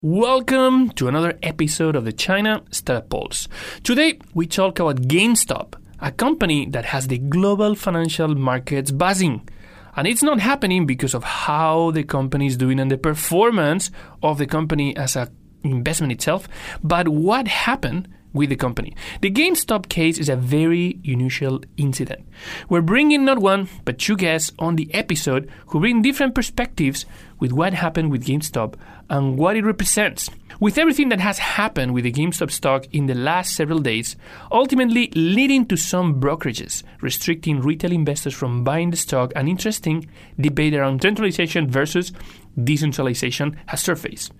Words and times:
Welcome 0.00 0.90
to 0.90 1.08
another 1.08 1.36
episode 1.42 1.96
of 1.96 2.04
the 2.04 2.12
China 2.12 2.62
Startup 2.70 3.10
Pulse. 3.10 3.48
Today 3.82 4.20
we 4.32 4.46
talk 4.46 4.78
about 4.78 5.02
GameStop, 5.02 5.74
a 5.98 6.12
company 6.12 6.66
that 6.66 6.84
has 6.84 7.08
the 7.08 7.18
global 7.18 7.74
financial 7.74 8.28
markets 8.28 8.92
buzzing. 8.92 9.48
And 9.96 10.06
it's 10.06 10.22
not 10.22 10.38
happening 10.38 10.86
because 10.86 11.14
of 11.14 11.24
how 11.24 11.90
the 11.90 12.04
company 12.04 12.46
is 12.46 12.56
doing 12.56 12.78
and 12.78 12.92
the 12.92 12.96
performance 12.96 13.90
of 14.22 14.38
the 14.38 14.46
company 14.46 14.96
as 14.96 15.16
an 15.16 15.36
investment 15.64 16.12
itself, 16.12 16.48
but 16.80 17.08
what 17.08 17.48
happened 17.48 18.06
with 18.32 18.50
the 18.50 18.56
company. 18.56 18.94
The 19.20 19.30
GameStop 19.30 19.88
case 19.88 20.18
is 20.18 20.28
a 20.28 20.36
very 20.36 20.98
unusual 21.04 21.62
incident. 21.76 22.26
We're 22.68 22.82
bringing 22.82 23.24
not 23.24 23.38
one, 23.38 23.68
but 23.84 23.98
two 23.98 24.16
guests 24.16 24.52
on 24.58 24.76
the 24.76 24.92
episode 24.94 25.50
who 25.66 25.80
bring 25.80 26.02
different 26.02 26.34
perspectives 26.34 27.06
with 27.38 27.52
what 27.52 27.74
happened 27.74 28.10
with 28.10 28.26
GameStop 28.26 28.74
and 29.10 29.38
what 29.38 29.56
it 29.56 29.64
represents. 29.64 30.28
With 30.60 30.76
everything 30.76 31.08
that 31.10 31.20
has 31.20 31.38
happened 31.38 31.94
with 31.94 32.04
the 32.04 32.12
GameStop 32.12 32.50
stock 32.50 32.86
in 32.92 33.06
the 33.06 33.14
last 33.14 33.54
several 33.54 33.78
days, 33.78 34.16
ultimately 34.50 35.08
leading 35.14 35.66
to 35.66 35.76
some 35.76 36.20
brokerages 36.20 36.82
restricting 37.00 37.60
retail 37.60 37.92
investors 37.92 38.34
from 38.34 38.64
buying 38.64 38.90
the 38.90 38.96
stock, 38.96 39.32
an 39.36 39.46
interesting 39.46 40.08
debate 40.38 40.74
around 40.74 41.00
centralization 41.00 41.70
versus 41.70 42.12
decentralization 42.64 43.56
has 43.66 43.80
surfaced. 43.80 44.32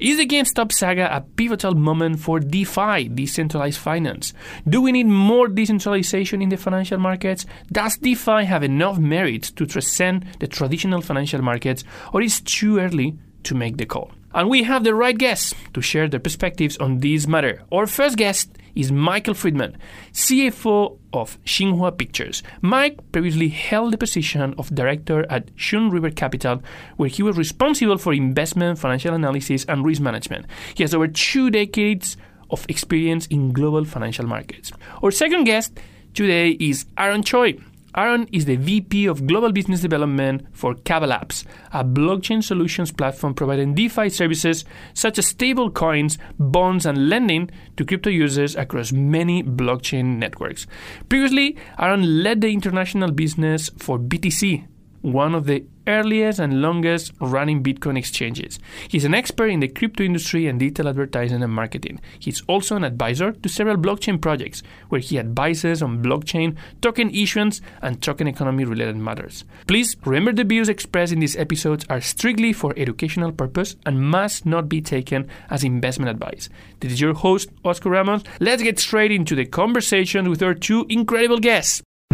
Is 0.00 0.18
the 0.18 0.26
GameStop 0.26 0.72
saga 0.72 1.14
a 1.14 1.20
pivotal 1.20 1.74
moment 1.74 2.20
for 2.20 2.40
DeFi, 2.40 3.08
decentralized 3.08 3.78
finance? 3.78 4.32
Do 4.68 4.80
we 4.80 4.92
need 4.92 5.06
more 5.06 5.48
decentralization 5.48 6.42
in 6.42 6.48
the 6.48 6.56
financial 6.56 6.98
markets? 6.98 7.46
Does 7.72 7.96
DeFi 7.98 8.44
have 8.44 8.62
enough 8.62 8.98
merits 8.98 9.50
to 9.52 9.66
transcend 9.66 10.26
the 10.40 10.46
traditional 10.46 11.00
financial 11.00 11.42
markets, 11.42 11.84
or 12.12 12.22
is 12.22 12.40
it 12.40 12.46
too 12.46 12.78
early 12.78 13.18
to 13.44 13.54
make 13.54 13.76
the 13.76 13.86
call? 13.86 14.10
And 14.36 14.50
we 14.50 14.64
have 14.64 14.84
the 14.84 14.94
right 14.94 15.16
guests 15.16 15.54
to 15.72 15.80
share 15.80 16.08
their 16.08 16.20
perspectives 16.20 16.76
on 16.76 16.98
this 16.98 17.26
matter. 17.26 17.62
Our 17.72 17.86
first 17.86 18.18
guest 18.18 18.50
is 18.74 18.92
Michael 18.92 19.32
Friedman, 19.32 19.78
CFO 20.12 20.98
of 21.14 21.42
Xinhua 21.44 21.96
Pictures. 21.96 22.42
Mike 22.60 22.98
previously 23.12 23.48
held 23.48 23.94
the 23.94 23.98
position 23.98 24.54
of 24.58 24.74
director 24.74 25.24
at 25.30 25.48
Shun 25.56 25.88
River 25.88 26.10
Capital, 26.10 26.62
where 26.98 27.08
he 27.08 27.22
was 27.22 27.38
responsible 27.38 27.96
for 27.96 28.12
investment, 28.12 28.78
financial 28.78 29.14
analysis, 29.14 29.64
and 29.64 29.86
risk 29.86 30.02
management. 30.02 30.44
He 30.74 30.82
has 30.82 30.92
over 30.92 31.08
two 31.08 31.48
decades 31.48 32.18
of 32.50 32.66
experience 32.68 33.26
in 33.28 33.54
global 33.54 33.86
financial 33.86 34.26
markets. 34.26 34.70
Our 35.02 35.12
second 35.12 35.44
guest 35.44 35.80
today 36.12 36.50
is 36.50 36.84
Aaron 36.98 37.22
Choi. 37.22 37.58
Aaron 37.96 38.28
is 38.30 38.44
the 38.44 38.56
VP 38.56 39.06
of 39.06 39.26
Global 39.26 39.52
Business 39.52 39.80
Development 39.80 40.46
for 40.52 40.74
Kava 40.74 41.06
Labs, 41.06 41.46
a 41.72 41.82
blockchain 41.82 42.44
solutions 42.44 42.92
platform 42.92 43.32
providing 43.32 43.74
DeFi 43.74 44.10
services 44.10 44.66
such 44.92 45.18
as 45.18 45.28
stable 45.28 45.70
coins, 45.70 46.18
bonds, 46.38 46.84
and 46.84 47.08
lending 47.08 47.50
to 47.78 47.86
crypto 47.86 48.10
users 48.10 48.54
across 48.54 48.92
many 48.92 49.42
blockchain 49.42 50.18
networks. 50.18 50.66
Previously, 51.08 51.56
Aaron 51.78 52.22
led 52.22 52.42
the 52.42 52.52
international 52.52 53.12
business 53.12 53.70
for 53.78 53.98
BTCC, 53.98 54.66
one 55.00 55.34
of 55.34 55.46
the 55.46 55.64
earliest 55.86 56.38
and 56.38 56.60
longest 56.60 57.12
running 57.20 57.62
Bitcoin 57.62 57.96
exchanges. 57.98 58.58
He's 58.88 59.04
an 59.04 59.14
expert 59.14 59.48
in 59.48 59.60
the 59.60 59.68
crypto 59.68 60.04
industry 60.04 60.46
and 60.46 60.58
digital 60.58 60.88
advertising 60.88 61.42
and 61.42 61.52
marketing. 61.52 62.00
He's 62.18 62.42
also 62.42 62.76
an 62.76 62.84
advisor 62.84 63.32
to 63.32 63.48
several 63.48 63.76
blockchain 63.76 64.20
projects 64.20 64.62
where 64.88 65.00
he 65.00 65.18
advises 65.18 65.82
on 65.82 66.02
blockchain, 66.02 66.56
token 66.80 67.10
issuance, 67.14 67.60
and 67.82 68.02
token 68.02 68.26
economy 68.26 68.64
related 68.64 68.96
matters. 68.96 69.44
Please 69.66 69.96
remember 70.04 70.32
the 70.32 70.44
views 70.44 70.68
expressed 70.68 71.12
in 71.12 71.20
these 71.20 71.36
episodes 71.36 71.84
are 71.88 72.00
strictly 72.00 72.52
for 72.52 72.74
educational 72.76 73.32
purpose 73.32 73.76
and 73.84 74.00
must 74.00 74.46
not 74.46 74.68
be 74.68 74.80
taken 74.80 75.28
as 75.50 75.64
investment 75.64 76.10
advice. 76.10 76.48
This 76.80 76.92
is 76.92 77.00
your 77.00 77.14
host, 77.14 77.50
Oscar 77.64 77.90
Ramos. 77.90 78.22
Let's 78.40 78.62
get 78.62 78.78
straight 78.78 79.12
into 79.12 79.34
the 79.34 79.46
conversation 79.46 80.28
with 80.30 80.42
our 80.42 80.54
two 80.54 80.86
incredible 80.88 81.38
guests. 81.38 81.82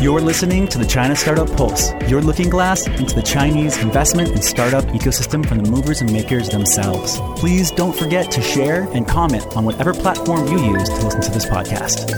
You're 0.00 0.20
listening 0.20 0.68
to 0.68 0.78
the 0.78 0.86
China 0.86 1.16
Startup 1.16 1.50
Pulse, 1.56 1.92
your 2.06 2.22
looking 2.22 2.48
glass 2.48 2.86
into 2.86 3.16
the 3.16 3.22
Chinese 3.22 3.76
investment 3.78 4.30
and 4.30 4.44
startup 4.44 4.84
ecosystem 4.94 5.44
from 5.44 5.58
the 5.58 5.68
movers 5.68 6.02
and 6.02 6.12
makers 6.12 6.48
themselves. 6.48 7.18
Please 7.34 7.72
don't 7.72 7.96
forget 7.96 8.30
to 8.30 8.40
share 8.40 8.84
and 8.92 9.08
comment 9.08 9.56
on 9.56 9.64
whatever 9.64 9.92
platform 9.92 10.46
you 10.46 10.72
use 10.72 10.88
to 10.88 11.04
listen 11.04 11.20
to 11.22 11.32
this 11.32 11.46
podcast. 11.46 12.14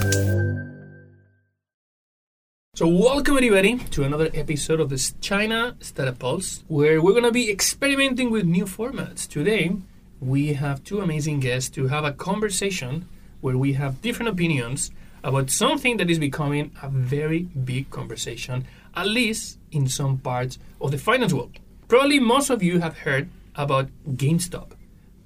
So, 2.75 2.87
welcome 2.87 3.37
everybody 3.37 3.79
to 3.79 4.03
another 4.03 4.29
episode 4.35 4.79
of 4.79 4.91
this 4.91 5.15
China 5.19 5.75
Startup 5.79 6.19
Pulse, 6.19 6.63
where 6.67 7.01
we're 7.01 7.13
going 7.13 7.23
to 7.23 7.31
be 7.31 7.49
experimenting 7.49 8.29
with 8.29 8.45
new 8.45 8.65
formats. 8.65 9.27
Today, 9.27 9.75
we 10.19 10.53
have 10.53 10.83
two 10.83 11.01
amazing 11.01 11.39
guests 11.39 11.71
to 11.71 11.87
have 11.87 12.03
a 12.03 12.13
conversation 12.13 13.07
where 13.41 13.57
we 13.57 13.73
have 13.73 14.03
different 14.03 14.29
opinions 14.29 14.91
about 15.23 15.49
something 15.49 15.97
that 15.97 16.09
is 16.09 16.19
becoming 16.19 16.71
a 16.81 16.89
very 16.89 17.43
big 17.43 17.89
conversation, 17.89 18.65
at 18.95 19.07
least 19.07 19.57
in 19.71 19.87
some 19.87 20.17
parts 20.17 20.57
of 20.79 20.91
the 20.91 20.97
finance 20.97 21.33
world. 21.33 21.59
Probably 21.87 22.19
most 22.19 22.49
of 22.49 22.63
you 22.63 22.79
have 22.79 22.99
heard 22.99 23.29
about 23.55 23.89
GameStop, 24.09 24.71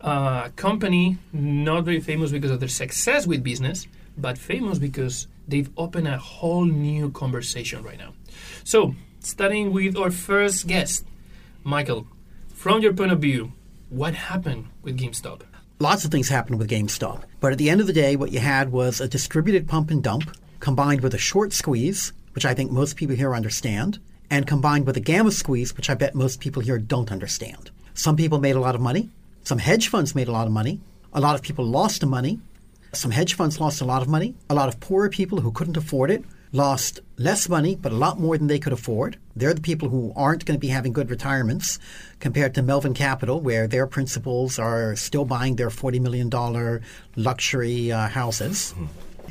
a 0.01 0.51
company 0.55 1.17
not 1.31 1.85
very 1.85 1.99
famous 1.99 2.31
because 2.31 2.51
of 2.51 2.59
their 2.59 2.69
success 2.69 3.27
with 3.27 3.43
business, 3.43 3.87
but 4.17 4.37
famous 4.37 4.79
because 4.79 5.27
they've 5.47 5.69
opened 5.77 6.07
a 6.07 6.17
whole 6.17 6.65
new 6.65 7.11
conversation 7.11 7.83
right 7.83 7.97
now. 7.97 8.13
So, 8.63 8.95
starting 9.19 9.71
with 9.71 9.95
our 9.97 10.11
first 10.11 10.67
guest, 10.67 11.05
Michael, 11.63 12.07
from 12.53 12.81
your 12.81 12.93
point 12.93 13.11
of 13.11 13.19
view, 13.19 13.51
what 13.89 14.13
happened 14.15 14.67
with 14.81 14.97
GameStop? 14.97 15.41
Lots 15.85 16.03
of 16.03 16.09
things 16.09 16.29
happened 16.29 16.57
with 16.57 16.67
GameStop. 16.67 17.21
But 17.39 17.51
at 17.51 17.59
the 17.59 17.69
end 17.69 17.79
of 17.79 17.85
the 17.85 17.93
day, 17.93 18.15
what 18.15 18.31
you 18.31 18.39
had 18.39 18.71
was 18.71 18.99
a 18.99 19.07
distributed 19.07 19.67
pump 19.67 19.91
and 19.91 20.01
dump 20.01 20.35
combined 20.59 21.01
with 21.01 21.13
a 21.13 21.19
short 21.19 21.53
squeeze, 21.53 22.11
which 22.33 22.43
I 22.43 22.55
think 22.55 22.71
most 22.71 22.95
people 22.95 23.15
here 23.15 23.35
understand, 23.35 23.99
and 24.31 24.47
combined 24.47 24.87
with 24.87 24.97
a 24.97 24.99
gamma 24.99 25.29
squeeze, 25.29 25.77
which 25.77 25.87
I 25.87 25.93
bet 25.93 26.15
most 26.15 26.39
people 26.39 26.63
here 26.63 26.79
don't 26.79 27.11
understand. 27.11 27.69
Some 27.93 28.15
people 28.15 28.39
made 28.39 28.55
a 28.55 28.59
lot 28.59 28.73
of 28.73 28.81
money. 28.81 29.11
Some 29.43 29.59
hedge 29.59 29.89
funds 29.89 30.15
made 30.15 30.27
a 30.27 30.31
lot 30.31 30.47
of 30.47 30.53
money. 30.53 30.79
A 31.13 31.21
lot 31.21 31.35
of 31.35 31.43
people 31.43 31.63
lost 31.63 32.03
money. 32.03 32.39
Some 32.91 33.11
hedge 33.11 33.35
funds 33.35 33.59
lost 33.59 33.79
a 33.79 33.85
lot 33.85 34.01
of 34.01 34.07
money. 34.07 34.33
A 34.49 34.55
lot 34.55 34.69
of 34.69 34.79
poorer 34.79 35.09
people 35.09 35.41
who 35.41 35.51
couldn't 35.51 35.77
afford 35.77 36.09
it 36.09 36.25
lost 36.55 37.01
less 37.17 37.49
money, 37.49 37.75
but 37.75 37.91
a 37.91 37.95
lot 37.95 38.19
more 38.19 38.37
than 38.37 38.47
they 38.47 38.59
could 38.59 38.73
afford. 38.73 39.17
They're 39.35 39.53
the 39.53 39.61
people 39.61 39.89
who 39.89 40.13
aren't 40.15 40.45
going 40.45 40.55
to 40.55 40.59
be 40.59 40.69
having 40.69 40.93
good 40.93 41.09
retirements 41.09 41.79
compared 42.19 42.55
to 42.55 42.61
Melvin 42.63 42.93
Capital, 42.93 43.41
where 43.41 43.67
their 43.67 43.85
principals 43.85 44.57
are 44.57 44.95
still 44.95 45.25
buying 45.25 45.57
their 45.57 45.69
$40 45.69 45.99
million 45.99 46.29
luxury 47.17 47.91
uh, 47.91 48.07
houses. 48.07 48.73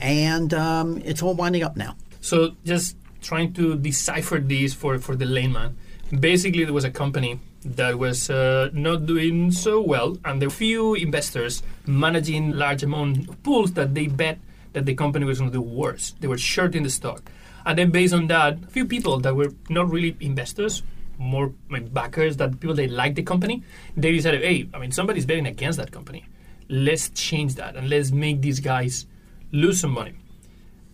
And 0.01 0.53
um, 0.53 1.01
it's 1.05 1.23
all 1.23 1.35
winding 1.35 1.63
up 1.63 1.77
now. 1.77 1.97
So, 2.21 2.57
just 2.65 2.97
trying 3.23 3.55
to 3.55 3.77
decipher 3.77 4.39
this 4.39 4.75
for, 4.75 4.99
for 4.99 5.17
the 5.17 5.25
layman. 5.25 5.77
Basically, 6.21 6.65
there 6.65 6.75
was 6.75 6.85
a 6.85 6.91
company 6.91 7.41
that 7.65 7.99
was 7.99 8.29
uh, 8.29 8.69
not 8.75 9.07
doing 9.07 9.51
so 9.51 9.81
well, 9.81 10.19
and 10.25 10.41
there 10.41 10.49
were 10.49 10.55
few 10.55 10.95
investors 10.95 11.63
managing 11.87 12.53
large 12.53 12.83
amount 12.83 13.29
of 13.29 13.43
pools 13.43 13.73
that 13.73 13.95
they 13.95 14.07
bet 14.09 14.39
that 14.75 14.85
the 14.85 14.95
company 14.95 15.25
was 15.25 15.39
going 15.39 15.51
to 15.51 15.57
do 15.57 15.63
worse. 15.63 16.15
They 16.21 16.29
were 16.29 16.39
shorting 16.39 16.83
the 16.83 16.91
stock. 16.91 17.31
And 17.67 17.79
then, 17.79 17.91
based 17.91 18.13
on 18.13 18.27
that, 18.27 18.59
a 18.63 18.67
few 18.67 18.85
people 18.85 19.19
that 19.21 19.35
were 19.35 19.53
not 19.71 19.91
really 19.91 20.17
investors, 20.21 20.83
more 21.17 21.53
like 21.71 21.93
backers, 21.95 22.37
that 22.37 22.61
people 22.61 22.75
they 22.75 22.89
liked 22.89 23.17
the 23.17 23.23
company, 23.23 23.63
they 23.97 24.13
decided, 24.13 24.43
hey, 24.43 24.69
I 24.75 24.79
mean, 24.79 24.93
somebody's 24.93 25.25
betting 25.25 25.47
against 25.47 25.79
that 25.79 25.91
company. 25.91 26.27
Let's 26.69 27.09
change 27.11 27.55
that 27.55 27.77
and 27.77 27.89
let's 27.89 28.11
make 28.11 28.43
these 28.43 28.61
guys 28.61 29.07
lose 29.53 29.81
some 29.81 29.93
money. 29.93 30.15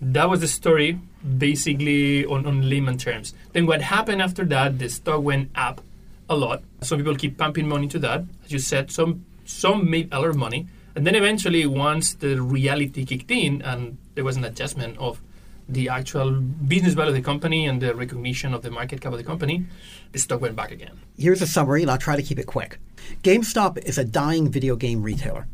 That 0.00 0.30
was 0.30 0.40
the 0.40 0.48
story, 0.48 0.98
basically 1.38 2.24
on, 2.24 2.46
on 2.46 2.68
layman 2.68 2.98
terms. 2.98 3.34
Then 3.52 3.66
what 3.66 3.82
happened 3.82 4.22
after 4.22 4.44
that? 4.46 4.78
The 4.78 4.88
stock 4.88 5.22
went 5.22 5.50
up 5.54 5.82
a 6.28 6.36
lot. 6.36 6.62
Some 6.80 6.98
people 6.98 7.16
keep 7.16 7.36
pumping 7.36 7.68
money 7.68 7.84
into 7.84 7.98
that. 8.00 8.24
As 8.44 8.52
you 8.52 8.58
said, 8.58 8.90
some 8.90 9.24
some 9.44 9.90
made 9.90 10.08
a 10.12 10.20
lot 10.20 10.30
of 10.30 10.36
money, 10.36 10.68
and 10.94 11.06
then 11.06 11.14
eventually, 11.14 11.66
once 11.66 12.14
the 12.14 12.40
reality 12.40 13.04
kicked 13.04 13.30
in, 13.30 13.62
and 13.62 13.98
there 14.14 14.24
was 14.24 14.36
an 14.36 14.44
adjustment 14.44 14.98
of 14.98 15.20
the 15.68 15.88
actual 15.88 16.32
business 16.40 16.94
value 16.94 17.10
of 17.10 17.14
the 17.14 17.22
company 17.22 17.66
and 17.66 17.80
the 17.80 17.94
recognition 17.94 18.52
of 18.52 18.62
the 18.62 18.70
market 18.70 19.00
cap 19.00 19.12
of 19.12 19.18
the 19.18 19.24
company, 19.24 19.64
the 20.12 20.18
stock 20.18 20.40
went 20.40 20.56
back 20.56 20.72
again. 20.72 20.98
Here's 21.16 21.40
a 21.42 21.46
summary, 21.46 21.82
and 21.82 21.90
I'll 21.90 21.98
try 21.98 22.16
to 22.16 22.22
keep 22.22 22.38
it 22.38 22.46
quick. 22.46 22.78
GameStop 23.22 23.78
is 23.84 23.96
a 23.96 24.04
dying 24.04 24.50
video 24.50 24.74
game 24.76 25.02
retailer. 25.02 25.46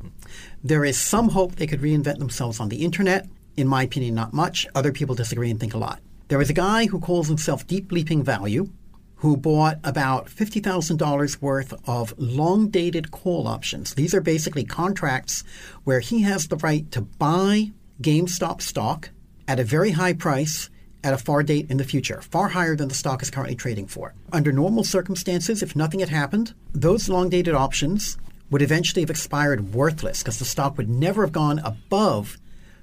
There 0.64 0.84
is 0.84 0.98
some 0.98 1.30
hope 1.30 1.56
they 1.56 1.66
could 1.66 1.80
reinvent 1.80 2.18
themselves 2.18 2.60
on 2.60 2.70
the 2.70 2.84
internet. 2.84 3.28
In 3.56 3.68
my 3.68 3.82
opinion, 3.82 4.14
not 4.14 4.32
much. 4.32 4.66
Other 4.74 4.92
people 4.92 5.14
disagree 5.14 5.50
and 5.50 5.60
think 5.60 5.74
a 5.74 5.78
lot. 5.78 6.00
There 6.28 6.40
is 6.40 6.50
a 6.50 6.54
guy 6.54 6.86
who 6.86 6.98
calls 6.98 7.28
himself 7.28 7.66
Deep 7.66 7.92
Leaping 7.92 8.22
Value 8.22 8.70
who 9.16 9.36
bought 9.36 9.78
about 9.82 10.26
$50,000 10.26 11.40
worth 11.40 11.74
of 11.88 12.14
long 12.18 12.68
dated 12.68 13.10
call 13.10 13.46
options. 13.46 13.94
These 13.94 14.14
are 14.14 14.20
basically 14.20 14.64
contracts 14.64 15.42
where 15.84 16.00
he 16.00 16.22
has 16.22 16.48
the 16.48 16.56
right 16.56 16.90
to 16.92 17.00
buy 17.00 17.72
GameStop 18.02 18.60
stock 18.60 19.10
at 19.48 19.60
a 19.60 19.64
very 19.64 19.92
high 19.92 20.12
price 20.12 20.68
at 21.02 21.14
a 21.14 21.18
far 21.18 21.42
date 21.42 21.70
in 21.70 21.76
the 21.76 21.84
future, 21.84 22.20
far 22.20 22.48
higher 22.48 22.74
than 22.74 22.88
the 22.88 22.94
stock 22.94 23.22
is 23.22 23.30
currently 23.30 23.54
trading 23.54 23.86
for. 23.86 24.12
Under 24.32 24.52
normal 24.52 24.84
circumstances, 24.84 25.62
if 25.62 25.76
nothing 25.76 26.00
had 26.00 26.08
happened, 26.08 26.52
those 26.72 27.08
long 27.08 27.28
dated 27.28 27.54
options 27.54 28.19
would 28.50 28.62
eventually 28.62 29.02
have 29.02 29.10
expired 29.10 29.72
worthless 29.72 30.22
because 30.22 30.38
the 30.38 30.44
stock 30.44 30.76
would 30.76 30.88
never 30.88 31.22
have 31.22 31.32
gone 31.32 31.58
above 31.60 32.38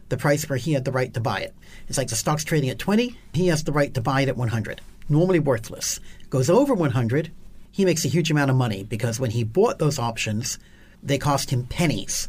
the 0.09 0.17
price 0.17 0.47
where 0.49 0.57
he 0.57 0.73
had 0.73 0.85
the 0.85 0.91
right 0.91 1.13
to 1.13 1.19
buy 1.19 1.39
it. 1.39 1.53
It's 1.87 1.97
like 1.97 2.07
the 2.07 2.15
stock's 2.15 2.43
trading 2.43 2.69
at 2.69 2.79
20, 2.79 3.17
he 3.33 3.47
has 3.47 3.63
the 3.63 3.71
right 3.71 3.93
to 3.93 4.01
buy 4.01 4.21
it 4.21 4.29
at 4.29 4.37
100. 4.37 4.81
Normally 5.09 5.39
worthless. 5.39 5.99
Goes 6.33 6.49
over 6.49 6.73
100, 6.73 7.31
he 7.69 7.85
makes 7.85 8.05
a 8.05 8.07
huge 8.07 8.31
amount 8.31 8.49
of 8.49 8.57
money 8.57 8.81
because 8.81 9.19
when 9.19 9.29
he 9.29 9.43
bought 9.43 9.77
those 9.77 9.99
options, 9.99 10.57
they 11.03 11.19
cost 11.19 11.51
him 11.51 11.67
pennies 11.67 12.27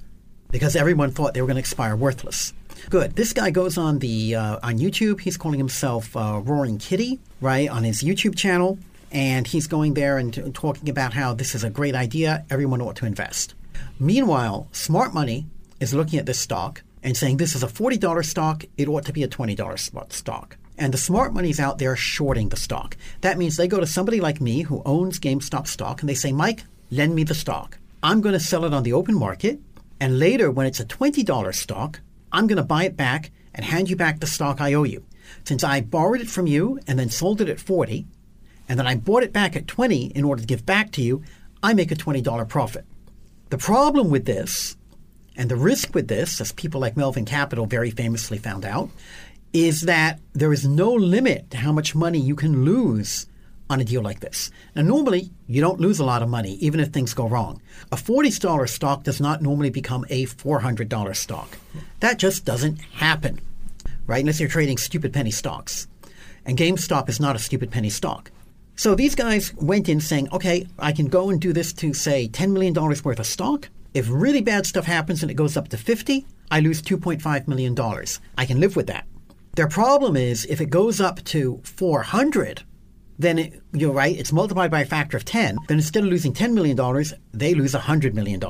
because 0.50 0.76
everyone 0.76 1.10
thought 1.10 1.32
they 1.32 1.40
were 1.40 1.46
going 1.46 1.56
to 1.56 1.60
expire 1.60 1.96
worthless. 1.96 2.52
Good. 2.90 3.16
This 3.16 3.32
guy 3.32 3.48
goes 3.48 3.78
on 3.78 4.00
the 4.00 4.34
uh, 4.34 4.58
on 4.62 4.78
YouTube. 4.78 5.20
He's 5.20 5.38
calling 5.38 5.58
himself 5.58 6.14
uh, 6.14 6.42
Roaring 6.44 6.76
Kitty, 6.76 7.18
right, 7.40 7.66
on 7.66 7.82
his 7.82 8.02
YouTube 8.02 8.36
channel, 8.36 8.78
and 9.10 9.46
he's 9.46 9.66
going 9.66 9.94
there 9.94 10.18
and 10.18 10.34
t- 10.34 10.50
talking 10.50 10.90
about 10.90 11.14
how 11.14 11.32
this 11.32 11.54
is 11.54 11.64
a 11.64 11.70
great 11.70 11.94
idea. 11.94 12.44
Everyone 12.50 12.82
ought 12.82 12.96
to 12.96 13.06
invest. 13.06 13.54
Meanwhile, 13.98 14.68
Smart 14.72 15.14
Money 15.14 15.46
is 15.80 15.94
looking 15.94 16.18
at 16.18 16.26
this 16.26 16.38
stock 16.38 16.82
and 17.02 17.16
saying 17.16 17.38
this 17.38 17.54
is 17.54 17.62
a 17.62 17.68
forty 17.68 17.96
dollars 17.96 18.28
stock. 18.28 18.64
It 18.76 18.86
ought 18.86 19.06
to 19.06 19.14
be 19.14 19.22
a 19.22 19.28
twenty 19.28 19.54
dollars 19.54 19.90
stock. 20.10 20.58
And 20.76 20.92
the 20.92 20.98
smart 20.98 21.32
money's 21.32 21.60
out 21.60 21.78
there 21.78 21.94
shorting 21.96 22.48
the 22.48 22.56
stock. 22.56 22.96
That 23.20 23.38
means 23.38 23.56
they 23.56 23.68
go 23.68 23.80
to 23.80 23.86
somebody 23.86 24.20
like 24.20 24.40
me 24.40 24.62
who 24.62 24.82
owns 24.84 25.20
GameStop 25.20 25.66
stock 25.66 26.00
and 26.00 26.08
they 26.08 26.14
say, 26.14 26.32
Mike, 26.32 26.64
lend 26.90 27.14
me 27.14 27.24
the 27.24 27.34
stock. 27.34 27.78
I'm 28.02 28.20
going 28.20 28.32
to 28.32 28.40
sell 28.40 28.64
it 28.64 28.74
on 28.74 28.82
the 28.82 28.92
open 28.92 29.14
market. 29.14 29.60
And 30.00 30.18
later, 30.18 30.50
when 30.50 30.66
it's 30.66 30.80
a 30.80 30.84
$20 30.84 31.54
stock, 31.54 32.00
I'm 32.32 32.46
going 32.46 32.56
to 32.56 32.64
buy 32.64 32.84
it 32.84 32.96
back 32.96 33.30
and 33.54 33.64
hand 33.64 33.88
you 33.88 33.96
back 33.96 34.18
the 34.18 34.26
stock 34.26 34.60
I 34.60 34.74
owe 34.74 34.82
you. 34.82 35.04
Since 35.44 35.62
I 35.62 35.80
borrowed 35.80 36.20
it 36.20 36.28
from 36.28 36.46
you 36.46 36.80
and 36.86 36.98
then 36.98 37.08
sold 37.08 37.40
it 37.40 37.48
at 37.48 37.60
40, 37.60 38.06
and 38.68 38.78
then 38.78 38.86
I 38.86 38.96
bought 38.96 39.22
it 39.22 39.32
back 39.32 39.56
at 39.56 39.68
20 39.68 40.06
in 40.06 40.24
order 40.24 40.40
to 40.40 40.46
give 40.46 40.66
back 40.66 40.90
to 40.92 41.02
you, 41.02 41.22
I 41.62 41.74
make 41.74 41.92
a 41.92 41.96
$20 41.96 42.48
profit. 42.48 42.84
The 43.50 43.58
problem 43.58 44.10
with 44.10 44.24
this, 44.24 44.76
and 45.36 45.50
the 45.50 45.56
risk 45.56 45.94
with 45.94 46.08
this, 46.08 46.40
as 46.40 46.52
people 46.52 46.80
like 46.80 46.96
Melvin 46.96 47.24
Capital 47.24 47.66
very 47.66 47.90
famously 47.90 48.38
found 48.38 48.64
out, 48.64 48.90
is 49.54 49.82
that 49.82 50.18
there 50.32 50.52
is 50.52 50.66
no 50.66 50.92
limit 50.92 51.48
to 51.52 51.56
how 51.56 51.70
much 51.70 51.94
money 51.94 52.18
you 52.18 52.34
can 52.34 52.64
lose 52.64 53.26
on 53.70 53.80
a 53.80 53.84
deal 53.84 54.02
like 54.02 54.18
this. 54.18 54.50
Now, 54.74 54.82
normally, 54.82 55.30
you 55.46 55.60
don't 55.60 55.80
lose 55.80 56.00
a 56.00 56.04
lot 56.04 56.22
of 56.22 56.28
money, 56.28 56.54
even 56.56 56.80
if 56.80 56.88
things 56.88 57.14
go 57.14 57.28
wrong. 57.28 57.62
A 57.92 57.96
$40 57.96 58.68
stock 58.68 59.04
does 59.04 59.20
not 59.20 59.42
normally 59.42 59.70
become 59.70 60.04
a 60.10 60.26
$400 60.26 61.16
stock. 61.16 61.56
That 62.00 62.18
just 62.18 62.44
doesn't 62.44 62.80
happen, 62.80 63.40
right? 64.06 64.20
Unless 64.20 64.40
you're 64.40 64.48
trading 64.48 64.76
stupid 64.76 65.12
penny 65.12 65.30
stocks. 65.30 65.86
And 66.44 66.58
GameStop 66.58 67.08
is 67.08 67.20
not 67.20 67.36
a 67.36 67.38
stupid 67.38 67.70
penny 67.70 67.90
stock. 67.90 68.32
So 68.76 68.96
these 68.96 69.14
guys 69.14 69.54
went 69.54 69.88
in 69.88 70.00
saying, 70.00 70.28
okay, 70.32 70.66
I 70.80 70.90
can 70.90 71.06
go 71.06 71.30
and 71.30 71.40
do 71.40 71.52
this 71.52 71.72
to, 71.74 71.94
say, 71.94 72.28
$10 72.28 72.50
million 72.50 72.74
worth 72.74 73.20
of 73.20 73.26
stock. 73.26 73.68
If 73.94 74.08
really 74.10 74.42
bad 74.42 74.66
stuff 74.66 74.84
happens 74.84 75.22
and 75.22 75.30
it 75.30 75.34
goes 75.34 75.56
up 75.56 75.68
to 75.68 75.76
50, 75.76 76.26
I 76.50 76.58
lose 76.58 76.82
$2.5 76.82 77.46
million. 77.46 77.78
I 78.36 78.46
can 78.46 78.58
live 78.58 78.74
with 78.74 78.88
that. 78.88 79.06
Their 79.56 79.68
problem 79.68 80.16
is 80.16 80.44
if 80.46 80.60
it 80.60 80.66
goes 80.70 81.00
up 81.00 81.22
to 81.24 81.60
400, 81.64 82.62
then 83.18 83.38
it, 83.38 83.62
you're 83.72 83.92
right, 83.92 84.16
it's 84.16 84.32
multiplied 84.32 84.70
by 84.70 84.80
a 84.80 84.84
factor 84.86 85.16
of 85.16 85.24
10. 85.24 85.56
Then 85.68 85.78
instead 85.78 86.02
of 86.02 86.10
losing 86.10 86.32
$10 86.32 86.52
million, 86.52 86.76
they 87.32 87.54
lose 87.54 87.72
$100 87.74 88.14
million. 88.14 88.40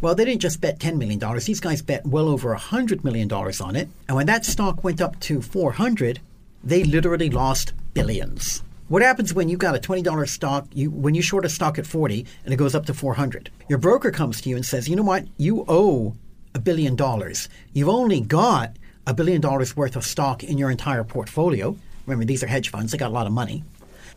Well, 0.00 0.14
they 0.14 0.24
didn't 0.24 0.40
just 0.40 0.60
bet 0.60 0.78
$10 0.78 0.96
million. 0.96 1.18
These 1.40 1.60
guys 1.60 1.82
bet 1.82 2.06
well 2.06 2.28
over 2.28 2.54
$100 2.54 3.04
million 3.04 3.30
on 3.30 3.76
it. 3.76 3.88
And 4.08 4.16
when 4.16 4.26
that 4.26 4.46
stock 4.46 4.82
went 4.82 5.02
up 5.02 5.20
to 5.20 5.42
400, 5.42 6.20
they 6.64 6.84
literally 6.84 7.28
lost 7.28 7.74
billions. 7.92 8.62
What 8.88 9.02
happens 9.02 9.34
when 9.34 9.48
you 9.48 9.56
got 9.56 9.76
a 9.76 9.80
$20 9.80 10.28
stock, 10.28 10.68
you, 10.72 10.90
when 10.90 11.14
you 11.14 11.20
short 11.20 11.44
a 11.44 11.48
stock 11.48 11.78
at 11.78 11.86
40 11.86 12.24
and 12.44 12.54
it 12.54 12.56
goes 12.56 12.74
up 12.74 12.86
to 12.86 12.94
400? 12.94 13.50
Your 13.68 13.78
broker 13.78 14.10
comes 14.10 14.40
to 14.40 14.48
you 14.48 14.56
and 14.56 14.64
says, 14.64 14.88
you 14.88 14.96
know 14.96 15.02
what, 15.02 15.26
you 15.36 15.64
owe 15.68 16.14
a 16.54 16.60
billion 16.60 16.96
dollars. 16.96 17.48
You've 17.72 17.88
only 17.88 18.20
got 18.20 18.76
a 19.06 19.14
billion 19.14 19.40
dollars 19.40 19.76
worth 19.76 19.96
of 19.96 20.04
stock 20.04 20.42
in 20.42 20.58
your 20.58 20.70
entire 20.70 21.04
portfolio. 21.04 21.76
Remember, 22.06 22.24
these 22.24 22.42
are 22.42 22.46
hedge 22.46 22.70
funds, 22.70 22.92
they 22.92 22.98
got 22.98 23.10
a 23.10 23.14
lot 23.14 23.26
of 23.26 23.32
money. 23.32 23.64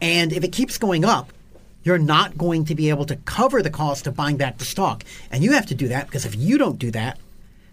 And 0.02 0.32
if 0.32 0.44
it 0.44 0.52
keeps 0.52 0.78
going 0.78 1.06
up, 1.06 1.32
you're 1.84 1.98
not 1.98 2.38
going 2.38 2.66
to 2.66 2.76
be 2.76 2.90
able 2.90 3.06
to 3.06 3.16
cover 3.16 3.62
the 3.62 3.70
cost 3.70 4.08
of 4.08 4.16
buying 4.16 4.38
back 4.38 4.58
the 4.58 4.66
stock. 4.66 5.04
And 5.32 5.44
you 5.44 5.54
have 5.54 5.66
to 5.68 5.76
do 5.76 5.88
that 5.90 6.08
because 6.08 6.26
if 6.26 6.36
you 6.36 6.58
don't 6.58 6.80
do 6.80 6.92
that, 6.92 7.18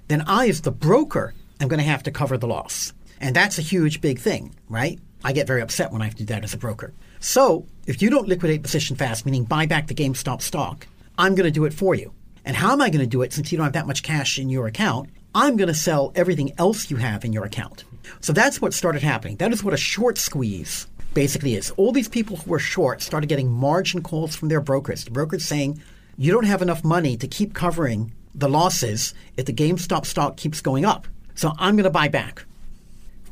then 0.09 0.23
I, 0.27 0.49
as 0.49 0.61
the 0.61 0.71
broker, 0.71 1.35
am 1.61 1.69
going 1.69 1.79
to 1.79 1.85
have 1.85 2.03
to 2.05 2.11
cover 2.11 2.39
the 2.39 2.47
loss. 2.47 2.93
And 3.21 3.35
that's 3.35 3.59
a 3.59 3.63
huge, 3.63 4.01
big 4.01 4.19
thing, 4.19 4.55
right? 4.69 4.99
I 5.25 5.33
get 5.33 5.47
very 5.47 5.61
upset 5.61 5.93
when 5.93 6.03
I 6.03 6.05
have 6.05 6.15
to 6.15 6.25
do 6.25 6.35
that 6.35 6.45
as 6.45 6.55
a 6.55 6.59
broker. 6.59 6.93
So 7.19 7.67
if 7.87 8.01
you 8.03 8.11
don't 8.11 8.29
liquidate 8.29 8.63
position 8.63 8.97
fast, 8.97 9.27
meaning 9.27 9.45
buy 9.45 9.67
back 9.67 9.87
the 9.87 9.95
GameStop 9.95 10.43
stock, 10.43 10.87
I'm 11.19 11.35
going 11.35 11.47
to 11.47 11.51
do 11.51 11.65
it 11.65 11.75
for 11.75 11.95
you. 11.95 12.13
And 12.45 12.57
how 12.57 12.73
am 12.73 12.81
I 12.81 12.91
going 12.91 13.01
to 13.01 13.07
do 13.07 13.23
it 13.23 13.33
since 13.33 13.51
you 13.51 13.59
don't 13.59 13.65
have 13.65 13.73
that 13.73 13.87
much 13.87 14.03
cash 14.03 14.39
in 14.39 14.51
your 14.51 14.67
account? 14.67 15.11
I'm 15.37 15.59
going 15.59 15.69
to 15.69 15.75
sell 15.75 16.13
everything 16.15 16.55
else 16.57 16.91
you 16.91 16.97
have 16.97 17.23
in 17.23 17.35
your 17.35 17.45
account. 17.45 17.85
So 18.23 18.33
that's 18.33 18.63
what 18.63 18.73
started 18.73 19.03
happening. 19.03 19.37
That 19.37 19.53
is 19.53 19.63
what 19.63 19.75
a 19.75 19.77
short 19.77 20.17
squeeze 20.17 20.87
basically 21.13 21.57
is. 21.57 21.73
All 21.73 21.93
these 21.93 22.09
people 22.09 22.39
who 22.39 22.51
were 22.51 22.59
short 22.59 23.03
started 23.03 23.29
getting 23.29 23.51
margin 23.51 24.03
calls 24.03 24.35
from 24.35 24.49
their 24.49 24.63
brokers. 24.63 25.05
The 25.05 25.11
brokers 25.11 25.45
saying, 25.45 25.83
you 26.17 26.33
don't 26.33 26.47
have 26.47 26.63
enough 26.63 26.83
money 26.83 27.19
to 27.19 27.29
keep 27.29 27.53
covering 27.53 28.15
the 28.35 28.49
losses 28.49 29.13
if 29.37 29.45
the 29.45 29.53
GameStop 29.53 30.07
stock 30.07 30.39
keeps 30.39 30.63
going 30.63 30.87
up. 30.87 31.07
So 31.35 31.53
I'm 31.59 31.77
going 31.77 31.85
to 31.85 31.91
buy 31.91 32.09
back 32.09 32.47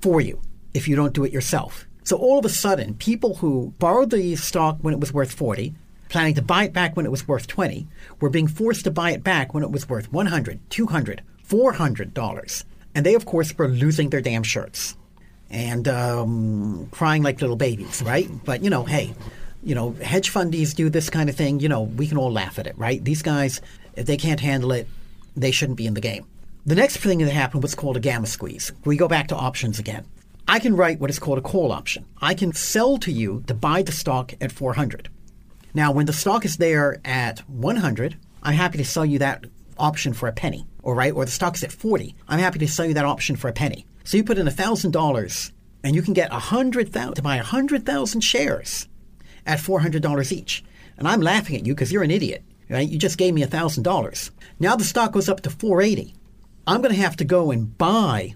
for 0.02 0.20
you 0.20 0.42
if 0.74 0.86
you 0.86 0.96
don't 0.96 1.14
do 1.14 1.24
it 1.24 1.32
yourself. 1.32 1.86
So 2.02 2.18
all 2.18 2.38
of 2.38 2.44
a 2.44 2.50
sudden, 2.50 2.96
people 2.96 3.36
who 3.36 3.72
borrowed 3.78 4.10
the 4.10 4.36
stock 4.36 4.76
when 4.82 4.92
it 4.92 5.00
was 5.00 5.14
worth 5.14 5.32
40, 5.32 5.74
planning 6.10 6.34
to 6.34 6.42
buy 6.42 6.64
it 6.64 6.74
back 6.74 6.96
when 6.96 7.06
it 7.06 7.10
was 7.10 7.26
worth 7.26 7.46
20, 7.46 7.88
were 8.20 8.28
being 8.28 8.46
forced 8.46 8.84
to 8.84 8.90
buy 8.90 9.12
it 9.12 9.24
back 9.24 9.54
when 9.54 9.62
it 9.62 9.70
was 9.70 9.88
worth 9.88 10.12
100, 10.12 10.60
200, 10.68 11.22
$400. 11.54 12.64
And 12.94 13.04
they, 13.04 13.14
of 13.14 13.26
course, 13.26 13.56
were 13.56 13.68
losing 13.68 14.10
their 14.10 14.20
damn 14.20 14.42
shirts 14.42 14.96
and 15.50 15.86
um, 15.88 16.88
crying 16.90 17.22
like 17.22 17.40
little 17.40 17.56
babies, 17.56 18.02
right? 18.02 18.28
But, 18.44 18.62
you 18.62 18.70
know, 18.70 18.84
hey, 18.84 19.14
you 19.62 19.74
know, 19.74 19.92
hedge 19.92 20.32
fundies 20.32 20.74
do 20.74 20.90
this 20.90 21.10
kind 21.10 21.28
of 21.28 21.36
thing. 21.36 21.60
You 21.60 21.68
know, 21.68 21.82
we 21.82 22.06
can 22.06 22.18
all 22.18 22.32
laugh 22.32 22.58
at 22.58 22.66
it, 22.66 22.76
right? 22.78 23.02
These 23.04 23.22
guys, 23.22 23.60
if 23.94 24.06
they 24.06 24.16
can't 24.16 24.40
handle 24.40 24.72
it, 24.72 24.88
they 25.36 25.50
shouldn't 25.50 25.78
be 25.78 25.86
in 25.86 25.94
the 25.94 26.00
game. 26.00 26.26
The 26.66 26.74
next 26.74 26.98
thing 26.98 27.18
that 27.18 27.32
happened 27.32 27.62
was 27.62 27.74
called 27.74 27.96
a 27.96 28.00
gamma 28.00 28.26
squeeze. 28.26 28.72
We 28.84 28.96
go 28.96 29.08
back 29.08 29.28
to 29.28 29.36
options 29.36 29.78
again. 29.78 30.06
I 30.46 30.58
can 30.58 30.76
write 30.76 31.00
what 31.00 31.10
is 31.10 31.18
called 31.18 31.38
a 31.38 31.42
call 31.42 31.72
option. 31.72 32.04
I 32.20 32.34
can 32.34 32.52
sell 32.52 32.98
to 32.98 33.10
you 33.10 33.42
to 33.46 33.54
buy 33.54 33.82
the 33.82 33.92
stock 33.92 34.34
at 34.40 34.52
400. 34.52 35.08
Now, 35.72 35.92
when 35.92 36.06
the 36.06 36.12
stock 36.12 36.44
is 36.44 36.58
there 36.58 37.00
at 37.04 37.40
100, 37.48 38.16
I'm 38.42 38.54
happy 38.54 38.78
to 38.78 38.84
sell 38.84 39.04
you 39.04 39.18
that 39.18 39.44
option 39.78 40.12
for 40.12 40.28
a 40.28 40.32
penny, 40.32 40.66
or 40.84 40.94
right, 40.94 41.12
or 41.12 41.24
the 41.24 41.30
stock's 41.30 41.64
at 41.64 41.72
40. 41.72 42.14
I'm 42.28 42.38
happy 42.38 42.58
to 42.60 42.68
sell 42.68 42.86
you 42.86 42.94
that 42.94 43.04
option 43.04 43.34
for 43.34 43.48
a 43.48 43.52
penny. 43.52 43.86
So 44.04 44.16
you 44.16 44.22
put 44.22 44.38
in 44.38 44.46
$1,000 44.46 45.52
and 45.82 45.96
you 45.96 46.02
can 46.02 46.14
get 46.14 46.30
100,000 46.30 47.14
to 47.14 47.22
buy 47.22 47.36
100,000 47.36 48.20
shares 48.20 48.86
at 49.46 49.58
$400 49.58 50.32
each. 50.32 50.62
And 50.96 51.08
I'm 51.08 51.20
laughing 51.20 51.56
at 51.56 51.66
you 51.66 51.74
because 51.74 51.90
you're 51.90 52.02
an 52.02 52.10
idiot, 52.10 52.44
right? 52.68 52.88
You 52.88 52.98
just 52.98 53.18
gave 53.18 53.34
me 53.34 53.42
$1,000. 53.42 54.30
Now 54.60 54.76
the 54.76 54.84
stock 54.84 55.12
goes 55.12 55.28
up 55.28 55.40
to 55.40 55.50
480. 55.50 56.14
I'm 56.66 56.82
going 56.82 56.94
to 56.94 57.00
have 57.00 57.16
to 57.16 57.24
go 57.24 57.50
and 57.50 57.76
buy 57.76 58.34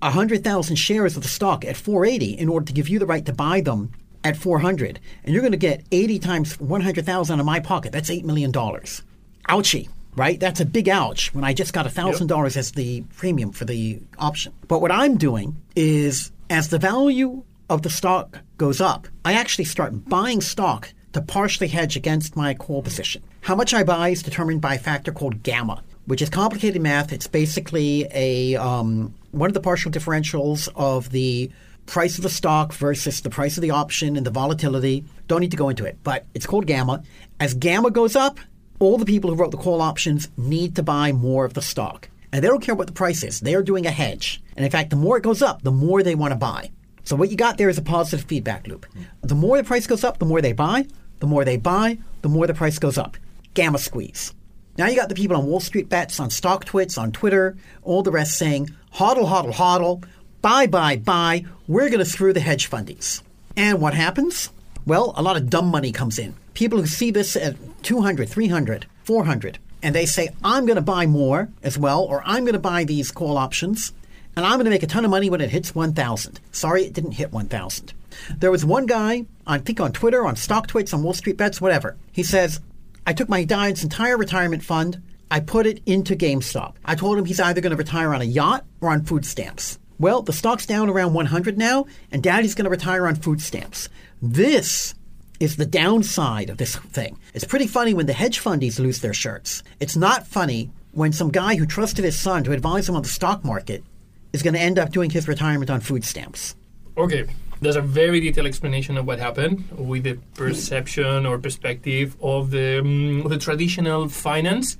100,000 0.00 0.76
shares 0.76 1.16
of 1.16 1.22
the 1.22 1.28
stock 1.28 1.64
at 1.64 1.76
480 1.76 2.38
in 2.38 2.48
order 2.48 2.66
to 2.66 2.72
give 2.72 2.88
you 2.88 2.98
the 2.98 3.06
right 3.06 3.24
to 3.24 3.32
buy 3.32 3.62
them 3.62 3.92
at 4.22 4.36
400. 4.36 5.00
And 5.24 5.32
you're 5.32 5.42
going 5.42 5.52
to 5.52 5.58
get 5.58 5.84
80 5.90 6.18
times 6.18 6.60
100,000 6.60 7.34
out 7.34 7.40
of 7.40 7.46
my 7.46 7.60
pocket. 7.60 7.92
That's 7.92 8.10
$8 8.10 8.24
million. 8.24 8.52
Ouchie 8.52 9.88
right? 10.16 10.40
That's 10.40 10.60
a 10.60 10.64
big 10.64 10.88
ouch 10.88 11.34
when 11.34 11.44
I 11.44 11.52
just 11.52 11.72
got 11.72 11.86
$1,000 11.86 12.30
yep. 12.30 12.56
as 12.56 12.72
the 12.72 13.02
premium 13.16 13.52
for 13.52 13.64
the 13.64 14.00
option. 14.18 14.52
But 14.66 14.80
what 14.80 14.90
I'm 14.90 15.16
doing 15.16 15.56
is 15.76 16.32
as 16.50 16.68
the 16.70 16.78
value 16.78 17.44
of 17.68 17.82
the 17.82 17.90
stock 17.90 18.40
goes 18.58 18.80
up, 18.80 19.08
I 19.24 19.34
actually 19.34 19.64
start 19.64 20.08
buying 20.08 20.40
stock 20.40 20.92
to 21.12 21.20
partially 21.20 21.68
hedge 21.68 21.96
against 21.96 22.36
my 22.36 22.54
call 22.54 22.82
position. 22.82 23.22
How 23.42 23.54
much 23.54 23.72
I 23.72 23.84
buy 23.84 24.10
is 24.10 24.22
determined 24.22 24.60
by 24.60 24.74
a 24.74 24.78
factor 24.78 25.12
called 25.12 25.42
gamma, 25.42 25.82
which 26.06 26.22
is 26.22 26.30
complicated 26.30 26.82
math. 26.82 27.12
It's 27.12 27.26
basically 27.26 28.06
a 28.12 28.56
um, 28.56 29.14
one 29.30 29.48
of 29.48 29.54
the 29.54 29.60
partial 29.60 29.90
differentials 29.90 30.68
of 30.74 31.10
the 31.10 31.50
price 31.86 32.16
of 32.16 32.22
the 32.22 32.28
stock 32.28 32.72
versus 32.72 33.20
the 33.20 33.30
price 33.30 33.56
of 33.56 33.62
the 33.62 33.70
option 33.70 34.16
and 34.16 34.26
the 34.26 34.30
volatility. 34.30 35.04
Don't 35.28 35.40
need 35.40 35.52
to 35.52 35.56
go 35.56 35.68
into 35.68 35.84
it, 35.84 35.96
but 36.02 36.26
it's 36.34 36.46
called 36.46 36.66
gamma. 36.66 37.02
As 37.38 37.54
gamma 37.54 37.90
goes 37.90 38.16
up, 38.16 38.40
all 38.78 38.98
the 38.98 39.04
people 39.04 39.30
who 39.30 39.36
wrote 39.36 39.50
the 39.50 39.56
call 39.56 39.80
options 39.80 40.28
need 40.36 40.76
to 40.76 40.82
buy 40.82 41.12
more 41.12 41.44
of 41.44 41.54
the 41.54 41.62
stock. 41.62 42.08
And 42.32 42.42
they 42.42 42.48
don't 42.48 42.62
care 42.62 42.74
what 42.74 42.86
the 42.86 42.92
price 42.92 43.22
is. 43.22 43.40
They 43.40 43.54
are 43.54 43.62
doing 43.62 43.86
a 43.86 43.90
hedge. 43.90 44.42
And 44.56 44.64
in 44.64 44.70
fact, 44.70 44.90
the 44.90 44.96
more 44.96 45.16
it 45.16 45.22
goes 45.22 45.42
up, 45.42 45.62
the 45.62 45.70
more 45.70 46.02
they 46.02 46.14
want 46.14 46.32
to 46.32 46.38
buy. 46.38 46.70
So 47.04 47.16
what 47.16 47.30
you 47.30 47.36
got 47.36 47.56
there 47.56 47.68
is 47.68 47.78
a 47.78 47.82
positive 47.82 48.26
feedback 48.26 48.66
loop. 48.66 48.84
The 49.22 49.34
more 49.34 49.56
the 49.56 49.64
price 49.64 49.86
goes 49.86 50.04
up, 50.04 50.18
the 50.18 50.26
more 50.26 50.42
they 50.42 50.52
buy. 50.52 50.86
The 51.20 51.26
more 51.26 51.44
they 51.44 51.56
buy, 51.56 51.98
the 52.22 52.28
more 52.28 52.46
the 52.46 52.54
price 52.54 52.78
goes 52.78 52.98
up. 52.98 53.16
Gamma 53.54 53.78
squeeze. 53.78 54.34
Now 54.76 54.88
you 54.88 54.96
got 54.96 55.08
the 55.08 55.14
people 55.14 55.36
on 55.36 55.46
Wall 55.46 55.60
Street 55.60 55.88
Bets, 55.88 56.20
on 56.20 56.28
StockTwits, 56.28 56.98
on 56.98 57.12
Twitter, 57.12 57.56
all 57.82 58.02
the 58.02 58.10
rest 58.10 58.36
saying, 58.36 58.70
hodl, 58.94 59.26
hodl, 59.26 59.52
hodl, 59.52 60.04
buy, 60.42 60.66
buy, 60.66 60.96
buy, 60.96 61.44
we're 61.66 61.88
going 61.88 62.00
to 62.00 62.04
screw 62.04 62.34
the 62.34 62.40
hedge 62.40 62.68
fundies. 62.68 63.22
And 63.56 63.80
what 63.80 63.94
happens? 63.94 64.50
Well, 64.86 65.12
a 65.16 65.22
lot 65.22 65.36
of 65.36 65.50
dumb 65.50 65.66
money 65.66 65.90
comes 65.90 66.16
in. 66.16 66.34
People 66.54 66.78
who 66.78 66.86
see 66.86 67.10
this 67.10 67.34
at 67.34 67.56
200, 67.82 68.28
300, 68.28 68.86
400, 69.02 69.58
and 69.82 69.92
they 69.92 70.06
say, 70.06 70.28
I'm 70.44 70.64
going 70.64 70.76
to 70.76 70.80
buy 70.82 71.06
more 71.06 71.48
as 71.64 71.76
well, 71.76 72.04
or 72.04 72.22
I'm 72.24 72.44
going 72.44 72.52
to 72.52 72.60
buy 72.60 72.84
these 72.84 73.10
call 73.10 73.36
options, 73.36 73.92
and 74.36 74.46
I'm 74.46 74.54
going 74.54 74.66
to 74.66 74.70
make 74.70 74.84
a 74.84 74.86
ton 74.86 75.04
of 75.04 75.10
money 75.10 75.28
when 75.28 75.40
it 75.40 75.50
hits 75.50 75.74
1,000. 75.74 76.38
Sorry, 76.52 76.84
it 76.84 76.92
didn't 76.92 77.12
hit 77.12 77.32
1,000. 77.32 77.92
There 78.38 78.52
was 78.52 78.64
one 78.64 78.86
guy, 78.86 79.26
I 79.44 79.58
think 79.58 79.80
on 79.80 79.90
Twitter, 79.90 80.24
on 80.24 80.36
StockTwits, 80.36 80.94
on 80.94 81.02
Wall 81.02 81.14
Street 81.14 81.36
Bets, 81.36 81.60
whatever. 81.60 81.96
He 82.12 82.22
says, 82.22 82.60
I 83.04 83.12
took 83.12 83.28
my 83.28 83.42
dad's 83.42 83.82
entire 83.82 84.16
retirement 84.16 84.62
fund, 84.62 85.02
I 85.32 85.40
put 85.40 85.66
it 85.66 85.82
into 85.84 86.14
GameStop. 86.14 86.74
I 86.84 86.94
told 86.94 87.18
him 87.18 87.24
he's 87.24 87.40
either 87.40 87.60
going 87.60 87.72
to 87.72 87.76
retire 87.76 88.14
on 88.14 88.20
a 88.20 88.24
yacht 88.24 88.64
or 88.80 88.90
on 88.90 89.04
food 89.04 89.26
stamps. 89.26 89.80
Well, 89.98 90.22
the 90.22 90.32
stock's 90.32 90.66
down 90.66 90.88
around 90.88 91.14
100 91.14 91.58
now, 91.58 91.86
and 92.12 92.22
daddy's 92.22 92.54
going 92.54 92.66
to 92.66 92.70
retire 92.70 93.08
on 93.08 93.16
food 93.16 93.40
stamps. 93.40 93.88
This 94.32 94.92
is 95.38 95.54
the 95.54 95.66
downside 95.66 96.50
of 96.50 96.56
this 96.56 96.74
thing. 96.74 97.16
It's 97.32 97.44
pretty 97.44 97.68
funny 97.68 97.94
when 97.94 98.06
the 98.06 98.12
hedge 98.12 98.42
fundies 98.42 98.80
lose 98.80 99.00
their 99.00 99.14
shirts. 99.14 99.62
It's 99.78 99.94
not 99.94 100.26
funny 100.26 100.70
when 100.90 101.12
some 101.12 101.30
guy 101.30 101.54
who 101.54 101.64
trusted 101.64 102.04
his 102.04 102.18
son 102.18 102.42
to 102.42 102.50
advise 102.50 102.88
him 102.88 102.96
on 102.96 103.02
the 103.02 103.08
stock 103.08 103.44
market 103.44 103.84
is 104.32 104.42
going 104.42 104.54
to 104.54 104.60
end 104.60 104.80
up 104.80 104.90
doing 104.90 105.10
his 105.10 105.28
retirement 105.28 105.70
on 105.70 105.80
food 105.80 106.04
stamps. 106.04 106.56
Okay, 106.98 107.26
there's 107.60 107.76
a 107.76 107.80
very 107.80 108.18
detailed 108.18 108.48
explanation 108.48 108.98
of 108.98 109.06
what 109.06 109.20
happened 109.20 109.68
with 109.70 110.02
the 110.02 110.14
perception 110.34 111.24
or 111.24 111.38
perspective 111.38 112.16
of 112.20 112.50
the, 112.50 112.80
um, 112.80 113.28
the 113.28 113.38
traditional 113.38 114.08
finance. 114.08 114.76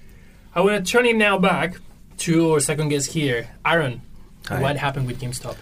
I 0.57 0.61
want 0.61 0.85
to 0.85 0.91
turn 0.91 1.07
it 1.07 1.15
now 1.15 1.39
back 1.39 1.77
to 2.19 2.55
our 2.55 2.61
second 2.61 2.89
guest 2.89 3.13
here, 3.13 3.49
Aaron. 3.65 4.03
Hi. 4.49 4.61
What 4.61 4.77
happened 4.77 5.07
with 5.07 5.21
GameStop? 5.21 5.57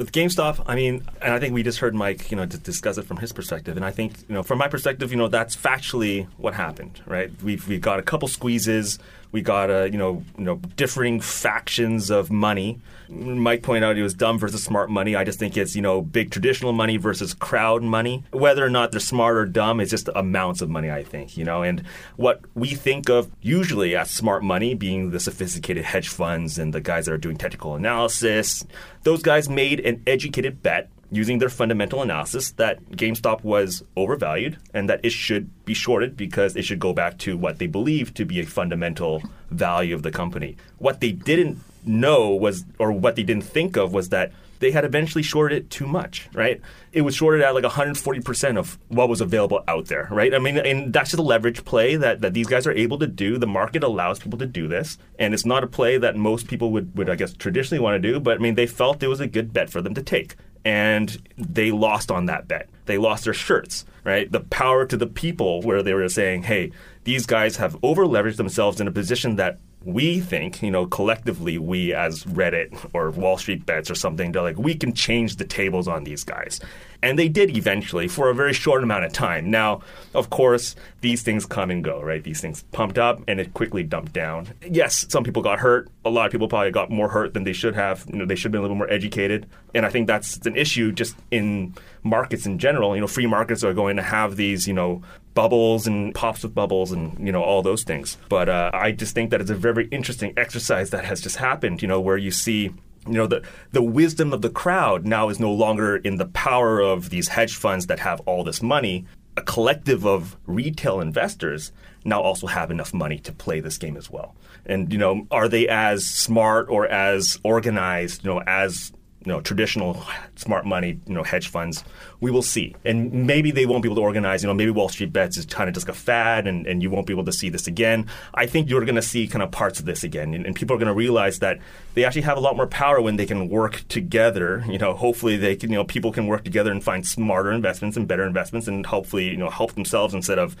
With 0.00 0.12
GameStop, 0.12 0.64
I 0.66 0.76
mean, 0.76 1.06
and 1.20 1.34
I 1.34 1.38
think 1.38 1.52
we 1.52 1.62
just 1.62 1.80
heard 1.80 1.94
Mike, 1.94 2.30
you 2.30 2.36
know, 2.38 2.46
discuss 2.46 2.96
it 2.96 3.04
from 3.04 3.18
his 3.18 3.34
perspective, 3.34 3.76
and 3.76 3.84
I 3.84 3.90
think, 3.90 4.14
you 4.28 4.34
know, 4.34 4.42
from 4.42 4.56
my 4.56 4.66
perspective, 4.66 5.10
you 5.10 5.18
know, 5.18 5.28
that's 5.28 5.54
factually 5.54 6.26
what 6.38 6.54
happened, 6.54 7.02
right? 7.04 7.30
We've 7.42 7.68
we 7.68 7.76
got 7.76 7.98
a 7.98 8.02
couple 8.02 8.26
squeezes, 8.26 8.98
we 9.32 9.42
got 9.42 9.70
a, 9.70 9.90
you 9.90 9.98
know, 9.98 10.22
you 10.36 10.44
know, 10.44 10.56
differing 10.76 11.20
factions 11.20 12.10
of 12.10 12.30
money. 12.30 12.80
Mike 13.08 13.62
pointed 13.62 13.84
out 13.84 13.96
it 13.96 14.02
was 14.02 14.14
dumb 14.14 14.38
versus 14.38 14.62
smart 14.62 14.90
money. 14.90 15.16
I 15.16 15.24
just 15.24 15.38
think 15.38 15.56
it's, 15.56 15.74
you 15.74 15.82
know, 15.82 16.00
big 16.00 16.30
traditional 16.30 16.72
money 16.72 16.96
versus 16.96 17.34
crowd 17.34 17.82
money. 17.82 18.24
Whether 18.32 18.64
or 18.64 18.70
not 18.70 18.92
they're 18.92 19.00
smart 19.00 19.36
or 19.36 19.46
dumb 19.46 19.80
is 19.80 19.90
just 19.90 20.08
amounts 20.14 20.62
of 20.62 20.70
money, 20.70 20.90
I 20.90 21.02
think, 21.02 21.36
you 21.36 21.44
know. 21.44 21.62
And 21.62 21.82
what 22.16 22.40
we 22.54 22.68
think 22.68 23.08
of 23.08 23.30
usually 23.40 23.96
as 23.96 24.10
smart 24.10 24.42
money 24.42 24.74
being 24.74 25.10
the 25.10 25.20
sophisticated 25.20 25.84
hedge 25.84 26.08
funds 26.08 26.58
and 26.58 26.72
the 26.72 26.80
guys 26.80 27.06
that 27.06 27.12
are 27.12 27.18
doing 27.18 27.36
technical 27.36 27.74
analysis, 27.74 28.64
those 29.02 29.22
guys 29.22 29.48
made 29.48 29.80
an 29.80 30.02
educated 30.06 30.62
bet 30.62 30.88
using 31.10 31.38
their 31.38 31.48
fundamental 31.48 32.02
analysis 32.02 32.52
that 32.52 32.82
GameStop 32.90 33.42
was 33.42 33.82
overvalued 33.96 34.58
and 34.72 34.88
that 34.88 35.00
it 35.02 35.10
should 35.10 35.64
be 35.64 35.74
shorted 35.74 36.16
because 36.16 36.56
it 36.56 36.62
should 36.62 36.78
go 36.78 36.92
back 36.92 37.18
to 37.18 37.36
what 37.36 37.58
they 37.58 37.66
believe 37.66 38.14
to 38.14 38.24
be 38.24 38.40
a 38.40 38.46
fundamental 38.46 39.22
value 39.50 39.94
of 39.94 40.02
the 40.02 40.10
company. 40.10 40.56
What 40.78 41.00
they 41.00 41.12
didn't 41.12 41.58
know 41.84 42.30
was, 42.30 42.64
or 42.78 42.92
what 42.92 43.16
they 43.16 43.22
didn't 43.22 43.44
think 43.44 43.76
of, 43.76 43.92
was 43.92 44.10
that 44.10 44.32
they 44.60 44.70
had 44.70 44.84
eventually 44.84 45.22
shorted 45.22 45.56
it 45.56 45.70
too 45.70 45.86
much, 45.86 46.28
right? 46.34 46.60
It 46.92 47.00
was 47.00 47.14
shorted 47.14 47.40
at 47.40 47.54
like 47.54 47.64
140% 47.64 48.58
of 48.58 48.78
what 48.88 49.08
was 49.08 49.22
available 49.22 49.64
out 49.66 49.86
there, 49.86 50.06
right? 50.10 50.34
I 50.34 50.38
mean, 50.38 50.58
and 50.58 50.92
that's 50.92 51.10
just 51.10 51.18
a 51.18 51.22
leverage 51.22 51.64
play 51.64 51.96
that, 51.96 52.20
that 52.20 52.34
these 52.34 52.46
guys 52.46 52.66
are 52.66 52.72
able 52.72 52.98
to 52.98 53.06
do. 53.06 53.38
The 53.38 53.46
market 53.46 53.82
allows 53.82 54.18
people 54.18 54.38
to 54.38 54.46
do 54.46 54.68
this. 54.68 54.98
And 55.18 55.32
it's 55.32 55.46
not 55.46 55.64
a 55.64 55.66
play 55.66 55.96
that 55.96 56.14
most 56.14 56.46
people 56.46 56.70
would, 56.72 56.94
would 56.96 57.08
I 57.08 57.16
guess, 57.16 57.32
traditionally 57.32 57.82
want 57.82 58.00
to 58.00 58.12
do, 58.12 58.20
but 58.20 58.36
I 58.36 58.40
mean, 58.40 58.54
they 58.54 58.66
felt 58.66 59.02
it 59.02 59.08
was 59.08 59.20
a 59.20 59.26
good 59.26 59.52
bet 59.52 59.70
for 59.70 59.80
them 59.80 59.94
to 59.94 60.02
take 60.02 60.36
and 60.64 61.16
they 61.36 61.70
lost 61.70 62.10
on 62.10 62.26
that 62.26 62.48
bet. 62.48 62.68
They 62.86 62.98
lost 62.98 63.24
their 63.24 63.34
shirts, 63.34 63.84
right? 64.04 64.30
The 64.30 64.40
power 64.40 64.84
to 64.86 64.96
the 64.96 65.06
people 65.06 65.62
where 65.62 65.82
they 65.82 65.94
were 65.94 66.08
saying, 66.08 66.44
hey, 66.44 66.72
these 67.04 67.26
guys 67.26 67.56
have 67.56 67.76
over 67.82 68.04
leveraged 68.04 68.36
themselves 68.36 68.80
in 68.80 68.88
a 68.88 68.92
position 68.92 69.36
that 69.36 69.58
we 69.84 70.20
think, 70.20 70.62
you 70.62 70.70
know, 70.70 70.86
collectively, 70.86 71.56
we 71.56 71.94
as 71.94 72.24
Reddit 72.24 72.90
or 72.92 73.10
Wall 73.10 73.38
Street 73.38 73.64
Bets 73.64 73.90
or 73.90 73.94
something, 73.94 74.32
they're 74.32 74.42
like, 74.42 74.58
we 74.58 74.74
can 74.74 74.92
change 74.92 75.36
the 75.36 75.44
tables 75.44 75.88
on 75.88 76.04
these 76.04 76.22
guys. 76.22 76.60
And 77.02 77.18
they 77.18 77.28
did 77.28 77.56
eventually 77.56 78.06
for 78.06 78.28
a 78.28 78.34
very 78.34 78.52
short 78.52 78.82
amount 78.82 79.04
of 79.04 79.12
time. 79.12 79.50
Now, 79.50 79.80
of 80.12 80.28
course, 80.28 80.76
these 81.00 81.22
things 81.22 81.46
come 81.46 81.70
and 81.70 81.82
go, 81.82 82.02
right? 82.02 82.22
These 82.22 82.42
things 82.42 82.62
pumped 82.72 82.98
up 82.98 83.22
and 83.26 83.40
it 83.40 83.54
quickly 83.54 83.82
dumped 83.82 84.12
down. 84.12 84.48
Yes, 84.68 85.06
some 85.08 85.24
people 85.24 85.42
got 85.42 85.60
hurt. 85.60 85.88
A 86.04 86.10
lot 86.10 86.26
of 86.26 86.32
people 86.32 86.46
probably 86.46 86.72
got 86.72 86.90
more 86.90 87.08
hurt 87.08 87.32
than 87.32 87.44
they 87.44 87.54
should 87.54 87.74
have. 87.74 88.04
You 88.12 88.18
know, 88.18 88.26
they 88.26 88.34
should 88.34 88.46
have 88.46 88.52
been 88.52 88.60
a 88.60 88.62
little 88.62 88.76
more 88.76 88.90
educated. 88.90 89.46
And 89.74 89.86
I 89.86 89.88
think 89.88 90.08
that's 90.08 90.36
an 90.46 90.56
issue 90.56 90.92
just 90.92 91.16
in 91.30 91.74
markets 92.02 92.44
in 92.44 92.58
general. 92.58 92.94
You 92.94 93.00
know, 93.00 93.06
free 93.06 93.26
markets 93.26 93.64
are 93.64 93.72
going 93.72 93.96
to 93.96 94.02
have 94.02 94.36
these, 94.36 94.68
you 94.68 94.74
know, 94.74 95.02
bubbles 95.34 95.86
and 95.86 96.14
pops 96.14 96.42
with 96.42 96.54
bubbles 96.54 96.92
and 96.92 97.24
you 97.24 97.32
know 97.32 97.42
all 97.42 97.62
those 97.62 97.84
things. 97.84 98.16
But 98.28 98.48
uh, 98.48 98.70
I 98.72 98.92
just 98.92 99.14
think 99.14 99.30
that 99.30 99.40
it's 99.40 99.50
a 99.50 99.54
very 99.54 99.88
interesting 99.88 100.32
exercise 100.36 100.90
that 100.90 101.04
has 101.04 101.20
just 101.20 101.36
happened. 101.36 101.82
You 101.82 101.88
know, 101.88 102.00
where 102.00 102.16
you 102.16 102.30
see 102.30 102.70
you 103.06 103.14
know 103.14 103.26
the 103.26 103.42
the 103.72 103.82
wisdom 103.82 104.32
of 104.32 104.42
the 104.42 104.50
crowd 104.50 105.06
now 105.06 105.28
is 105.28 105.40
no 105.40 105.52
longer 105.52 105.96
in 105.96 106.16
the 106.16 106.26
power 106.26 106.80
of 106.80 107.10
these 107.10 107.28
hedge 107.28 107.56
funds 107.56 107.86
that 107.86 108.00
have 108.00 108.20
all 108.20 108.44
this 108.44 108.62
money. 108.62 109.06
A 109.36 109.42
collective 109.42 110.04
of 110.04 110.36
retail 110.46 111.00
investors 111.00 111.72
now 112.04 112.20
also 112.20 112.46
have 112.46 112.70
enough 112.70 112.92
money 112.92 113.18
to 113.20 113.32
play 113.32 113.60
this 113.60 113.78
game 113.78 113.96
as 113.96 114.10
well. 114.10 114.34
And 114.66 114.92
you 114.92 114.98
know, 114.98 115.26
are 115.30 115.48
they 115.48 115.68
as 115.68 116.04
smart 116.04 116.68
or 116.68 116.86
as 116.86 117.38
organized, 117.44 118.24
you 118.24 118.30
know, 118.30 118.42
as 118.46 118.92
you 119.24 119.30
know, 119.30 119.40
traditional 119.42 120.02
smart 120.36 120.64
money, 120.64 120.98
you 121.06 121.12
know, 121.12 121.22
hedge 121.22 121.48
funds, 121.48 121.84
we 122.20 122.30
will 122.30 122.42
see. 122.42 122.74
And 122.86 123.26
maybe 123.26 123.50
they 123.50 123.66
won't 123.66 123.82
be 123.82 123.88
able 123.88 123.96
to 123.96 124.02
organize, 124.02 124.42
you 124.42 124.46
know, 124.46 124.54
maybe 124.54 124.70
Wall 124.70 124.88
Street 124.88 125.12
Bets 125.12 125.36
is 125.36 125.44
kind 125.44 125.68
of 125.68 125.74
just 125.74 125.90
a 125.90 125.92
fad 125.92 126.46
and, 126.46 126.66
and 126.66 126.82
you 126.82 126.88
won't 126.88 127.06
be 127.06 127.12
able 127.12 127.26
to 127.26 127.32
see 127.32 127.50
this 127.50 127.66
again. 127.66 128.06
I 128.32 128.46
think 128.46 128.70
you're 128.70 128.84
going 128.84 128.94
to 128.94 129.02
see 129.02 129.28
kind 129.28 129.42
of 129.42 129.50
parts 129.50 129.78
of 129.78 129.84
this 129.84 130.04
again. 130.04 130.32
And, 130.32 130.46
and 130.46 130.56
people 130.56 130.74
are 130.74 130.78
going 130.78 130.88
to 130.88 130.94
realize 130.94 131.40
that 131.40 131.58
they 131.92 132.04
actually 132.04 132.22
have 132.22 132.38
a 132.38 132.40
lot 132.40 132.56
more 132.56 132.66
power 132.66 132.98
when 133.02 133.16
they 133.16 133.26
can 133.26 133.50
work 133.50 133.84
together. 133.88 134.64
You 134.66 134.78
know, 134.78 134.94
hopefully 134.94 135.36
they 135.36 135.54
can, 135.54 135.68
you 135.70 135.76
know, 135.76 135.84
people 135.84 136.12
can 136.12 136.26
work 136.26 136.42
together 136.42 136.72
and 136.72 136.82
find 136.82 137.06
smarter 137.06 137.52
investments 137.52 137.98
and 137.98 138.08
better 138.08 138.26
investments 138.26 138.68
and 138.68 138.86
hopefully, 138.86 139.28
you 139.28 139.36
know, 139.36 139.50
help 139.50 139.74
themselves 139.74 140.14
instead 140.14 140.38
of 140.38 140.56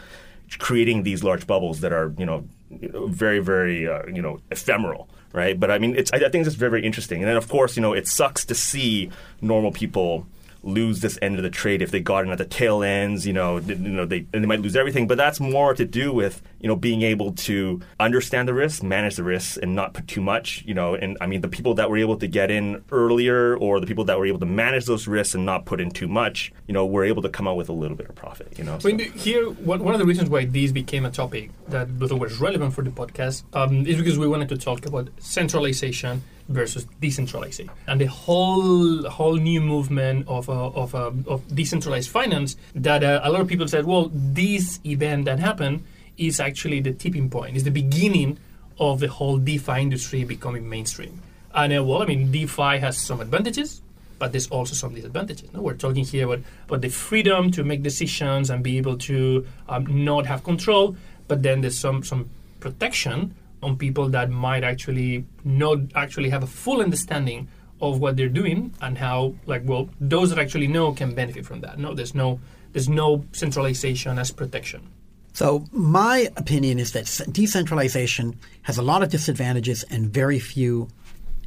creating 0.58 1.04
these 1.04 1.24
large 1.24 1.46
bubbles 1.46 1.80
that 1.80 1.94
are, 1.94 2.12
you 2.18 2.26
know, 2.26 2.44
very, 2.70 3.38
very, 3.38 3.88
uh, 3.88 4.04
you 4.06 4.20
know, 4.20 4.38
ephemeral 4.50 5.08
right? 5.32 5.58
But 5.58 5.70
I 5.70 5.78
mean, 5.78 5.96
it's 5.96 6.12
I, 6.12 6.16
I 6.16 6.28
think 6.28 6.46
it's 6.46 6.54
very 6.54 6.70
very 6.70 6.84
interesting. 6.84 7.20
And 7.22 7.28
then 7.28 7.36
of 7.36 7.48
course, 7.48 7.76
you 7.76 7.82
know, 7.82 7.92
it 7.92 8.06
sucks 8.08 8.44
to 8.46 8.54
see 8.54 9.10
normal 9.40 9.72
people 9.72 10.26
lose 10.62 11.00
this 11.00 11.18
end 11.22 11.36
of 11.36 11.42
the 11.42 11.50
trade 11.50 11.82
if 11.82 11.90
they 11.90 12.00
got 12.00 12.24
in 12.24 12.30
at 12.30 12.38
the 12.38 12.44
tail 12.44 12.82
ends. 12.82 13.26
You 13.26 13.32
know, 13.32 13.58
you 13.58 13.76
know 13.76 14.06
they 14.06 14.20
they 14.20 14.40
might 14.40 14.60
lose 14.60 14.76
everything. 14.76 15.06
But 15.06 15.18
that's 15.18 15.40
more 15.40 15.74
to 15.74 15.84
do 15.84 16.12
with 16.12 16.42
you 16.60 16.68
know 16.68 16.76
being 16.76 17.02
able 17.02 17.32
to 17.32 17.80
understand 17.98 18.48
the 18.48 18.54
risks, 18.54 18.82
manage 18.82 19.16
the 19.16 19.22
risks, 19.22 19.56
and 19.56 19.74
not 19.74 19.94
put 19.94 20.08
too 20.08 20.20
much. 20.20 20.62
You 20.66 20.74
know, 20.74 20.94
and 20.94 21.16
I 21.20 21.26
mean 21.26 21.40
the 21.40 21.48
people 21.48 21.74
that 21.74 21.90
were 21.90 21.98
able 21.98 22.16
to 22.18 22.26
get 22.26 22.50
in 22.50 22.84
earlier, 22.90 23.56
or 23.56 23.80
the 23.80 23.86
people 23.86 24.04
that 24.04 24.18
were 24.18 24.26
able 24.26 24.40
to 24.40 24.46
manage 24.46 24.86
those 24.86 25.06
risks 25.06 25.34
and 25.34 25.44
not 25.46 25.64
put 25.64 25.80
in 25.80 25.90
too 25.90 26.08
much, 26.08 26.52
you 26.66 26.74
know, 26.74 26.86
were 26.86 27.04
able 27.04 27.22
to 27.22 27.28
come 27.28 27.48
out 27.48 27.56
with 27.56 27.68
a 27.68 27.72
little 27.72 27.96
bit 27.96 28.08
of 28.08 28.14
profit. 28.14 28.58
You 28.58 28.64
know, 28.64 28.78
so. 28.78 28.96
here 28.96 29.48
one, 29.50 29.82
one 29.82 29.94
of 29.94 30.00
the 30.00 30.06
reasons 30.06 30.28
why 30.28 30.44
this 30.44 30.72
became 30.72 31.04
a 31.04 31.10
topic 31.10 31.50
that 31.68 31.88
was 31.98 32.40
relevant 32.40 32.74
for 32.74 32.82
the 32.82 32.90
podcast 32.90 33.44
um, 33.54 33.86
is 33.86 33.96
because 33.96 34.18
we 34.18 34.28
wanted 34.28 34.48
to 34.50 34.56
talk 34.56 34.86
about 34.86 35.08
centralization 35.18 36.22
versus 36.50 36.84
decentralization 37.00 37.70
and 37.86 38.00
the 38.00 38.06
whole 38.06 39.08
whole 39.08 39.36
new 39.36 39.60
movement 39.60 40.26
of 40.28 40.48
uh, 40.48 40.68
of, 40.70 40.94
uh, 40.94 41.10
of 41.26 41.40
decentralized 41.54 42.10
finance 42.10 42.56
that 42.74 43.02
uh, 43.02 43.20
a 43.22 43.30
lot 43.30 43.40
of 43.40 43.48
people 43.48 43.66
said 43.66 43.86
well 43.86 44.10
this 44.12 44.80
event 44.84 45.24
that 45.24 45.38
happened 45.38 45.82
is 46.18 46.40
actually 46.40 46.80
the 46.80 46.92
tipping 46.92 47.30
point 47.30 47.56
is 47.56 47.64
the 47.64 47.70
beginning 47.70 48.36
of 48.78 49.00
the 49.00 49.08
whole 49.08 49.38
DeFi 49.38 49.80
industry 49.80 50.24
becoming 50.24 50.68
mainstream 50.68 51.22
and 51.54 51.72
uh, 51.72 51.82
well 51.82 52.02
I 52.02 52.06
mean 52.06 52.30
DeFi 52.30 52.78
has 52.78 52.98
some 52.98 53.20
advantages 53.20 53.80
but 54.20 54.32
there's 54.32 54.48
also 54.48 54.74
some 54.74 54.94
disadvantages. 54.94 55.50
No? 55.54 55.62
We're 55.62 55.74
talking 55.74 56.04
here 56.04 56.26
about, 56.26 56.40
about 56.66 56.82
the 56.82 56.90
freedom 56.90 57.50
to 57.52 57.64
make 57.64 57.82
decisions 57.82 58.50
and 58.50 58.62
be 58.62 58.76
able 58.76 58.98
to 58.98 59.46
um, 59.66 60.04
not 60.04 60.26
have 60.26 60.44
control, 60.44 60.94
but 61.26 61.42
then 61.42 61.62
there's 61.62 61.78
some 61.78 62.04
some 62.04 62.28
protection 62.60 63.34
on 63.62 63.76
people 63.76 64.08
that 64.08 64.30
might 64.30 64.64
actually 64.64 65.24
not 65.44 65.78
actually 65.94 66.30
have 66.30 66.42
a 66.42 66.46
full 66.46 66.80
understanding 66.80 67.48
of 67.80 67.98
what 67.98 68.16
they're 68.16 68.28
doing 68.28 68.74
and 68.82 68.98
how 68.98 69.34
like 69.46 69.62
well 69.64 69.88
those 70.00 70.30
that 70.30 70.38
actually 70.38 70.66
know 70.66 70.92
can 70.92 71.14
benefit 71.14 71.44
from 71.46 71.60
that. 71.60 71.78
No 71.78 71.94
there's 71.94 72.14
no 72.14 72.40
there's 72.72 72.88
no 72.88 73.24
centralization 73.32 74.18
as 74.18 74.30
protection. 74.30 74.88
So 75.32 75.64
my 75.72 76.28
opinion 76.36 76.78
is 76.78 76.92
that 76.92 77.06
decentralization 77.30 78.38
has 78.62 78.78
a 78.78 78.82
lot 78.82 79.02
of 79.02 79.10
disadvantages 79.10 79.84
and 79.84 80.12
very 80.12 80.38
few 80.38 80.88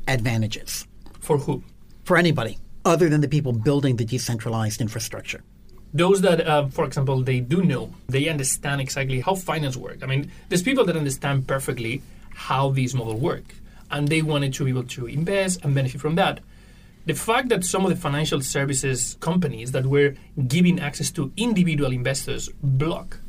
advantages. 0.08 0.88
For 1.20 1.38
who? 1.38 1.64
For 2.04 2.18
anybody 2.18 2.58
other 2.86 3.10
than 3.10 3.22
the 3.22 3.28
people 3.28 3.54
building 3.54 3.96
the 3.96 4.06
decentralized 4.06 4.82
infrastructure. 4.82 5.44
Those 5.94 6.22
that, 6.22 6.46
uh, 6.46 6.68
for 6.68 6.86
example, 6.86 7.22
they 7.22 7.40
do 7.40 7.64
know, 7.64 7.94
they 8.08 8.28
understand 8.28 8.82
exactly 8.82 9.22
how 9.22 9.36
finance 9.36 9.78
works. 9.78 10.02
I 10.02 10.08
mean, 10.08 10.32
there's 10.50 10.64
people 10.64 10.86
that 10.86 10.98
understand 10.98 11.48
perfectly 11.48 12.02
how 12.34 12.72
these 12.72 12.96
models 12.96 13.22
work, 13.22 13.44
and 13.92 14.08
they 14.08 14.24
wanted 14.24 14.54
to 14.56 14.66
be 14.66 14.72
able 14.72 14.86
to 14.86 15.06
invest 15.06 15.64
and 15.64 15.76
benefit 15.76 16.02
from 16.02 16.16
that. 16.16 16.40
The 17.06 17.14
fact 17.14 17.50
that 17.50 17.64
some 17.64 17.84
of 17.84 17.90
the 17.90 17.98
financial 17.98 18.42
services 18.42 19.18
companies 19.20 19.72
that 19.74 19.86
were 19.86 20.16
giving 20.48 20.80
access 20.80 21.12
to 21.12 21.32
individual 21.38 21.92
investors 21.92 22.50
block 22.64 23.20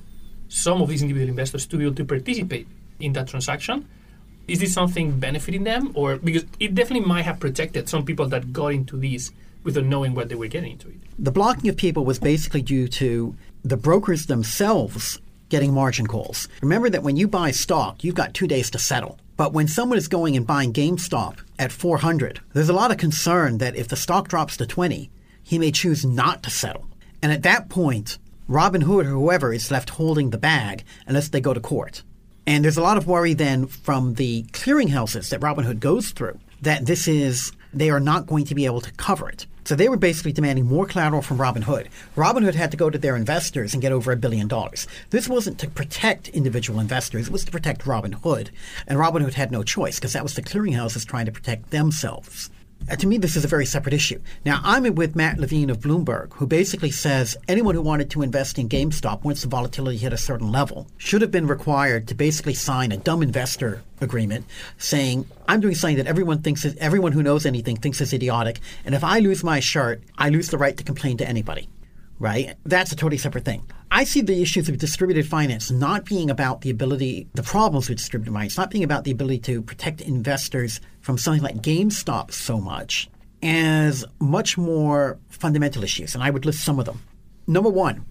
some 0.48 0.80
of 0.80 0.88
these 0.88 1.02
individual 1.02 1.28
investors 1.28 1.66
to 1.66 1.76
be 1.76 1.84
able 1.84 1.96
to 1.96 2.04
participate 2.04 2.68
in 3.00 3.12
that 3.14 3.26
transaction 3.28 3.88
is 4.46 4.60
this 4.60 4.72
something 4.72 5.18
benefiting 5.18 5.64
them 5.64 5.90
or 5.94 6.16
because 6.16 6.44
it 6.60 6.74
definitely 6.74 7.06
might 7.06 7.22
have 7.22 7.40
protected 7.40 7.88
some 7.88 8.04
people 8.04 8.26
that 8.28 8.52
got 8.52 8.68
into 8.68 8.96
these 8.96 9.32
without 9.64 9.84
knowing 9.84 10.14
what 10.14 10.28
they 10.28 10.34
were 10.34 10.46
getting 10.46 10.72
into 10.72 10.88
it 10.88 10.96
The 11.18 11.32
blocking 11.32 11.68
of 11.68 11.76
people 11.76 12.04
was 12.04 12.18
basically 12.18 12.62
due 12.62 12.86
to 12.88 13.36
the 13.64 13.76
brokers 13.76 14.26
themselves 14.26 15.20
getting 15.48 15.72
margin 15.72 16.06
calls. 16.06 16.48
Remember 16.62 16.90
that 16.90 17.02
when 17.02 17.16
you 17.16 17.28
buy 17.28 17.50
stock, 17.50 18.02
you've 18.02 18.14
got 18.14 18.34
two 18.34 18.46
days 18.46 18.70
to 18.70 18.78
settle. 18.78 19.18
But 19.36 19.52
when 19.52 19.68
someone 19.68 19.98
is 19.98 20.08
going 20.08 20.36
and 20.36 20.46
buying 20.46 20.72
GameStop 20.72 21.38
at 21.58 21.72
400, 21.72 22.40
there's 22.52 22.68
a 22.68 22.72
lot 22.72 22.90
of 22.90 22.98
concern 22.98 23.58
that 23.58 23.76
if 23.76 23.88
the 23.88 23.96
stock 23.96 24.28
drops 24.28 24.56
to 24.58 24.66
20, 24.66 25.10
he 25.42 25.58
may 25.58 25.70
choose 25.70 26.04
not 26.04 26.42
to 26.44 26.50
settle. 26.50 26.86
And 27.22 27.32
at 27.32 27.42
that 27.42 27.68
point, 27.68 28.18
Robinhood 28.48 29.06
or 29.06 29.10
whoever 29.10 29.52
is 29.52 29.70
left 29.70 29.90
holding 29.90 30.30
the 30.30 30.38
bag 30.38 30.84
unless 31.06 31.28
they 31.28 31.40
go 31.40 31.54
to 31.54 31.60
court. 31.60 32.02
And 32.46 32.64
there's 32.64 32.76
a 32.76 32.82
lot 32.82 32.96
of 32.96 33.06
worry 33.06 33.32
then 33.34 33.66
from 33.66 34.14
the 34.14 34.42
clearinghouses 34.52 35.30
that 35.30 35.40
Robinhood 35.40 35.80
goes 35.80 36.10
through 36.10 36.38
that 36.62 36.86
this 36.86 37.08
is, 37.08 37.52
they 37.78 37.90
are 37.90 38.00
not 38.00 38.26
going 38.26 38.44
to 38.46 38.54
be 38.54 38.66
able 38.66 38.80
to 38.80 38.92
cover 38.92 39.28
it. 39.28 39.46
So 39.64 39.74
they 39.74 39.88
were 39.88 39.96
basically 39.96 40.32
demanding 40.32 40.66
more 40.66 40.84
collateral 40.84 41.22
from 41.22 41.38
Robinhood. 41.38 41.88
Robinhood 42.16 42.54
had 42.54 42.70
to 42.70 42.76
go 42.76 42.90
to 42.90 42.98
their 42.98 43.16
investors 43.16 43.72
and 43.72 43.80
get 43.80 43.92
over 43.92 44.12
a 44.12 44.16
billion 44.16 44.46
dollars. 44.46 44.86
This 45.08 45.26
wasn't 45.26 45.58
to 45.60 45.68
protect 45.68 46.28
individual 46.28 46.80
investors, 46.80 47.28
it 47.28 47.32
was 47.32 47.46
to 47.46 47.50
protect 47.50 47.82
Robinhood. 47.82 48.50
And 48.86 48.98
Robinhood 48.98 49.34
had 49.34 49.50
no 49.50 49.62
choice 49.62 49.98
because 49.98 50.12
that 50.12 50.22
was 50.22 50.34
the 50.34 50.42
clearinghouses 50.42 51.06
trying 51.06 51.26
to 51.26 51.32
protect 51.32 51.70
themselves. 51.70 52.50
Uh, 52.90 52.96
to 52.96 53.06
me, 53.06 53.16
this 53.16 53.34
is 53.34 53.44
a 53.46 53.48
very 53.48 53.64
separate 53.64 53.94
issue. 53.94 54.20
Now, 54.44 54.60
I'm 54.62 54.94
with 54.94 55.16
Matt 55.16 55.38
Levine 55.38 55.70
of 55.70 55.80
Bloomberg, 55.80 56.34
who 56.34 56.46
basically 56.46 56.90
says 56.90 57.34
anyone 57.48 57.74
who 57.74 57.80
wanted 57.80 58.10
to 58.10 58.20
invest 58.20 58.58
in 58.58 58.68
GameStop 58.68 59.24
once 59.24 59.40
the 59.40 59.48
volatility 59.48 59.96
hit 59.96 60.12
a 60.12 60.18
certain 60.18 60.52
level 60.52 60.86
should 60.98 61.22
have 61.22 61.30
been 61.30 61.46
required 61.46 62.06
to 62.08 62.14
basically 62.14 62.52
sign 62.52 62.92
a 62.92 62.98
dumb 62.98 63.22
investor 63.22 63.82
agreement 64.02 64.44
saying, 64.76 65.26
I'm 65.48 65.60
doing 65.60 65.74
something 65.74 65.96
that 65.96 66.06
everyone 66.06 66.42
thinks 66.42 66.66
is, 66.66 66.76
everyone 66.76 67.12
who 67.12 67.22
knows 67.22 67.46
anything 67.46 67.76
thinks 67.76 68.02
is 68.02 68.12
idiotic, 68.12 68.60
and 68.84 68.94
if 68.94 69.02
I 69.02 69.20
lose 69.20 69.42
my 69.42 69.60
shirt, 69.60 70.02
I 70.18 70.28
lose 70.28 70.50
the 70.50 70.58
right 70.58 70.76
to 70.76 70.84
complain 70.84 71.16
to 71.18 71.28
anybody 71.28 71.68
right? 72.18 72.54
That's 72.64 72.92
a 72.92 72.96
totally 72.96 73.18
separate 73.18 73.44
thing. 73.44 73.68
I 73.90 74.04
see 74.04 74.20
the 74.20 74.40
issues 74.40 74.68
of 74.68 74.78
distributed 74.78 75.26
finance 75.26 75.70
not 75.70 76.04
being 76.04 76.30
about 76.30 76.62
the 76.62 76.70
ability, 76.70 77.28
the 77.34 77.42
problems 77.42 77.88
with 77.88 77.98
distributed 77.98 78.32
finance, 78.32 78.56
not 78.56 78.70
being 78.70 78.84
about 78.84 79.04
the 79.04 79.10
ability 79.10 79.40
to 79.40 79.62
protect 79.62 80.00
investors 80.00 80.80
from 81.04 81.18
something 81.18 81.42
like 81.42 81.56
GameStop 81.56 82.32
so 82.32 82.58
much 82.58 83.10
as 83.42 84.06
much 84.20 84.56
more 84.56 85.18
fundamental 85.28 85.84
issues. 85.84 86.14
And 86.14 86.24
I 86.24 86.30
would 86.30 86.46
list 86.46 86.64
some 86.64 86.78
of 86.78 86.86
them. 86.86 87.02
Number 87.46 87.68
one, 87.68 88.06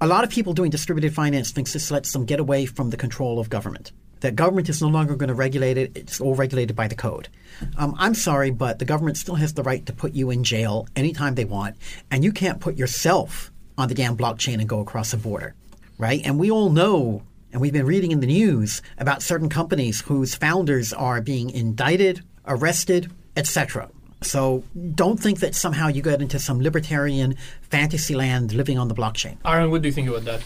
a 0.00 0.06
lot 0.06 0.22
of 0.22 0.30
people 0.30 0.52
doing 0.52 0.70
distributed 0.70 1.12
finance 1.12 1.50
thinks 1.50 1.72
this 1.72 1.90
lets 1.90 2.12
them 2.12 2.24
get 2.24 2.38
away 2.38 2.66
from 2.66 2.90
the 2.90 2.96
control 2.96 3.40
of 3.40 3.50
government. 3.50 3.90
That 4.20 4.36
government 4.36 4.68
is 4.68 4.80
no 4.80 4.86
longer 4.86 5.16
going 5.16 5.30
to 5.30 5.34
regulate 5.34 5.76
it; 5.76 5.96
it's 5.96 6.20
all 6.20 6.36
regulated 6.36 6.76
by 6.76 6.86
the 6.86 6.94
code. 6.94 7.28
Um, 7.76 7.96
I'm 7.98 8.14
sorry, 8.14 8.52
but 8.52 8.78
the 8.78 8.84
government 8.84 9.16
still 9.16 9.34
has 9.34 9.54
the 9.54 9.64
right 9.64 9.84
to 9.86 9.92
put 9.92 10.12
you 10.12 10.30
in 10.30 10.44
jail 10.44 10.86
anytime 10.94 11.34
they 11.34 11.44
want, 11.44 11.74
and 12.08 12.22
you 12.22 12.30
can't 12.30 12.60
put 12.60 12.76
yourself 12.76 13.50
on 13.76 13.88
the 13.88 13.96
damn 13.96 14.16
blockchain 14.16 14.60
and 14.60 14.68
go 14.68 14.78
across 14.78 15.10
the 15.10 15.16
border, 15.16 15.56
right? 15.98 16.20
And 16.24 16.38
we 16.38 16.52
all 16.52 16.70
know, 16.70 17.22
and 17.52 17.60
we've 17.60 17.72
been 17.72 17.86
reading 17.86 18.12
in 18.12 18.20
the 18.20 18.26
news 18.26 18.82
about 18.98 19.22
certain 19.22 19.48
companies 19.48 20.00
whose 20.02 20.34
founders 20.34 20.92
are 20.92 21.20
being 21.20 21.50
indicted, 21.50 22.22
arrested, 22.46 23.10
etc. 23.36 23.90
So 24.22 24.64
don't 24.94 25.18
think 25.20 25.40
that 25.40 25.54
somehow 25.54 25.88
you 25.88 26.02
get 26.02 26.22
into 26.22 26.38
some 26.38 26.60
libertarian 26.60 27.36
fantasy 27.62 28.14
land 28.14 28.52
living 28.52 28.78
on 28.78 28.88
the 28.88 28.94
blockchain. 28.94 29.36
aaron 29.44 29.70
what 29.70 29.82
do 29.82 29.88
you 29.88 29.92
think 29.92 30.08
about 30.08 30.24
that 30.24 30.42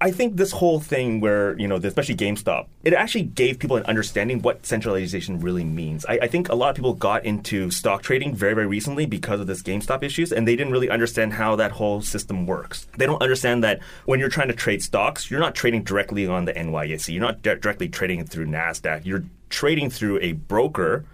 I 0.00 0.12
think 0.12 0.36
this 0.36 0.52
whole 0.52 0.78
thing 0.78 1.20
where, 1.20 1.58
you 1.58 1.66
know, 1.66 1.76
especially 1.76 2.14
GameStop, 2.14 2.68
it 2.84 2.92
actually 2.94 3.24
gave 3.24 3.58
people 3.58 3.76
an 3.76 3.84
understanding 3.86 4.40
what 4.42 4.64
centralization 4.64 5.40
really 5.40 5.64
means. 5.64 6.06
I, 6.06 6.20
I, 6.22 6.28
think 6.28 6.48
a 6.48 6.54
lot 6.54 6.70
of 6.70 6.76
people 6.76 6.94
got 6.94 7.24
into 7.24 7.72
stock 7.72 8.02
trading 8.02 8.32
very, 8.32 8.54
very 8.54 8.66
recently 8.68 9.06
because 9.06 9.40
of 9.40 9.48
this 9.48 9.60
GameStop 9.60 10.04
issues, 10.04 10.30
and 10.32 10.46
they 10.46 10.54
didn't 10.54 10.72
really 10.72 10.88
understand 10.88 11.32
how 11.32 11.56
that 11.56 11.72
whole 11.72 12.00
system 12.00 12.46
works. 12.46 12.86
They 12.96 13.06
don't 13.06 13.20
understand 13.20 13.64
that 13.64 13.80
when 14.04 14.20
you're 14.20 14.28
trying 14.28 14.48
to 14.48 14.54
trade 14.54 14.82
stocks, 14.84 15.32
you're 15.32 15.40
not 15.40 15.56
trading 15.56 15.82
directly 15.82 16.28
on 16.28 16.44
the 16.44 16.52
NYSE. 16.52 17.12
You're 17.12 17.22
not 17.22 17.42
di- 17.42 17.56
directly 17.56 17.88
trading 17.88 18.24
through 18.24 18.46
NASDAQ. 18.46 19.04
You're 19.04 19.24
trading 19.50 19.90
through 19.90 20.20
a 20.20 20.32
broker 20.32 21.04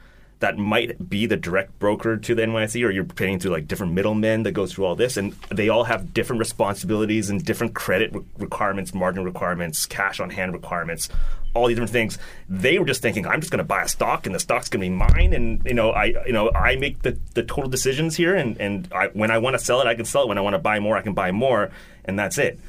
that 0.45 0.59
might 0.59 1.09
be 1.09 1.25
the 1.25 1.39
direct 1.39 1.79
broker 1.79 2.19
to 2.19 2.35
the 2.35 2.43
NYSE, 2.43 2.85
or 2.85 2.91
you're 2.91 3.03
paying 3.03 3.39
through 3.39 3.53
like 3.53 3.67
different 3.67 3.95
middlemen 3.95 4.43
that 4.43 4.53
go 4.53 4.67
through 4.67 4.85
all 4.85 4.95
this, 4.95 5.17
and 5.17 5.33
they 5.51 5.71
all 5.71 5.85
have 5.85 6.13
different 6.13 6.39
responsibilities 6.39 7.31
and 7.31 7.43
different 7.43 7.75
credit 7.75 8.13
re- 8.13 8.21
requirements, 8.37 8.93
margin 8.93 9.25
requirements, 9.25 9.87
cash 9.87 10.21
on 10.21 10.29
hand 10.29 10.53
requirements, 10.53 11.09
all 11.55 11.67
these 11.67 11.77
different 11.77 11.93
things. 11.93 12.19
They 12.47 12.79
were 12.79 12.85
just 12.85 13.01
thinking, 13.01 13.27
I'm 13.27 13.41
just 13.41 13.51
going 13.51 13.59
to 13.59 13.65
buy 13.65 13.85
a 13.85 13.89
stock, 13.89 14.27
and 14.27 14.35
the 14.35 14.39
stock's 14.39 14.69
going 14.69 14.83
to 14.83 14.91
be 14.91 14.95
mine, 14.95 15.33
and 15.33 15.63
you 15.65 15.73
know, 15.73 15.93
I 15.93 16.05
you 16.27 16.35
know, 16.35 16.53
I 16.55 16.77
make 16.77 17.01
the, 17.01 17.19
the 17.33 17.43
total 17.43 17.71
decisions 17.71 18.15
here, 18.15 18.35
and 18.35 18.61
and 18.61 18.87
I, 18.93 19.07
when 19.15 19.31
I 19.31 19.39
want 19.39 19.59
to 19.59 19.65
sell 19.65 19.81
it, 19.81 19.87
I 19.87 19.95
can 19.95 20.05
sell 20.05 20.25
it. 20.25 20.29
When 20.29 20.37
I 20.37 20.43
want 20.43 20.53
to 20.53 20.59
buy 20.59 20.79
more, 20.79 20.95
I 20.99 21.01
can 21.01 21.15
buy 21.15 21.33
more, 21.33 21.71
and 22.05 22.19
that's 22.19 22.37
it. 22.37 22.61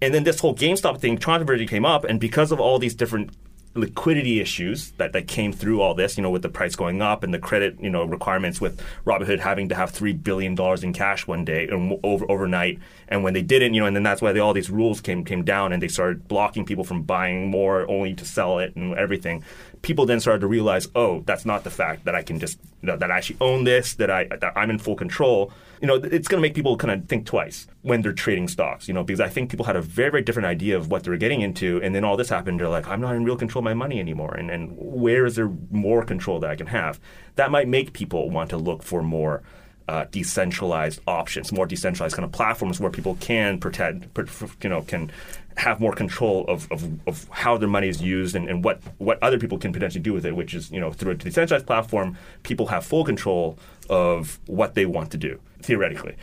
And 0.00 0.12
then 0.12 0.24
this 0.24 0.40
whole 0.40 0.56
GameStop 0.56 0.98
thing, 0.98 1.18
controversy 1.18 1.68
came 1.68 1.84
up, 1.84 2.02
and 2.02 2.18
because 2.18 2.50
of 2.50 2.58
all 2.58 2.80
these 2.80 2.96
different 2.96 3.30
liquidity 3.74 4.40
issues 4.40 4.90
that, 4.92 5.12
that 5.12 5.26
came 5.26 5.52
through 5.52 5.80
all 5.80 5.94
this, 5.94 6.16
you 6.16 6.22
know, 6.22 6.30
with 6.30 6.42
the 6.42 6.48
price 6.48 6.76
going 6.76 7.00
up 7.00 7.22
and 7.22 7.32
the 7.32 7.38
credit, 7.38 7.80
you 7.80 7.90
know, 7.90 8.04
requirements 8.04 8.60
with 8.60 8.80
Robinhood 9.06 9.40
having 9.40 9.68
to 9.70 9.74
have 9.74 9.90
three 9.90 10.12
billion 10.12 10.54
dollars 10.54 10.84
in 10.84 10.92
cash 10.92 11.26
one 11.26 11.44
day 11.44 11.68
and 11.68 11.98
over 12.02 12.30
overnight, 12.30 12.78
and 13.12 13.22
when 13.22 13.34
they 13.34 13.42
didn't, 13.42 13.74
you 13.74 13.80
know, 13.80 13.86
and 13.86 13.94
then 13.94 14.02
that's 14.02 14.22
why 14.22 14.32
they, 14.32 14.40
all 14.40 14.54
these 14.54 14.70
rules 14.70 15.02
came 15.02 15.22
came 15.22 15.44
down 15.44 15.72
and 15.72 15.82
they 15.82 15.88
started 15.88 16.26
blocking 16.28 16.64
people 16.64 16.82
from 16.82 17.02
buying 17.02 17.50
more 17.50 17.88
only 17.90 18.14
to 18.14 18.24
sell 18.24 18.58
it 18.58 18.74
and 18.74 18.94
everything. 18.94 19.44
People 19.82 20.06
then 20.06 20.18
started 20.18 20.40
to 20.40 20.46
realize, 20.46 20.88
oh, 20.94 21.20
that's 21.26 21.44
not 21.44 21.62
the 21.62 21.70
fact 21.70 22.06
that 22.06 22.14
I 22.14 22.22
can 22.22 22.40
just 22.40 22.58
you 22.80 22.86
know, 22.86 22.96
that 22.96 23.10
I 23.10 23.18
actually 23.18 23.36
own 23.42 23.64
this, 23.64 23.94
that 23.96 24.10
I 24.10 24.24
that 24.24 24.54
I'm 24.56 24.70
in 24.70 24.78
full 24.78 24.96
control 24.96 25.52
you 25.82 25.88
know, 25.88 25.96
it's 25.96 26.28
going 26.28 26.40
to 26.40 26.46
make 26.46 26.54
people 26.54 26.76
kind 26.76 26.92
of 26.92 27.08
think 27.08 27.26
twice 27.26 27.66
when 27.82 28.02
they're 28.02 28.12
trading 28.12 28.46
stocks, 28.46 28.86
you 28.86 28.94
know, 28.94 29.02
because 29.02 29.18
I 29.18 29.28
think 29.28 29.50
people 29.50 29.66
had 29.66 29.74
a 29.74 29.82
very, 29.82 30.10
very 30.12 30.22
different 30.22 30.46
idea 30.46 30.76
of 30.76 30.92
what 30.92 31.02
they 31.02 31.10
were 31.10 31.16
getting 31.16 31.40
into. 31.40 31.82
And 31.82 31.92
then 31.92 32.04
all 32.04 32.16
this 32.16 32.28
happened. 32.28 32.60
They're 32.60 32.68
like, 32.68 32.86
I'm 32.86 33.00
not 33.00 33.16
in 33.16 33.24
real 33.24 33.36
control 33.36 33.62
of 33.62 33.64
my 33.64 33.74
money 33.74 33.98
anymore. 33.98 34.32
And, 34.32 34.48
and 34.48 34.76
where 34.76 35.26
is 35.26 35.34
there 35.34 35.50
more 35.72 36.04
control 36.04 36.38
that 36.38 36.50
I 36.50 36.54
can 36.54 36.68
have? 36.68 37.00
That 37.34 37.50
might 37.50 37.66
make 37.66 37.94
people 37.94 38.30
want 38.30 38.50
to 38.50 38.58
look 38.58 38.84
for 38.84 39.02
more 39.02 39.42
uh, 39.88 40.04
decentralized 40.10 41.00
options, 41.06 41.52
more 41.52 41.66
decentralized 41.66 42.14
kind 42.14 42.24
of 42.24 42.32
platforms 42.32 42.80
where 42.80 42.90
people 42.90 43.16
can 43.20 43.58
pretend, 43.58 44.08
you 44.62 44.68
know, 44.68 44.82
can 44.82 45.10
have 45.56 45.80
more 45.80 45.92
control 45.92 46.46
of, 46.48 46.70
of, 46.72 46.84
of 47.06 47.28
how 47.30 47.56
their 47.58 47.68
money 47.68 47.88
is 47.88 48.00
used 48.00 48.34
and, 48.34 48.48
and 48.48 48.64
what, 48.64 48.80
what 48.98 49.22
other 49.22 49.38
people 49.38 49.58
can 49.58 49.72
potentially 49.72 50.02
do 50.02 50.12
with 50.12 50.24
it, 50.24 50.34
which 50.34 50.54
is, 50.54 50.70
you 50.70 50.80
know, 50.80 50.92
through 50.92 51.12
a 51.12 51.14
decentralized 51.14 51.66
platform, 51.66 52.16
people 52.42 52.66
have 52.66 52.84
full 52.84 53.04
control 53.04 53.58
of 53.90 54.38
what 54.46 54.74
they 54.74 54.86
want 54.86 55.10
to 55.10 55.18
do, 55.18 55.38
theoretically. 55.60 56.16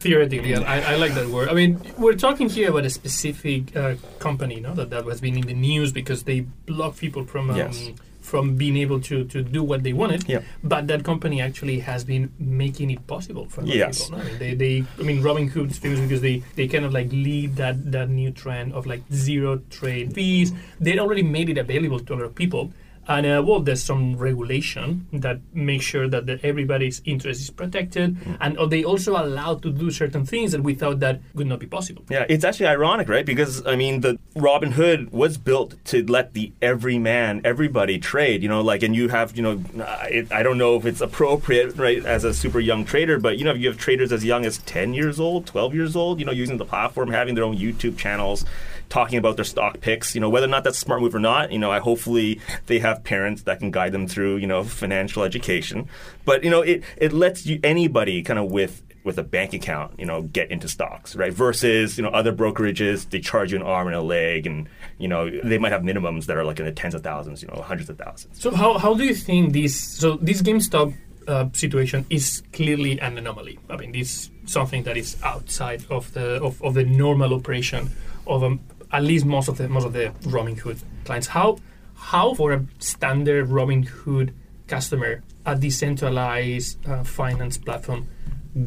Theoretically, 0.00 0.54
I, 0.54 0.92
I 0.92 0.96
like 0.96 1.14
that 1.14 1.28
word. 1.28 1.48
I 1.48 1.54
mean, 1.54 1.80
we're 1.96 2.14
talking 2.14 2.50
here 2.50 2.68
about 2.68 2.84
a 2.84 2.90
specific 2.90 3.74
uh, 3.74 3.94
company, 4.18 4.60
no, 4.60 4.74
that, 4.74 4.90
that 4.90 5.06
has 5.06 5.20
been 5.20 5.36
in 5.36 5.46
the 5.46 5.54
news 5.54 5.92
because 5.92 6.24
they 6.24 6.40
block 6.40 6.98
people 6.98 7.24
from 7.24 7.50
um, 7.50 7.56
yes 7.56 7.90
from 8.34 8.56
being 8.56 8.76
able 8.76 9.00
to, 9.00 9.24
to 9.26 9.44
do 9.44 9.62
what 9.62 9.84
they 9.84 9.92
wanted. 9.92 10.28
Yeah. 10.28 10.40
But 10.64 10.88
that 10.88 11.04
company 11.04 11.40
actually 11.40 11.78
has 11.78 12.02
been 12.02 12.32
making 12.36 12.90
it 12.90 13.06
possible 13.06 13.48
for 13.48 13.62
yes. 13.62 14.02
people. 14.02 14.18
No? 14.18 14.24
I 14.24 14.26
mean, 14.28 14.38
they, 14.40 14.54
they, 14.54 14.84
I 14.98 15.02
mean, 15.04 15.22
Robinhood 15.22 15.70
is 15.70 15.78
famous 15.78 16.00
because 16.00 16.20
they, 16.20 16.42
they 16.56 16.66
kind 16.66 16.84
of 16.84 16.92
like 16.92 17.12
lead 17.12 17.54
that, 17.62 17.92
that 17.92 18.08
new 18.08 18.32
trend 18.32 18.72
of 18.72 18.86
like 18.86 19.02
zero 19.12 19.60
trade 19.70 20.14
fees. 20.14 20.52
They 20.80 20.98
already 20.98 21.22
made 21.22 21.48
it 21.48 21.58
available 21.58 22.00
to 22.00 22.12
a 22.12 22.16
lot 22.16 22.24
of 22.24 22.34
people. 22.34 22.72
And 23.06 23.26
uh, 23.26 23.42
well, 23.46 23.60
there's 23.60 23.82
some 23.82 24.16
regulation 24.16 25.06
that 25.12 25.40
makes 25.52 25.84
sure 25.84 26.08
that 26.08 26.26
the, 26.26 26.40
everybody's 26.44 27.02
interest 27.04 27.40
is 27.40 27.50
protected, 27.50 28.16
mm. 28.16 28.36
and 28.40 28.56
uh, 28.58 28.66
they 28.66 28.84
also 28.84 29.12
allowed 29.12 29.62
to 29.62 29.70
do 29.70 29.90
certain 29.90 30.24
things 30.24 30.52
that 30.52 30.62
we 30.62 30.74
thought 30.74 31.00
that 31.00 31.20
would 31.34 31.46
not 31.46 31.58
be 31.58 31.66
possible. 31.66 32.04
Yeah, 32.08 32.24
it's 32.28 32.44
actually 32.44 32.66
ironic, 32.66 33.08
right? 33.08 33.26
Because 33.26 33.66
I 33.66 33.76
mean, 33.76 34.00
the 34.00 34.18
Robinhood 34.36 35.12
was 35.12 35.36
built 35.36 35.74
to 35.86 36.04
let 36.06 36.34
the 36.34 36.52
everyman, 36.62 37.42
everybody 37.44 37.98
trade. 37.98 38.42
You 38.42 38.48
know, 38.48 38.62
like, 38.62 38.82
and 38.82 38.96
you 38.96 39.08
have, 39.08 39.36
you 39.36 39.42
know, 39.42 39.62
it, 40.04 40.32
I 40.32 40.42
don't 40.42 40.58
know 40.58 40.76
if 40.76 40.86
it's 40.86 41.00
appropriate, 41.00 41.76
right, 41.76 42.04
as 42.04 42.24
a 42.24 42.32
super 42.32 42.60
young 42.60 42.84
trader, 42.84 43.18
but 43.18 43.38
you 43.38 43.44
know, 43.44 43.52
you 43.52 43.68
have 43.68 43.78
traders 43.78 44.12
as 44.12 44.24
young 44.24 44.44
as 44.46 44.58
10 44.58 44.94
years 44.94 45.20
old, 45.20 45.46
12 45.46 45.74
years 45.74 45.96
old, 45.96 46.20
you 46.20 46.26
know, 46.26 46.32
using 46.32 46.56
the 46.56 46.64
platform, 46.64 47.10
having 47.10 47.34
their 47.34 47.44
own 47.44 47.56
YouTube 47.56 47.98
channels 47.98 48.44
talking 48.88 49.18
about 49.18 49.36
their 49.36 49.44
stock 49.44 49.80
picks. 49.80 50.14
You 50.14 50.20
know, 50.20 50.30
whether 50.30 50.46
or 50.46 50.50
not 50.50 50.64
that's 50.64 50.78
a 50.78 50.80
smart 50.80 51.00
move 51.00 51.14
or 51.14 51.20
not, 51.20 51.52
you 51.52 51.58
know, 51.58 51.70
I 51.70 51.80
hopefully 51.80 52.40
they 52.66 52.78
have 52.78 53.04
parents 53.04 53.42
that 53.42 53.58
can 53.58 53.70
guide 53.70 53.92
them 53.92 54.06
through, 54.06 54.36
you 54.36 54.46
know, 54.46 54.64
financial 54.64 55.22
education. 55.22 55.88
But 56.24 56.44
you 56.44 56.50
know, 56.50 56.62
it 56.62 56.82
it 56.96 57.12
lets 57.12 57.46
you 57.46 57.60
anybody 57.62 58.22
kind 58.22 58.38
of 58.38 58.50
with 58.50 58.82
with 59.04 59.18
a 59.18 59.22
bank 59.22 59.52
account, 59.52 59.92
you 59.98 60.06
know, 60.06 60.22
get 60.22 60.50
into 60.50 60.66
stocks, 60.66 61.14
right? 61.14 61.32
Versus, 61.32 61.98
you 61.98 62.02
know, 62.02 62.08
other 62.08 62.32
brokerages, 62.32 63.08
they 63.10 63.20
charge 63.20 63.52
you 63.52 63.58
an 63.58 63.62
arm 63.62 63.86
and 63.86 63.94
a 63.94 64.00
leg, 64.00 64.46
and 64.46 64.66
you 64.98 65.08
know, 65.08 65.30
they 65.30 65.58
might 65.58 65.72
have 65.72 65.82
minimums 65.82 66.24
that 66.26 66.36
are 66.36 66.44
like 66.44 66.58
in 66.58 66.64
the 66.64 66.72
tens 66.72 66.94
of 66.94 67.02
thousands, 67.02 67.42
you 67.42 67.48
know, 67.48 67.62
hundreds 67.62 67.90
of 67.90 67.98
thousands. 67.98 68.40
So 68.40 68.50
how, 68.50 68.78
how 68.78 68.94
do 68.94 69.04
you 69.04 69.14
think 69.14 69.52
this? 69.52 69.78
So 69.78 70.16
this 70.16 70.40
GameStop 70.40 70.94
uh, 71.28 71.48
situation 71.52 72.06
is 72.10 72.42
clearly 72.52 72.98
an 73.00 73.18
anomaly. 73.18 73.58
I 73.68 73.76
mean, 73.76 73.92
this 73.92 74.08
is 74.08 74.30
something 74.46 74.82
that 74.84 74.96
is 74.96 75.16
outside 75.22 75.84
of 75.90 76.12
the 76.14 76.42
of, 76.42 76.62
of 76.62 76.74
the 76.74 76.84
normal 76.84 77.34
operation 77.34 77.90
of 78.26 78.42
um, 78.42 78.60
at 78.94 79.02
least 79.02 79.26
most 79.26 79.48
of 79.48 79.58
the 79.58 79.68
most 79.68 79.84
of 79.84 79.92
the 79.92 80.12
Robinhood 80.22 80.78
clients. 81.04 81.26
How 81.26 81.58
how 81.96 82.34
for 82.34 82.52
a 82.52 82.64
standard 82.78 83.48
Robinhood 83.48 84.32
customer 84.68 85.22
a 85.44 85.54
decentralized 85.56 86.88
uh, 86.88 87.02
finance 87.02 87.58
platform 87.58 88.06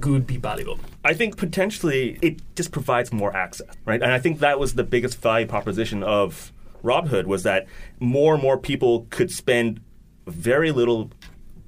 could 0.02 0.28
be 0.28 0.38
valuable? 0.38 0.80
I 1.04 1.14
think 1.14 1.38
potentially 1.38 2.20
it 2.22 2.42
just 2.56 2.72
provides 2.72 3.14
more 3.14 3.36
access, 3.36 3.74
right? 3.86 4.02
And 4.02 4.12
I 4.12 4.20
think 4.20 4.40
that 4.40 4.60
was 4.60 4.74
the 4.74 4.84
biggest 4.84 5.20
value 5.22 5.48
proposition 5.48 6.04
of 6.04 6.52
Robinhood 6.84 7.26
was 7.26 7.44
that 7.44 7.66
more 8.00 8.34
and 8.34 8.44
more 8.44 8.58
people 8.58 9.08
could 9.10 9.32
spend 9.32 9.80
very 10.28 10.72
little, 10.72 11.10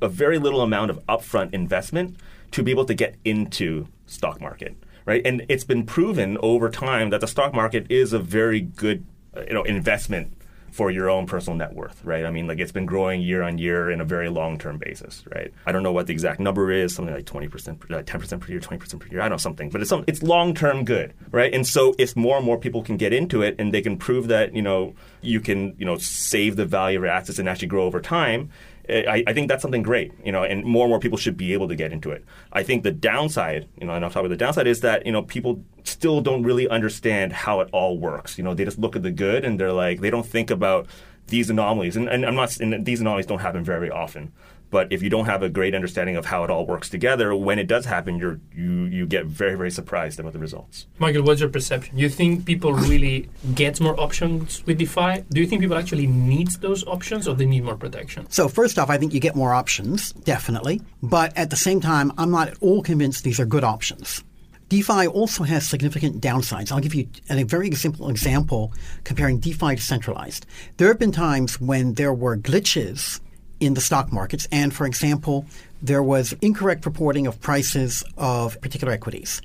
a 0.02 0.10
very 0.10 0.38
little 0.38 0.62
amount 0.62 0.92
of 0.92 1.04
upfront 1.08 1.54
investment 1.54 2.18
to 2.52 2.62
be 2.62 2.72
able 2.72 2.86
to 2.86 2.94
get 2.94 3.16
into 3.24 3.88
stock 4.06 4.42
market, 4.42 4.76
right? 5.06 5.22
And 5.26 5.46
it's 5.50 5.64
been 5.64 5.86
proven 5.86 6.38
over 6.42 6.70
time 6.70 7.10
that 7.10 7.22
the 7.22 7.28
stock 7.28 7.54
market 7.54 7.88
is 7.90 8.14
a 8.14 8.20
very 8.20 8.62
good, 8.62 9.06
uh, 9.36 9.42
you 9.48 9.54
know, 9.54 9.64
investment 9.64 10.34
for 10.72 10.92
your 10.92 11.10
own 11.10 11.26
personal 11.26 11.58
net 11.58 11.74
worth, 11.74 12.04
right? 12.04 12.26
I 12.26 12.32
mean, 12.32 12.48
like 12.48 12.60
it's 12.60 12.72
been 12.72 12.86
growing 12.86 13.22
year 13.22 13.42
on 13.42 13.58
year 13.58 13.90
in 13.90 14.02
a 14.02 14.06
very 14.06 14.30
long 14.30 14.58
term 14.58 14.78
basis, 14.78 15.24
right? 15.34 15.52
I 15.66 15.72
don't 15.72 15.84
know 15.84 15.92
what 15.92 16.08
the 16.08 16.14
exact 16.14 16.40
number 16.40 16.72
is, 16.72 16.94
something 16.94 17.14
like 17.14 17.26
20%, 17.26 17.90
like 17.90 18.06
10% 18.06 18.40
per 18.40 18.48
year, 18.48 18.60
20% 18.60 19.00
per 19.00 19.08
year, 19.08 19.22
I 19.22 19.24
don't 19.24 19.32
know 19.32 19.38
something, 19.38 19.70
but 19.70 19.82
it's, 19.82 19.90
some, 19.90 20.04
it's 20.08 20.24
long 20.24 20.54
term 20.54 20.86
good, 20.86 21.14
right? 21.32 21.54
And 21.54 21.66
so 21.66 21.96
if 21.98 22.16
more 22.16 22.38
and 22.38 22.46
more 22.46 22.58
people 22.58 22.84
can 22.84 22.98
get 22.98 23.14
into 23.14 23.42
it 23.42 23.56
and 23.60 23.74
they 23.74 23.82
can 23.82 23.98
prove 23.98 24.28
that, 24.28 24.54
you 24.54 24.62
know, 24.62 24.96
you 25.22 25.40
can, 25.40 25.76
you 25.78 25.86
know, 25.86 25.98
save 25.98 26.56
the 26.56 26.66
value 26.66 27.00
of 27.00 27.04
your 27.04 27.12
assets 27.12 27.40
and 27.40 27.50
actually 27.50 27.68
grow 27.68 27.84
over 27.84 28.02
time, 28.02 28.50
I, 28.90 29.24
I, 29.28 29.34
think 29.34 29.48
that's 29.48 29.62
something 29.62 29.84
great, 29.84 30.12
you 30.24 30.32
know, 30.32 30.44
and 30.44 30.64
more 30.64 30.86
and 30.86 30.92
more 30.92 31.00
people 31.00 31.18
should 31.18 31.38
be 31.38 31.54
able 31.54 31.68
to 31.68 31.76
get 31.76 31.92
into 31.92 32.12
it. 32.12 32.26
I 32.52 32.64
think 32.64 32.84
the 32.84 32.92
downside, 32.92 33.68
you 33.80 33.86
know, 33.86 33.94
and 33.94 34.04
I'll 34.04 34.12
talk 34.12 34.22
about 34.22 34.30
the 34.30 34.38
downside 34.38 34.68
is 34.68 34.82
that, 34.82 35.06
you 35.06 35.12
know, 35.12 35.22
people 35.22 35.64
still 35.84 36.22
don't 36.22 36.44
really 36.44 36.68
understand 36.68 37.34
how 37.34 37.60
it 37.62 37.70
all 37.72 38.00
works. 38.00 38.38
You 38.38 38.44
know, 38.44 38.54
they 38.54 38.66
just 38.66 38.80
look 38.80 38.96
at 38.96 39.04
the 39.04 39.12
good 39.12 39.46
and 39.46 39.60
they're 39.60 39.74
like, 39.74 40.02
they 40.02 40.10
don't 40.10 40.26
think 40.26 40.50
about 40.50 40.88
these 41.28 41.50
anomalies. 41.50 41.96
And, 41.96 42.10
and 42.10 42.26
I'm 42.26 42.36
not, 42.36 42.60
and 42.60 42.86
these 42.86 43.02
anomalies 43.02 43.28
don't 43.28 43.40
happen 43.40 43.64
very 43.64 43.92
often. 43.92 44.32
But 44.72 44.92
if 44.92 45.02
you 45.02 45.10
don't 45.10 45.26
have 45.26 45.42
a 45.42 45.50
great 45.50 45.74
understanding 45.74 46.16
of 46.16 46.26
how 46.26 46.44
it 46.44 46.50
all 46.50 46.66
works 46.66 46.90
together, 46.90 47.36
when 47.36 47.58
it 47.58 47.68
does 47.68 47.86
happen, 47.86 48.18
you're, 48.18 48.40
you 48.54 48.86
you 48.86 49.06
get 49.06 49.26
very 49.26 49.56
very 49.56 49.72
surprised 49.72 50.20
about 50.20 50.34
the 50.34 50.40
results. 50.40 50.86
Michael, 51.00 51.24
what's 51.24 51.42
your 51.42 51.50
perception? 51.50 51.98
You 51.98 52.10
think 52.10 52.46
people 52.46 52.74
really 52.74 53.30
get 53.56 53.82
more 53.82 54.00
options 54.00 54.66
with 54.66 54.78
DeFi? 54.78 55.24
Do 55.32 55.42
you 55.42 55.48
think 55.48 55.62
people 55.62 55.78
actually 55.78 56.08
need 56.08 56.50
those 56.62 56.86
options, 56.86 57.28
or 57.28 57.36
they 57.36 57.46
need 57.46 57.64
more 57.64 57.78
protection? 57.78 58.30
So 58.30 58.48
first 58.48 58.78
off, 58.78 58.90
I 58.90 58.98
think 58.98 59.14
you 59.14 59.20
get 59.20 59.36
more 59.36 59.54
options, 59.54 60.14
definitely. 60.14 60.82
But 61.02 61.36
at 61.38 61.50
the 61.50 61.56
same 61.56 61.82
time, 61.82 62.12
I'm 62.18 62.32
not 62.32 62.50
at 62.50 62.58
all 62.62 62.84
convinced 62.84 63.24
these 63.24 63.40
are 63.40 63.46
good 63.46 63.64
options. 63.64 64.24
DeFi 64.70 65.08
also 65.08 65.44
has 65.44 65.68
significant 65.68 66.22
downsides. 66.22 66.72
I'll 66.72 66.80
give 66.80 66.94
you 66.94 67.08
a 67.28 67.44
very 67.44 67.72
simple 67.72 68.08
example 68.10 68.72
comparing 69.04 69.40
DeFi 69.40 69.78
to 69.78 69.82
centralized. 69.82 70.46
There 70.78 70.90
have 70.90 71.00
been 71.00 71.12
times 71.12 71.60
when 71.60 71.96
there 71.96 72.14
were 72.14 72.38
glitches 72.38 73.20
in 73.60 73.74
the 73.74 73.82
stock 73.82 74.12
markets. 74.12 74.48
And 74.52 74.74
for 74.74 74.86
example, 74.86 75.46
there 75.82 76.04
was 76.04 76.34
incorrect 76.42 76.86
reporting 76.86 77.28
of 77.28 77.40
prices 77.42 78.04
of 78.18 78.60
particular 78.62 78.94
equities. 78.94 79.42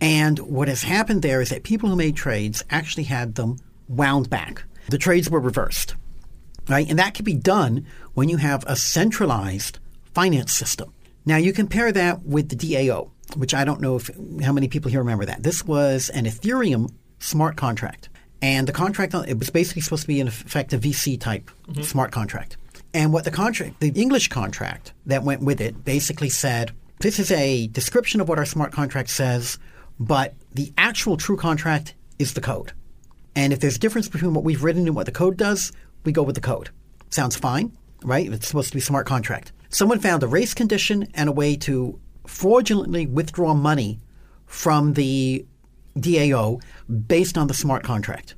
And 0.00 0.38
what 0.40 0.68
has 0.68 0.82
happened 0.82 1.22
there 1.22 1.40
is 1.40 1.50
that 1.50 1.62
people 1.62 1.88
who 1.88 1.96
made 1.96 2.16
trades 2.16 2.62
actually 2.70 3.04
had 3.04 3.34
them 3.34 3.58
wound 3.88 4.28
back. 4.28 4.62
The 4.88 4.98
trades 4.98 5.30
were 5.30 5.40
reversed, 5.40 5.94
right? 6.68 6.88
And 6.88 6.98
that 6.98 7.14
can 7.14 7.24
be 7.24 7.34
done 7.34 7.86
when 8.14 8.28
you 8.28 8.36
have 8.36 8.64
a 8.66 8.76
centralized 8.76 9.78
finance 10.14 10.52
system. 10.52 10.92
Now 11.24 11.36
you 11.36 11.52
compare 11.52 11.90
that 11.92 12.22
with 12.22 12.50
the 12.50 12.56
DAO, 12.56 13.10
which 13.36 13.54
I 13.54 13.64
don't 13.64 13.80
know 13.80 13.96
if 13.96 14.10
how 14.42 14.52
many 14.52 14.68
people 14.68 14.90
here 14.90 15.00
remember 15.00 15.24
that. 15.24 15.42
This 15.42 15.64
was 15.64 16.08
an 16.10 16.24
Ethereum 16.24 16.92
smart 17.18 17.56
contract. 17.56 18.08
And 18.42 18.68
the 18.68 18.72
contract, 18.72 19.14
it 19.14 19.38
was 19.38 19.50
basically 19.50 19.82
supposed 19.82 20.02
to 20.02 20.08
be 20.08 20.20
in 20.20 20.28
effect 20.28 20.72
a 20.72 20.78
VC 20.78 21.18
type 21.18 21.50
mm-hmm. 21.68 21.82
smart 21.82 22.12
contract. 22.12 22.56
And 22.96 23.12
what 23.12 23.24
the 23.24 23.30
contract, 23.30 23.80
the 23.80 23.90
English 23.90 24.28
contract 24.28 24.94
that 25.04 25.22
went 25.22 25.42
with 25.42 25.60
it 25.60 25.84
basically 25.84 26.30
said, 26.30 26.72
this 27.00 27.18
is 27.18 27.30
a 27.30 27.66
description 27.66 28.22
of 28.22 28.28
what 28.30 28.38
our 28.38 28.46
smart 28.46 28.72
contract 28.72 29.10
says, 29.10 29.58
but 30.00 30.32
the 30.54 30.72
actual 30.78 31.18
true 31.18 31.36
contract 31.36 31.94
is 32.18 32.32
the 32.32 32.40
code. 32.40 32.72
And 33.34 33.52
if 33.52 33.60
there's 33.60 33.76
a 33.76 33.80
difference 33.80 34.08
between 34.08 34.32
what 34.32 34.44
we've 34.44 34.64
written 34.64 34.86
and 34.86 34.96
what 34.96 35.04
the 35.04 35.12
code 35.12 35.36
does, 35.36 35.72
we 36.04 36.12
go 36.12 36.22
with 36.22 36.36
the 36.36 36.40
code. 36.40 36.70
Sounds 37.10 37.36
fine, 37.36 37.76
right? 38.02 38.32
It's 38.32 38.48
supposed 38.48 38.70
to 38.70 38.76
be 38.76 38.80
smart 38.80 39.06
contract. 39.06 39.52
Someone 39.68 39.98
found 39.98 40.22
a 40.22 40.26
race 40.26 40.54
condition 40.54 41.06
and 41.12 41.28
a 41.28 41.32
way 41.32 41.54
to 41.56 42.00
fraudulently 42.26 43.06
withdraw 43.06 43.52
money 43.52 44.00
from 44.46 44.94
the 44.94 45.44
DAO 45.98 46.62
based 47.06 47.36
on 47.36 47.48
the 47.48 47.52
smart 47.52 47.84
contract. 47.84 48.36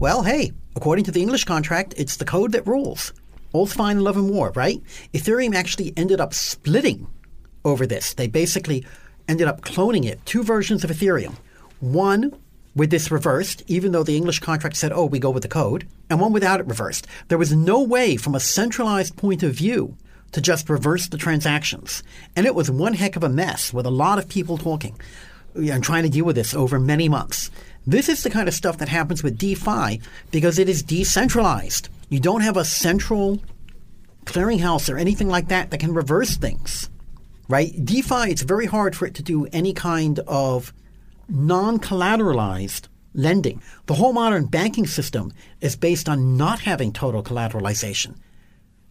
Well, 0.00 0.24
hey, 0.24 0.50
according 0.74 1.04
to 1.04 1.12
the 1.12 1.22
English 1.22 1.44
contract, 1.44 1.94
it's 1.96 2.16
the 2.16 2.24
code 2.24 2.50
that 2.50 2.66
rules. 2.66 3.12
All's 3.52 3.72
fine 3.72 3.98
in 3.98 4.04
love 4.04 4.16
and 4.16 4.30
war, 4.30 4.52
right? 4.54 4.80
Ethereum 5.12 5.54
actually 5.54 5.92
ended 5.96 6.20
up 6.20 6.34
splitting 6.34 7.06
over 7.64 7.86
this. 7.86 8.14
They 8.14 8.26
basically 8.26 8.84
ended 9.28 9.46
up 9.46 9.60
cloning 9.60 10.04
it, 10.04 10.24
two 10.26 10.42
versions 10.42 10.84
of 10.84 10.90
Ethereum. 10.90 11.34
One 11.80 12.34
with 12.74 12.90
this 12.90 13.10
reversed, 13.10 13.62
even 13.66 13.92
though 13.92 14.02
the 14.02 14.16
English 14.16 14.40
contract 14.40 14.76
said, 14.76 14.92
oh, 14.92 15.04
we 15.04 15.18
go 15.18 15.30
with 15.30 15.42
the 15.42 15.48
code, 15.48 15.86
and 16.08 16.20
one 16.20 16.32
without 16.32 16.60
it 16.60 16.66
reversed. 16.66 17.06
There 17.28 17.38
was 17.38 17.52
no 17.52 17.82
way 17.82 18.16
from 18.16 18.34
a 18.34 18.40
centralized 18.40 19.16
point 19.16 19.42
of 19.42 19.52
view 19.54 19.96
to 20.32 20.40
just 20.40 20.70
reverse 20.70 21.08
the 21.08 21.18
transactions. 21.18 22.02
And 22.34 22.46
it 22.46 22.54
was 22.54 22.70
one 22.70 22.94
heck 22.94 23.16
of 23.16 23.22
a 23.22 23.28
mess 23.28 23.72
with 23.72 23.84
a 23.84 23.90
lot 23.90 24.18
of 24.18 24.28
people 24.28 24.56
talking 24.56 24.98
and 25.54 25.84
trying 25.84 26.04
to 26.04 26.08
deal 26.08 26.24
with 26.24 26.36
this 26.36 26.54
over 26.54 26.78
many 26.78 27.08
months. 27.08 27.50
This 27.86 28.08
is 28.08 28.22
the 28.22 28.30
kind 28.30 28.48
of 28.48 28.54
stuff 28.54 28.78
that 28.78 28.88
happens 28.88 29.22
with 29.22 29.36
DeFi 29.36 30.00
because 30.30 30.58
it 30.58 30.68
is 30.68 30.82
decentralized. 30.82 31.90
You 32.12 32.20
don't 32.20 32.42
have 32.42 32.58
a 32.58 32.64
central 32.66 33.40
clearinghouse 34.26 34.92
or 34.92 34.98
anything 34.98 35.28
like 35.28 35.48
that 35.48 35.70
that 35.70 35.80
can 35.80 35.94
reverse 35.94 36.36
things, 36.36 36.90
right? 37.48 37.72
DeFi, 37.82 38.30
it's 38.30 38.42
very 38.42 38.66
hard 38.66 38.94
for 38.94 39.06
it 39.06 39.14
to 39.14 39.22
do 39.22 39.46
any 39.46 39.72
kind 39.72 40.18
of 40.28 40.74
non 41.26 41.78
collateralized 41.78 42.88
lending. 43.14 43.62
The 43.86 43.94
whole 43.94 44.12
modern 44.12 44.44
banking 44.44 44.86
system 44.86 45.32
is 45.62 45.74
based 45.74 46.06
on 46.06 46.36
not 46.36 46.60
having 46.60 46.92
total 46.92 47.22
collateralization. 47.22 48.18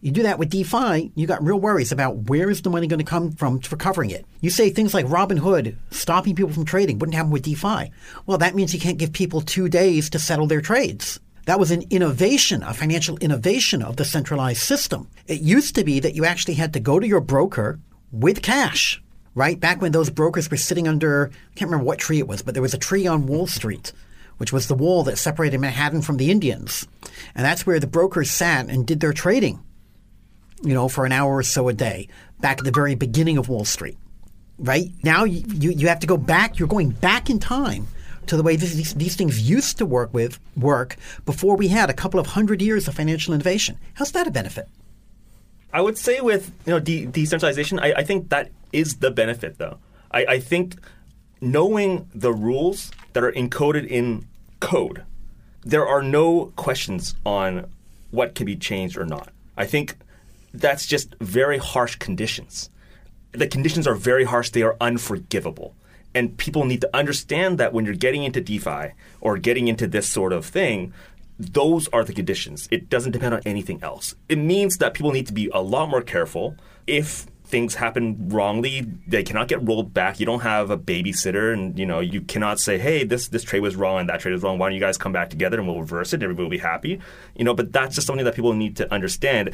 You 0.00 0.10
do 0.10 0.24
that 0.24 0.40
with 0.40 0.50
DeFi, 0.50 1.12
you 1.14 1.28
got 1.28 1.44
real 1.44 1.60
worries 1.60 1.92
about 1.92 2.28
where 2.28 2.50
is 2.50 2.62
the 2.62 2.70
money 2.70 2.88
going 2.88 2.98
to 2.98 3.04
come 3.04 3.30
from 3.30 3.60
for 3.60 3.76
covering 3.76 4.10
it. 4.10 4.26
You 4.40 4.50
say 4.50 4.70
things 4.70 4.94
like 4.94 5.06
Robinhood 5.06 5.76
stopping 5.92 6.34
people 6.34 6.52
from 6.52 6.64
trading 6.64 6.98
wouldn't 6.98 7.14
happen 7.14 7.30
with 7.30 7.44
DeFi. 7.44 7.92
Well, 8.26 8.38
that 8.38 8.56
means 8.56 8.74
you 8.74 8.80
can't 8.80 8.98
give 8.98 9.12
people 9.12 9.42
two 9.42 9.68
days 9.68 10.10
to 10.10 10.18
settle 10.18 10.48
their 10.48 10.60
trades. 10.60 11.20
That 11.46 11.58
was 11.58 11.70
an 11.70 11.84
innovation, 11.90 12.62
a 12.62 12.72
financial 12.72 13.16
innovation 13.18 13.82
of 13.82 13.96
the 13.96 14.04
centralized 14.04 14.60
system. 14.60 15.08
It 15.26 15.40
used 15.40 15.74
to 15.74 15.84
be 15.84 15.98
that 16.00 16.14
you 16.14 16.24
actually 16.24 16.54
had 16.54 16.72
to 16.74 16.80
go 16.80 17.00
to 17.00 17.06
your 17.06 17.20
broker 17.20 17.80
with 18.12 18.42
cash, 18.42 19.02
right? 19.34 19.58
Back 19.58 19.80
when 19.80 19.92
those 19.92 20.10
brokers 20.10 20.50
were 20.50 20.56
sitting 20.56 20.86
under, 20.86 21.30
I 21.32 21.54
can't 21.56 21.70
remember 21.70 21.84
what 21.84 21.98
tree 21.98 22.18
it 22.18 22.28
was, 22.28 22.42
but 22.42 22.54
there 22.54 22.62
was 22.62 22.74
a 22.74 22.78
tree 22.78 23.08
on 23.08 23.26
Wall 23.26 23.48
Street, 23.48 23.92
which 24.36 24.52
was 24.52 24.68
the 24.68 24.76
wall 24.76 25.02
that 25.04 25.18
separated 25.18 25.58
Manhattan 25.58 26.02
from 26.02 26.16
the 26.16 26.30
Indians. 26.30 26.86
And 27.34 27.44
that's 27.44 27.66
where 27.66 27.80
the 27.80 27.86
brokers 27.88 28.30
sat 28.30 28.68
and 28.68 28.86
did 28.86 29.00
their 29.00 29.12
trading, 29.12 29.60
you 30.62 30.74
know, 30.74 30.88
for 30.88 31.04
an 31.04 31.12
hour 31.12 31.36
or 31.36 31.42
so 31.42 31.68
a 31.68 31.72
day, 31.72 32.08
back 32.40 32.58
at 32.58 32.64
the 32.64 32.70
very 32.70 32.94
beginning 32.94 33.36
of 33.36 33.48
Wall 33.48 33.64
Street, 33.64 33.98
right? 34.58 34.92
Now 35.02 35.24
you, 35.24 35.72
you, 35.72 35.88
have 35.88 36.00
to 36.00 36.06
go 36.06 36.16
back, 36.16 36.60
you're 36.60 36.68
going 36.68 36.90
back 36.90 37.30
in 37.30 37.40
time 37.40 37.88
to 38.26 38.36
the 38.36 38.42
way 38.42 38.56
these, 38.56 38.94
these 38.94 39.16
things 39.16 39.48
used 39.48 39.78
to 39.78 39.86
work 39.86 40.12
with 40.12 40.38
work 40.56 40.96
before 41.24 41.56
we 41.56 41.68
had 41.68 41.90
a 41.90 41.94
couple 41.94 42.20
of 42.20 42.28
hundred 42.28 42.62
years 42.62 42.88
of 42.88 42.94
financial 42.94 43.34
innovation. 43.34 43.78
How's 43.94 44.12
that 44.12 44.26
a 44.26 44.30
benefit? 44.30 44.68
I 45.72 45.80
would 45.80 45.96
say 45.96 46.20
with 46.20 46.52
you 46.66 46.72
know 46.72 46.80
de- 46.80 47.06
decentralization, 47.06 47.78
I, 47.78 47.92
I, 47.94 48.04
think 48.04 48.28
that 48.28 48.50
is 48.72 48.96
the 48.96 49.10
benefit, 49.10 49.58
though. 49.58 49.78
I, 50.10 50.26
I 50.26 50.40
think 50.40 50.76
knowing 51.40 52.08
the 52.14 52.32
rules 52.32 52.90
that 53.14 53.24
are 53.24 53.32
encoded 53.32 53.86
in 53.86 54.26
code, 54.60 55.04
there 55.62 55.86
are 55.86 56.02
no 56.02 56.52
questions 56.56 57.14
on 57.24 57.70
what 58.10 58.34
can 58.34 58.46
be 58.46 58.56
changed 58.56 58.98
or 58.98 59.06
not. 59.06 59.30
I 59.56 59.64
think 59.64 59.96
that's 60.52 60.86
just 60.86 61.14
very 61.20 61.58
harsh 61.58 61.96
conditions. 61.96 62.68
The 63.32 63.48
conditions 63.48 63.86
are 63.86 63.94
very 63.94 64.24
harsh. 64.24 64.50
They 64.50 64.62
are 64.62 64.76
unforgivable 64.78 65.74
and 66.14 66.36
people 66.36 66.64
need 66.64 66.80
to 66.82 66.96
understand 66.96 67.58
that 67.58 67.72
when 67.72 67.84
you're 67.84 67.94
getting 67.94 68.24
into 68.24 68.40
DeFi 68.40 68.92
or 69.20 69.38
getting 69.38 69.68
into 69.68 69.86
this 69.86 70.08
sort 70.08 70.32
of 70.32 70.44
thing, 70.44 70.92
those 71.38 71.88
are 71.88 72.04
the 72.04 72.12
conditions. 72.12 72.68
It 72.70 72.88
doesn't 72.88 73.12
depend 73.12 73.34
on 73.34 73.40
anything 73.44 73.82
else. 73.82 74.14
It 74.28 74.38
means 74.38 74.78
that 74.78 74.94
people 74.94 75.12
need 75.12 75.26
to 75.26 75.32
be 75.32 75.50
a 75.52 75.62
lot 75.62 75.88
more 75.88 76.02
careful. 76.02 76.56
If 76.86 77.26
things 77.44 77.74
happen 77.74 78.28
wrongly, 78.28 78.86
they 79.06 79.22
cannot 79.22 79.46
get 79.46 79.62
rolled 79.66 79.92
back. 79.92 80.18
You 80.18 80.26
don't 80.26 80.40
have 80.40 80.70
a 80.70 80.78
babysitter, 80.78 81.52
and 81.52 81.78
you 81.78 81.86
know 81.86 82.00
you 82.00 82.22
cannot 82.22 82.58
say, 82.60 82.78
"Hey, 82.78 83.04
this 83.04 83.28
this 83.28 83.42
trade 83.42 83.60
was 83.60 83.76
wrong 83.76 84.00
and 84.00 84.08
that 84.08 84.20
trade 84.20 84.32
was 84.32 84.42
wrong. 84.42 84.58
Why 84.58 84.68
don't 84.68 84.74
you 84.74 84.80
guys 84.80 84.98
come 84.98 85.12
back 85.12 85.30
together 85.30 85.58
and 85.58 85.66
we'll 85.66 85.80
reverse 85.80 86.12
it? 86.12 86.16
and 86.16 86.22
Everybody 86.24 86.44
will 86.44 86.50
be 86.50 86.58
happy." 86.58 87.00
You 87.36 87.44
know, 87.44 87.54
but 87.54 87.72
that's 87.72 87.94
just 87.94 88.06
something 88.06 88.24
that 88.24 88.34
people 88.34 88.54
need 88.54 88.76
to 88.76 88.92
understand. 88.92 89.50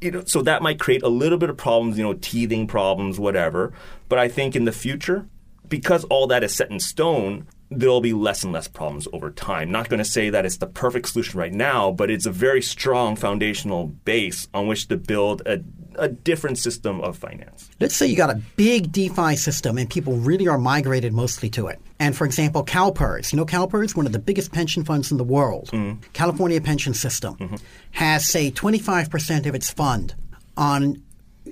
You 0.00 0.12
know, 0.12 0.22
so 0.24 0.42
that 0.42 0.62
might 0.62 0.78
create 0.78 1.02
a 1.02 1.08
little 1.08 1.38
bit 1.38 1.50
of 1.50 1.56
problems. 1.56 1.98
You 1.98 2.04
know, 2.04 2.14
teething 2.14 2.66
problems, 2.66 3.18
whatever. 3.18 3.72
But 4.08 4.18
I 4.18 4.28
think 4.28 4.54
in 4.54 4.64
the 4.64 4.72
future, 4.72 5.26
because 5.68 6.04
all 6.04 6.26
that 6.28 6.42
is 6.44 6.54
set 6.54 6.70
in 6.70 6.80
stone, 6.80 7.46
there'll 7.70 8.00
be 8.00 8.12
less 8.12 8.44
and 8.44 8.52
less 8.52 8.68
problems 8.68 9.06
over 9.12 9.30
time. 9.30 9.70
Not 9.70 9.88
going 9.88 9.98
to 9.98 10.04
say 10.04 10.30
that 10.30 10.46
it's 10.46 10.56
the 10.56 10.66
perfect 10.66 11.08
solution 11.08 11.38
right 11.38 11.52
now, 11.52 11.90
but 11.90 12.10
it's 12.10 12.26
a 12.26 12.32
very 12.32 12.62
strong 12.62 13.16
foundational 13.16 13.88
base 13.88 14.48
on 14.54 14.66
which 14.66 14.88
to 14.88 14.96
build 14.96 15.42
a, 15.46 15.62
a 15.96 16.08
different 16.08 16.58
system 16.58 17.00
of 17.00 17.18
finance. 17.18 17.68
Let's 17.80 17.94
say 17.94 18.06
you 18.06 18.16
got 18.16 18.30
a 18.30 18.40
big 18.56 18.90
DeFi 18.92 19.36
system 19.36 19.76
and 19.76 19.88
people 19.88 20.14
really 20.14 20.48
are 20.48 20.58
migrated 20.58 21.12
mostly 21.12 21.50
to 21.50 21.66
it. 21.66 21.78
And 21.98 22.16
for 22.16 22.24
example, 22.24 22.64
CalPERS, 22.64 23.32
you 23.32 23.36
know 23.36 23.44
CalPERS, 23.44 23.94
one 23.94 24.06
of 24.06 24.12
the 24.12 24.18
biggest 24.18 24.52
pension 24.52 24.84
funds 24.84 25.10
in 25.10 25.18
the 25.18 25.24
world, 25.24 25.68
Mm-hmm. 25.68 26.00
California 26.12 26.60
Pension 26.60 26.94
System, 26.94 27.56
has 27.90 28.26
say 28.26 28.50
25% 28.50 29.46
of 29.46 29.54
its 29.54 29.70
fund 29.70 30.14
on 30.56 31.02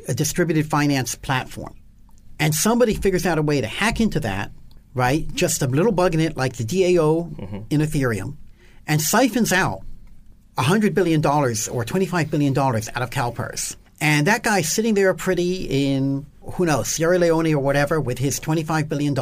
a 0.09 0.15
distributed 0.15 0.69
finance 0.69 1.15
platform. 1.15 1.75
And 2.39 2.55
somebody 2.55 2.95
figures 2.95 3.25
out 3.27 3.39
a 3.39 3.43
way 3.43 3.61
to 3.61 3.67
hack 3.67 4.01
into 4.01 4.21
that, 4.21 4.51
right? 4.95 5.27
Just 5.35 5.63
a 5.63 5.67
little 5.67 5.93
bug 5.93 6.15
in 6.15 6.21
it 6.21 6.37
like 6.37 6.57
the 6.57 6.65
DAO 6.65 7.35
Mm-hmm. 7.35 7.57
in 7.71 7.81
Ethereum 7.81 8.37
and 8.87 9.01
siphons 9.01 9.53
out 9.53 9.81
$100 10.59 10.95
billion 10.95 11.25
or 11.25 11.85
$25 11.85 12.31
billion 12.31 12.57
out 12.59 13.03
of 13.03 13.11
CalPERS. 13.11 13.77
And 14.01 14.27
that 14.27 14.43
guy's 14.43 14.71
sitting 14.71 14.95
there 14.95 15.13
pretty 15.15 15.65
in, 15.95 16.27
who 16.43 16.67
knows, 16.67 16.89
Sierra 16.89 17.19
Leone 17.19 17.53
or 17.55 17.59
whatever 17.61 18.01
with 18.01 18.19
his 18.19 18.39
$25 18.41 18.89
billion 18.89 19.17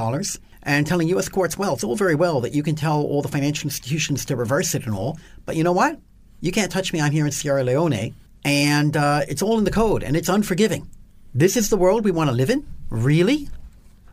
and 0.64 0.86
telling 0.86 1.08
U.S. 1.08 1.28
courts, 1.28 1.56
well, 1.58 1.74
it's 1.74 1.84
all 1.84 1.96
very 1.96 2.14
well 2.14 2.40
that 2.40 2.52
you 2.54 2.62
can 2.62 2.74
tell 2.74 3.02
all 3.02 3.22
the 3.22 3.28
financial 3.28 3.66
institutions 3.68 4.24
to 4.26 4.36
reverse 4.36 4.74
it 4.74 4.86
and 4.86 4.94
all, 4.94 5.18
but 5.44 5.56
you 5.56 5.62
know 5.62 5.72
what? 5.72 5.98
You 6.40 6.52
can't 6.52 6.70
touch 6.72 6.92
me. 6.92 7.00
I'm 7.00 7.12
here 7.12 7.24
in 7.26 7.32
Sierra 7.32 7.62
Leone. 7.62 8.14
And 8.44 8.96
uh, 8.96 9.22
it's 9.28 9.40
all 9.42 9.58
in 9.58 9.64
the 9.64 9.70
code 9.70 10.02
and 10.02 10.16
it's 10.16 10.28
unforgiving. 10.28 10.88
This 11.36 11.56
is 11.56 11.68
the 11.68 11.76
world 11.76 12.04
we 12.04 12.12
want 12.12 12.30
to 12.30 12.36
live 12.36 12.48
in? 12.48 12.64
Really? 12.90 13.48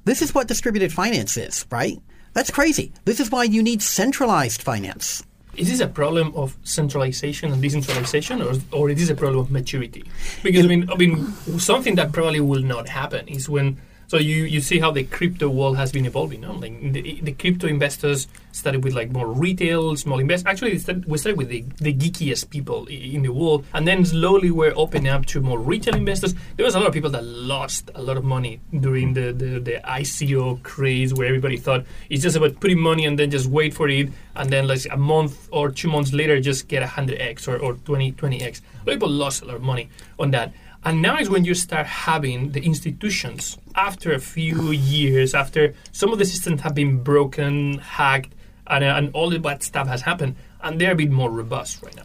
This 0.05 0.23
is 0.23 0.33
what 0.33 0.47
distributed 0.47 0.91
finance 0.91 1.37
is, 1.37 1.67
right? 1.69 2.01
That's 2.33 2.49
crazy. 2.49 2.93
This 3.05 3.19
is 3.19 3.29
why 3.29 3.43
you 3.43 3.61
need 3.61 3.83
centralized 3.83 4.63
finance. 4.63 5.23
Is 5.55 5.69
this 5.69 5.81
a 5.81 5.87
problem 5.87 6.33
of 6.33 6.57
centralization 6.63 7.51
and 7.51 7.61
decentralization, 7.61 8.41
or, 8.41 8.53
or 8.71 8.89
it 8.89 8.97
is 8.97 9.11
a 9.11 9.15
problem 9.15 9.39
of 9.41 9.51
maturity? 9.51 10.03
Because 10.41 10.65
I 10.65 10.67
mean, 10.67 10.89
I 10.89 10.95
mean, 10.95 11.31
something 11.59 11.93
that 11.95 12.11
probably 12.11 12.39
will 12.39 12.63
not 12.63 12.89
happen 12.89 13.27
is 13.27 13.47
when. 13.47 13.77
So 14.11 14.17
you, 14.17 14.43
you 14.43 14.59
see 14.59 14.79
how 14.79 14.91
the 14.91 15.05
crypto 15.05 15.47
world 15.47 15.77
has 15.77 15.93
been 15.93 16.05
evolving. 16.05 16.41
No? 16.41 16.51
Like 16.51 16.77
the, 16.91 17.21
the 17.21 17.31
crypto 17.31 17.65
investors 17.67 18.27
started 18.51 18.83
with 18.83 18.93
like 18.93 19.09
more 19.09 19.25
retail, 19.25 19.95
small 19.95 20.19
investors. 20.19 20.47
Actually, 20.47 20.73
we 21.07 21.17
started 21.17 21.37
with 21.37 21.47
the, 21.47 21.61
the 21.77 21.93
geekiest 21.93 22.49
people 22.49 22.87
in 22.87 23.21
the 23.21 23.29
world, 23.29 23.63
and 23.73 23.87
then 23.87 24.03
slowly 24.03 24.51
we're 24.51 24.73
opening 24.75 25.07
up 25.07 25.25
to 25.27 25.39
more 25.39 25.57
retail 25.57 25.95
investors. 25.95 26.35
There 26.57 26.65
was 26.65 26.75
a 26.75 26.79
lot 26.79 26.89
of 26.89 26.93
people 26.93 27.09
that 27.11 27.23
lost 27.23 27.89
a 27.95 28.01
lot 28.01 28.17
of 28.17 28.25
money 28.25 28.59
during 28.77 29.13
the, 29.13 29.31
the, 29.31 29.59
the 29.59 29.79
ICO 29.85 30.61
craze, 30.61 31.13
where 31.13 31.25
everybody 31.25 31.55
thought 31.55 31.85
it's 32.09 32.21
just 32.21 32.35
about 32.35 32.59
putting 32.59 32.79
money 32.81 33.05
and 33.05 33.17
then 33.17 33.31
just 33.31 33.47
wait 33.47 33.73
for 33.73 33.87
it, 33.87 34.09
and 34.35 34.49
then 34.49 34.67
like 34.67 34.85
a 34.91 34.97
month 34.97 35.47
or 35.53 35.71
two 35.71 35.89
months 35.89 36.11
later, 36.11 36.37
just 36.41 36.67
get 36.67 36.85
100x 36.85 37.47
or, 37.47 37.57
or 37.59 37.75
20, 37.75 38.11
20x. 38.11 38.41
A 38.41 38.41
lot 38.41 38.53
of 38.81 38.87
people 38.87 39.09
lost 39.09 39.41
a 39.41 39.45
lot 39.45 39.55
of 39.55 39.61
money 39.61 39.87
on 40.19 40.31
that. 40.31 40.51
And 40.83 41.01
now 41.01 41.17
is 41.17 41.29
when 41.29 41.45
you 41.45 41.53
start 41.53 41.85
having 41.85 42.51
the 42.51 42.61
institutions, 42.61 43.57
after 43.75 44.13
a 44.13 44.19
few 44.19 44.71
years, 44.71 45.35
after 45.35 45.75
some 45.91 46.11
of 46.11 46.17
the 46.17 46.25
systems 46.25 46.61
have 46.61 46.73
been 46.73 47.03
broken, 47.03 47.77
hacked, 47.77 48.33
and, 48.67 48.83
uh, 48.83 48.87
and 48.87 49.13
all 49.13 49.29
the 49.29 49.37
bad 49.37 49.61
stuff 49.61 49.87
has 49.87 50.01
happened, 50.01 50.35
and 50.63 50.81
they're 50.81 50.93
a 50.93 50.95
bit 50.95 51.11
more 51.11 51.29
robust 51.29 51.83
right 51.83 51.95
now. 51.95 52.03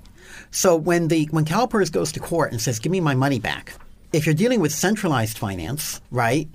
So 0.50 0.76
when 0.76 1.08
the 1.08 1.26
when 1.30 1.44
CalPERS 1.44 1.90
goes 1.90 2.12
to 2.12 2.20
court 2.20 2.52
and 2.52 2.60
says, 2.60 2.78
"Give 2.78 2.92
me 2.92 3.00
my 3.00 3.14
money 3.14 3.38
back," 3.38 3.72
if 4.12 4.26
you're 4.26 4.34
dealing 4.34 4.60
with 4.60 4.72
centralized 4.72 5.38
finance, 5.38 6.00
right? 6.10 6.48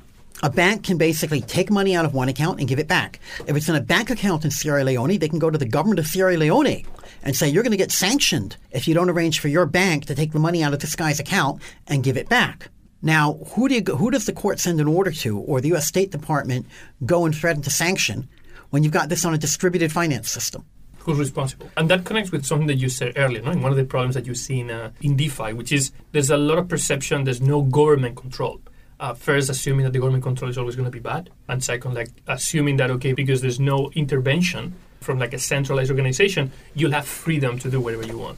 A 0.43 0.49
bank 0.49 0.83
can 0.83 0.97
basically 0.97 1.41
take 1.41 1.69
money 1.69 1.95
out 1.95 2.03
of 2.03 2.13
one 2.13 2.27
account 2.27 2.59
and 2.59 2.67
give 2.67 2.79
it 2.79 2.87
back. 2.87 3.19
If 3.45 3.55
it's 3.55 3.69
in 3.69 3.75
a 3.75 3.81
bank 3.81 4.09
account 4.09 4.43
in 4.43 4.49
Sierra 4.49 4.83
Leone, 4.83 5.19
they 5.19 5.29
can 5.29 5.37
go 5.37 5.51
to 5.51 5.57
the 5.57 5.67
government 5.67 5.99
of 5.99 6.07
Sierra 6.07 6.35
Leone 6.35 6.83
and 7.23 7.35
say, 7.35 7.47
You're 7.47 7.63
going 7.63 7.71
to 7.71 7.77
get 7.77 7.91
sanctioned 7.91 8.57
if 8.71 8.87
you 8.87 8.93
don't 8.93 9.09
arrange 9.09 9.39
for 9.39 9.47
your 9.47 9.65
bank 9.65 10.05
to 10.05 10.15
take 10.15 10.31
the 10.31 10.39
money 10.39 10.63
out 10.63 10.73
of 10.73 10.79
this 10.79 10.95
guy's 10.95 11.19
account 11.19 11.61
and 11.87 12.03
give 12.03 12.17
it 12.17 12.29
back. 12.29 12.69
Now, 13.01 13.33
who, 13.53 13.67
do 13.67 13.75
you 13.75 13.83
who 13.95 14.11
does 14.11 14.25
the 14.25 14.33
court 14.33 14.59
send 14.59 14.79
an 14.79 14.87
order 14.87 15.11
to, 15.11 15.39
or 15.39 15.59
the 15.59 15.69
U.S. 15.69 15.87
State 15.87 16.11
Department 16.11 16.67
go 17.05 17.25
and 17.25 17.35
threaten 17.35 17.63
to 17.63 17.71
sanction 17.71 18.29
when 18.69 18.83
you've 18.83 18.93
got 18.93 19.09
this 19.09 19.25
on 19.25 19.33
a 19.33 19.37
distributed 19.37 19.91
finance 19.91 20.29
system? 20.29 20.65
Who's 20.99 21.17
responsible? 21.17 21.71
And 21.77 21.89
that 21.89 22.05
connects 22.05 22.31
with 22.31 22.45
something 22.45 22.67
that 22.67 22.75
you 22.75 22.87
said 22.87 23.13
earlier, 23.15 23.41
one 23.41 23.65
of 23.65 23.75
the 23.75 23.85
problems 23.85 24.13
that 24.13 24.27
you 24.27 24.35
see 24.35 24.59
in, 24.59 24.69
uh, 24.69 24.91
in 25.01 25.15
DeFi, 25.15 25.53
which 25.53 25.71
is 25.71 25.91
there's 26.11 26.29
a 26.29 26.37
lot 26.37 26.59
of 26.59 26.69
perception, 26.69 27.23
there's 27.23 27.41
no 27.41 27.63
government 27.63 28.17
control. 28.17 28.61
Uh, 28.99 29.15
first, 29.15 29.49
assuming 29.49 29.83
that 29.83 29.93
the 29.93 29.99
government 29.99 30.23
control 30.23 30.51
is 30.51 30.59
always 30.59 30.75
going 30.75 30.85
to 30.85 30.91
be 30.91 30.99
bad, 30.99 31.31
and 31.47 31.63
second, 31.63 31.95
like 31.95 32.09
assuming 32.27 32.77
that 32.77 32.91
okay, 32.91 33.13
because 33.13 33.41
there's 33.41 33.59
no 33.59 33.89
intervention 33.95 34.75
from 35.01 35.19
like 35.19 35.33
a 35.33 35.39
centralized 35.39 35.89
organization, 35.89 36.51
you'll 36.75 36.91
have 36.91 37.07
freedom 37.07 37.59
to 37.59 37.69
do 37.69 37.81
whatever 37.81 38.05
you 38.05 38.17
want. 38.17 38.37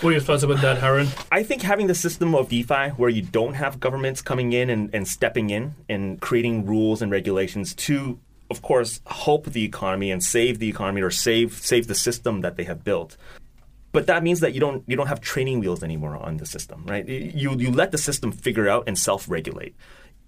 What 0.00 0.10
are 0.10 0.12
your 0.12 0.20
thoughts 0.20 0.42
about 0.42 0.60
that, 0.60 0.82
Aaron? 0.82 1.08
I 1.32 1.42
think 1.42 1.62
having 1.62 1.86
the 1.86 1.94
system 1.94 2.34
of 2.34 2.48
DeFi 2.48 2.90
where 2.90 3.10
you 3.10 3.22
don't 3.22 3.54
have 3.54 3.80
governments 3.80 4.22
coming 4.22 4.52
in 4.52 4.70
and, 4.70 4.94
and 4.94 5.06
stepping 5.06 5.50
in 5.50 5.74
and 5.88 6.20
creating 6.20 6.66
rules 6.66 7.02
and 7.02 7.10
regulations 7.10 7.74
to, 7.74 8.18
of 8.50 8.62
course, 8.62 9.00
help 9.06 9.46
the 9.46 9.64
economy 9.64 10.10
and 10.10 10.22
save 10.22 10.58
the 10.58 10.68
economy 10.68 11.02
or 11.02 11.10
save 11.10 11.54
save 11.54 11.86
the 11.86 11.94
system 11.94 12.40
that 12.40 12.56
they 12.56 12.64
have 12.64 12.82
built. 12.84 13.16
But 13.92 14.06
that 14.06 14.22
means 14.22 14.40
that 14.40 14.54
you 14.54 14.60
don't 14.60 14.84
you 14.86 14.96
don't 14.96 15.08
have 15.08 15.20
training 15.20 15.60
wheels 15.60 15.82
anymore 15.82 16.16
on 16.16 16.36
the 16.38 16.46
system, 16.46 16.84
right? 16.86 17.06
You 17.06 17.56
you 17.58 17.70
let 17.70 17.90
the 17.90 17.98
system 17.98 18.32
figure 18.32 18.68
out 18.68 18.84
and 18.86 18.96
self-regulate. 18.96 19.74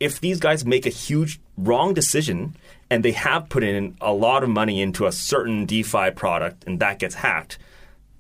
If 0.03 0.21
these 0.21 0.41
guys 0.41 0.65
make 0.65 0.85
a 0.85 0.91
huge 0.91 1.41
wrong 1.57 1.95
decision 1.95 2.57
and 2.91 3.05
they 3.05 3.12
have 3.12 3.49
put 3.49 3.62
in 3.62 3.97
a 4.01 4.12
lot 4.12 4.43
of 4.43 4.51
money 4.51 4.83
into 4.83 5.07
a 5.07 5.12
certain 5.12 5.65
DeFi 5.65 6.11
product 6.11 6.65
and 6.67 6.81
that 6.81 6.99
gets 6.99 7.15
hacked, 7.15 7.59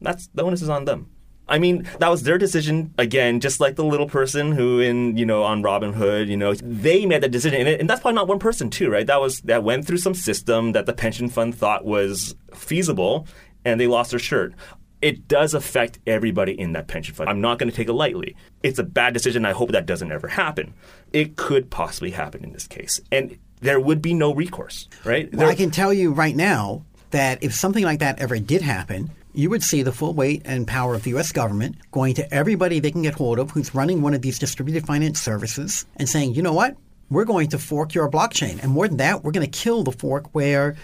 that's 0.00 0.28
the 0.28 0.44
onus 0.44 0.62
is 0.62 0.68
on 0.68 0.84
them. 0.84 1.08
I 1.48 1.58
mean, 1.58 1.88
that 1.98 2.08
was 2.08 2.22
their 2.22 2.38
decision 2.38 2.94
again, 2.98 3.40
just 3.40 3.60
like 3.60 3.76
the 3.76 3.84
little 3.84 4.08
person 4.08 4.52
who 4.52 4.80
in, 4.80 5.16
you 5.16 5.26
know, 5.26 5.42
on 5.42 5.62
Robinhood, 5.62 6.28
you 6.28 6.36
know, 6.36 6.54
they 6.54 7.04
made 7.04 7.22
that 7.22 7.30
decision. 7.30 7.66
And, 7.66 7.90
that's 7.90 8.00
probably 8.00 8.14
not 8.14 8.28
one 8.28 8.38
person 8.38 8.70
too, 8.70 8.88
right? 8.88 9.06
That 9.06 9.20
was 9.20 9.40
that 9.42 9.64
went 9.64 9.86
through 9.86 9.98
some 9.98 10.14
system 10.14 10.72
that 10.72 10.86
the 10.86 10.92
pension 10.92 11.28
fund 11.28 11.54
thought 11.54 11.84
was 11.84 12.36
feasible 12.54 13.26
and 13.64 13.80
they 13.80 13.86
lost 13.86 14.12
their 14.12 14.20
shirt. 14.20 14.54
It 15.02 15.26
does 15.26 15.52
affect 15.52 15.98
everybody 16.06 16.58
in 16.58 16.72
that 16.72 16.86
pension 16.86 17.14
fund. 17.14 17.28
I'm 17.28 17.40
not 17.40 17.58
going 17.58 17.68
to 17.68 17.74
take 17.74 17.88
it 17.88 17.92
lightly. 17.92 18.36
It's 18.62 18.78
a 18.78 18.84
bad 18.84 19.12
decision. 19.12 19.44
I 19.44 19.50
hope 19.50 19.72
that 19.72 19.84
doesn't 19.84 20.12
ever 20.12 20.28
happen. 20.28 20.74
It 21.12 21.36
could 21.36 21.70
possibly 21.70 22.10
happen 22.10 22.44
in 22.44 22.52
this 22.52 22.66
case. 22.66 23.00
And 23.10 23.38
there 23.60 23.78
would 23.80 24.02
be 24.02 24.14
no 24.14 24.34
recourse, 24.34 24.88
right? 25.04 25.30
Well, 25.32 25.40
There- 25.40 25.48
I 25.48 25.54
can 25.54 25.70
tell 25.70 25.92
you 25.92 26.12
right 26.12 26.34
now 26.34 26.84
that 27.10 27.42
if 27.42 27.54
something 27.54 27.84
like 27.84 28.00
that 28.00 28.18
ever 28.18 28.38
did 28.38 28.62
happen, 28.62 29.10
you 29.34 29.48
would 29.50 29.62
see 29.62 29.82
the 29.82 29.92
full 29.92 30.12
weight 30.14 30.42
and 30.44 30.66
power 30.66 30.94
of 30.94 31.04
the 31.04 31.10
U.S. 31.10 31.32
government 31.32 31.76
going 31.90 32.14
to 32.14 32.34
everybody 32.34 32.80
they 32.80 32.90
can 32.90 33.02
get 33.02 33.14
hold 33.14 33.38
of 33.38 33.50
who's 33.52 33.74
running 33.74 34.02
one 34.02 34.14
of 34.14 34.20
these 34.22 34.38
distributed 34.38 34.86
finance 34.86 35.20
services 35.20 35.86
and 35.96 36.08
saying, 36.08 36.34
you 36.34 36.42
know 36.42 36.52
what? 36.52 36.76
We're 37.10 37.24
going 37.24 37.48
to 37.50 37.58
fork 37.58 37.94
your 37.94 38.10
blockchain. 38.10 38.62
And 38.62 38.72
more 38.72 38.88
than 38.88 38.96
that, 38.98 39.22
we're 39.22 39.32
going 39.32 39.48
to 39.48 39.58
kill 39.58 39.84
the 39.84 39.92
fork 39.92 40.34
where 40.34 40.76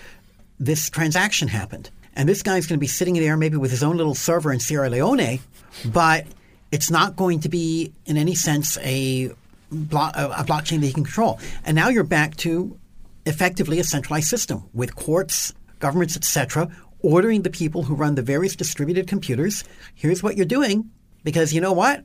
this 0.58 0.88
transaction 0.90 1.48
happened. 1.48 1.90
And 2.14 2.28
this 2.28 2.42
guy's 2.42 2.66
going 2.66 2.78
to 2.78 2.80
be 2.80 2.86
sitting 2.88 3.14
there 3.14 3.36
maybe 3.36 3.56
with 3.56 3.70
his 3.70 3.82
own 3.82 3.96
little 3.96 4.14
server 4.14 4.52
in 4.52 4.60
Sierra 4.60 4.90
Leone, 4.90 5.38
but 5.86 6.26
it's 6.72 6.90
not 6.90 7.16
going 7.16 7.40
to 7.40 7.48
be 7.48 7.92
in 8.06 8.16
any 8.16 8.34
sense 8.34 8.76
a, 8.78 9.30
blo- 9.70 10.10
a 10.14 10.26
a 10.30 10.44
blockchain 10.44 10.80
that 10.80 10.86
he 10.86 10.92
can 10.92 11.04
control. 11.04 11.38
And 11.64 11.74
now 11.74 11.88
you're 11.88 12.04
back 12.04 12.36
to 12.38 12.78
effectively 13.26 13.78
a 13.78 13.84
centralized 13.84 14.28
system 14.28 14.68
with 14.72 14.94
courts, 14.94 15.52
governments, 15.78 16.16
etc., 16.16 16.68
ordering 17.00 17.42
the 17.42 17.50
people 17.50 17.82
who 17.84 17.94
run 17.94 18.14
the 18.14 18.22
various 18.22 18.56
distributed 18.56 19.06
computers, 19.06 19.64
here's 19.94 20.22
what 20.22 20.36
you're 20.36 20.46
doing, 20.46 20.90
because 21.24 21.52
you 21.52 21.60
know 21.60 21.72
what? 21.72 22.04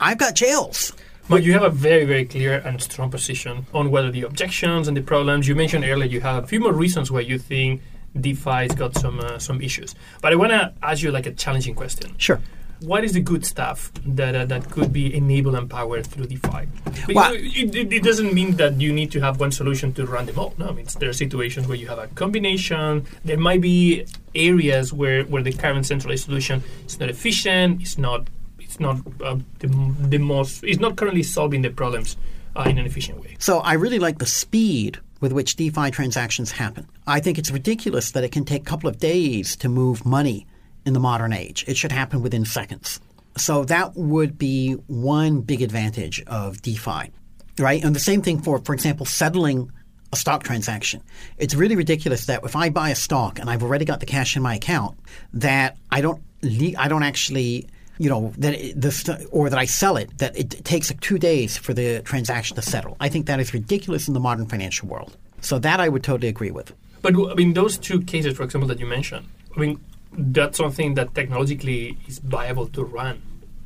I've 0.00 0.18
got 0.18 0.34
jails. 0.34 0.92
But 1.28 1.42
you 1.42 1.54
have 1.54 1.62
a 1.62 1.70
very, 1.70 2.04
very 2.04 2.26
clear 2.26 2.58
and 2.58 2.82
strong 2.82 3.10
position 3.10 3.66
on 3.72 3.90
whether 3.90 4.10
the 4.10 4.22
objections 4.22 4.88
and 4.88 4.96
the 4.96 5.00
problems 5.00 5.48
you 5.48 5.54
mentioned 5.54 5.84
earlier. 5.84 6.06
You 6.06 6.20
have 6.20 6.44
a 6.44 6.46
few 6.46 6.60
more 6.60 6.72
reasons 6.72 7.10
why 7.10 7.20
you 7.20 7.38
think 7.38 7.80
DeFi's 8.14 8.74
got 8.74 8.94
some 8.98 9.20
uh, 9.20 9.38
some 9.38 9.62
issues. 9.62 9.94
But 10.20 10.32
I 10.32 10.36
want 10.36 10.52
to 10.52 10.74
ask 10.82 11.02
you 11.02 11.10
like 11.10 11.26
a 11.26 11.32
challenging 11.32 11.74
question. 11.74 12.14
Sure. 12.18 12.40
What 12.80 13.04
is 13.04 13.12
the 13.12 13.20
good 13.20 13.44
stuff 13.44 13.92
that 14.06 14.34
uh, 14.34 14.44
that 14.46 14.70
could 14.70 14.92
be 14.92 15.14
enabled 15.14 15.54
and 15.54 15.68
powered 15.68 16.06
through 16.06 16.26
DeFi? 16.26 16.68
Well- 17.14 17.30
know, 17.30 17.36
it, 17.36 17.74
it, 17.74 17.92
it 17.92 18.02
doesn't 18.02 18.32
mean 18.32 18.56
that 18.56 18.80
you 18.80 18.92
need 18.92 19.10
to 19.12 19.20
have 19.20 19.40
one 19.40 19.52
solution 19.52 19.92
to 19.94 20.06
run 20.06 20.26
them 20.26 20.38
all. 20.38 20.54
No, 20.58 20.68
I 20.68 20.72
mean 20.72 20.86
there 20.98 21.08
are 21.08 21.14
situations 21.14 21.66
where 21.66 21.76
you 21.76 21.88
have 21.88 21.98
a 21.98 22.08
combination. 22.08 23.06
There 23.24 23.38
might 23.38 23.60
be 23.60 24.06
areas 24.34 24.92
where, 24.92 25.24
where 25.24 25.42
the 25.42 25.52
current 25.52 25.86
centralized 25.86 26.24
solution 26.24 26.62
is 26.86 26.98
not 26.98 27.08
efficient. 27.08 27.80
It's 27.80 27.98
not 27.98 28.28
it's 28.58 28.80
not 28.80 28.98
uh, 29.22 29.38
the, 29.60 29.68
the 30.00 30.18
most. 30.18 30.64
It's 30.64 30.80
not 30.80 30.96
currently 30.96 31.22
solving 31.22 31.62
the 31.62 31.70
problems 31.70 32.16
uh, 32.56 32.64
in 32.68 32.78
an 32.78 32.86
efficient 32.86 33.20
way. 33.20 33.36
So 33.38 33.58
I 33.60 33.74
really 33.74 33.98
like 33.98 34.18
the 34.18 34.26
speed 34.26 34.98
with 35.20 35.32
which 35.32 35.56
DeFi 35.56 35.90
transactions 35.90 36.52
happen. 36.52 36.88
I 37.06 37.20
think 37.20 37.38
it's 37.38 37.50
ridiculous 37.50 38.10
that 38.10 38.24
it 38.24 38.32
can 38.32 38.44
take 38.44 38.62
a 38.62 38.64
couple 38.64 38.88
of 38.88 38.98
days 38.98 39.56
to 39.56 39.68
move 39.68 40.04
money 40.04 40.46
in 40.86 40.92
the 40.92 41.00
modern 41.00 41.32
age. 41.32 41.64
It 41.66 41.76
should 41.76 41.92
happen 41.92 42.22
within 42.22 42.44
seconds. 42.44 43.00
So 43.36 43.64
that 43.64 43.96
would 43.96 44.38
be 44.38 44.72
one 44.86 45.40
big 45.40 45.62
advantage 45.62 46.22
of 46.26 46.62
DeFi, 46.62 47.10
right? 47.58 47.84
And 47.84 47.94
the 47.94 48.00
same 48.00 48.22
thing 48.22 48.40
for, 48.40 48.58
for 48.60 48.74
example, 48.74 49.06
settling 49.06 49.72
a 50.12 50.16
stock 50.16 50.44
transaction. 50.44 51.02
It's 51.38 51.54
really 51.54 51.74
ridiculous 51.74 52.26
that 52.26 52.44
if 52.44 52.54
I 52.54 52.70
buy 52.70 52.90
a 52.90 52.94
stock 52.94 53.40
and 53.40 53.50
I've 53.50 53.62
already 53.62 53.84
got 53.84 54.00
the 54.00 54.06
cash 54.06 54.36
in 54.36 54.42
my 54.42 54.54
account, 54.54 54.96
that 55.32 55.76
I 55.90 56.00
don't 56.00 56.22
I 56.78 56.88
don't 56.88 57.02
actually 57.02 57.68
you 57.98 58.08
know 58.10 58.32
that 58.38 58.54
it, 58.54 58.80
the 58.80 59.28
or 59.32 59.50
that 59.50 59.58
I 59.58 59.64
sell 59.64 59.96
it 59.96 60.16
that 60.18 60.36
it 60.36 60.64
takes 60.64 60.90
like 60.90 61.00
two 61.00 61.18
days 61.18 61.56
for 61.56 61.74
the 61.74 62.00
transaction 62.02 62.54
to 62.56 62.62
settle. 62.62 62.96
I 63.00 63.08
think 63.08 63.26
that 63.26 63.40
is 63.40 63.52
ridiculous 63.52 64.06
in 64.06 64.14
the 64.14 64.20
modern 64.20 64.46
financial 64.46 64.88
world. 64.88 65.16
So 65.40 65.58
that 65.58 65.80
I 65.80 65.88
would 65.88 66.04
totally 66.04 66.28
agree 66.28 66.50
with. 66.52 66.72
But 67.02 67.14
I 67.16 67.34
mean, 67.34 67.52
those 67.52 67.76
two 67.76 68.00
cases, 68.00 68.36
for 68.36 68.44
example, 68.44 68.68
that 68.68 68.78
you 68.80 68.86
mentioned. 68.86 69.26
I 69.54 69.60
mean, 69.60 69.80
that's 70.16 70.58
something 70.58 70.94
that 70.94 71.14
technologically 71.14 71.98
is 72.06 72.18
viable 72.18 72.66
to 72.68 72.84
run 72.84 73.22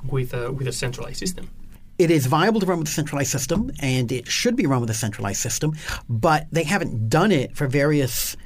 with 0.09 0.35
a 0.35 0.53
with 0.53 0.69
a 0.69 0.73
centralized 0.73 1.19
system. 1.19 1.51
It 1.99 2.11
is 2.11 2.27
viable 2.27 2.61
to 2.61 2.67
run 2.67 2.79
with 2.79 2.89
a 2.89 2.93
centralized 2.93 3.31
system, 3.31 3.73
and 3.81 4.13
it 4.13 4.29
should 4.29 4.55
be 4.55 4.67
run 4.67 4.81
with 4.81 4.91
a 4.91 4.95
centralized 4.95 5.41
system, 5.41 5.75
but 6.09 6.47
they 6.53 6.63
haven't 6.63 7.09
done 7.09 7.33
it 7.33 7.57
for 7.57 7.67
various 7.67 8.37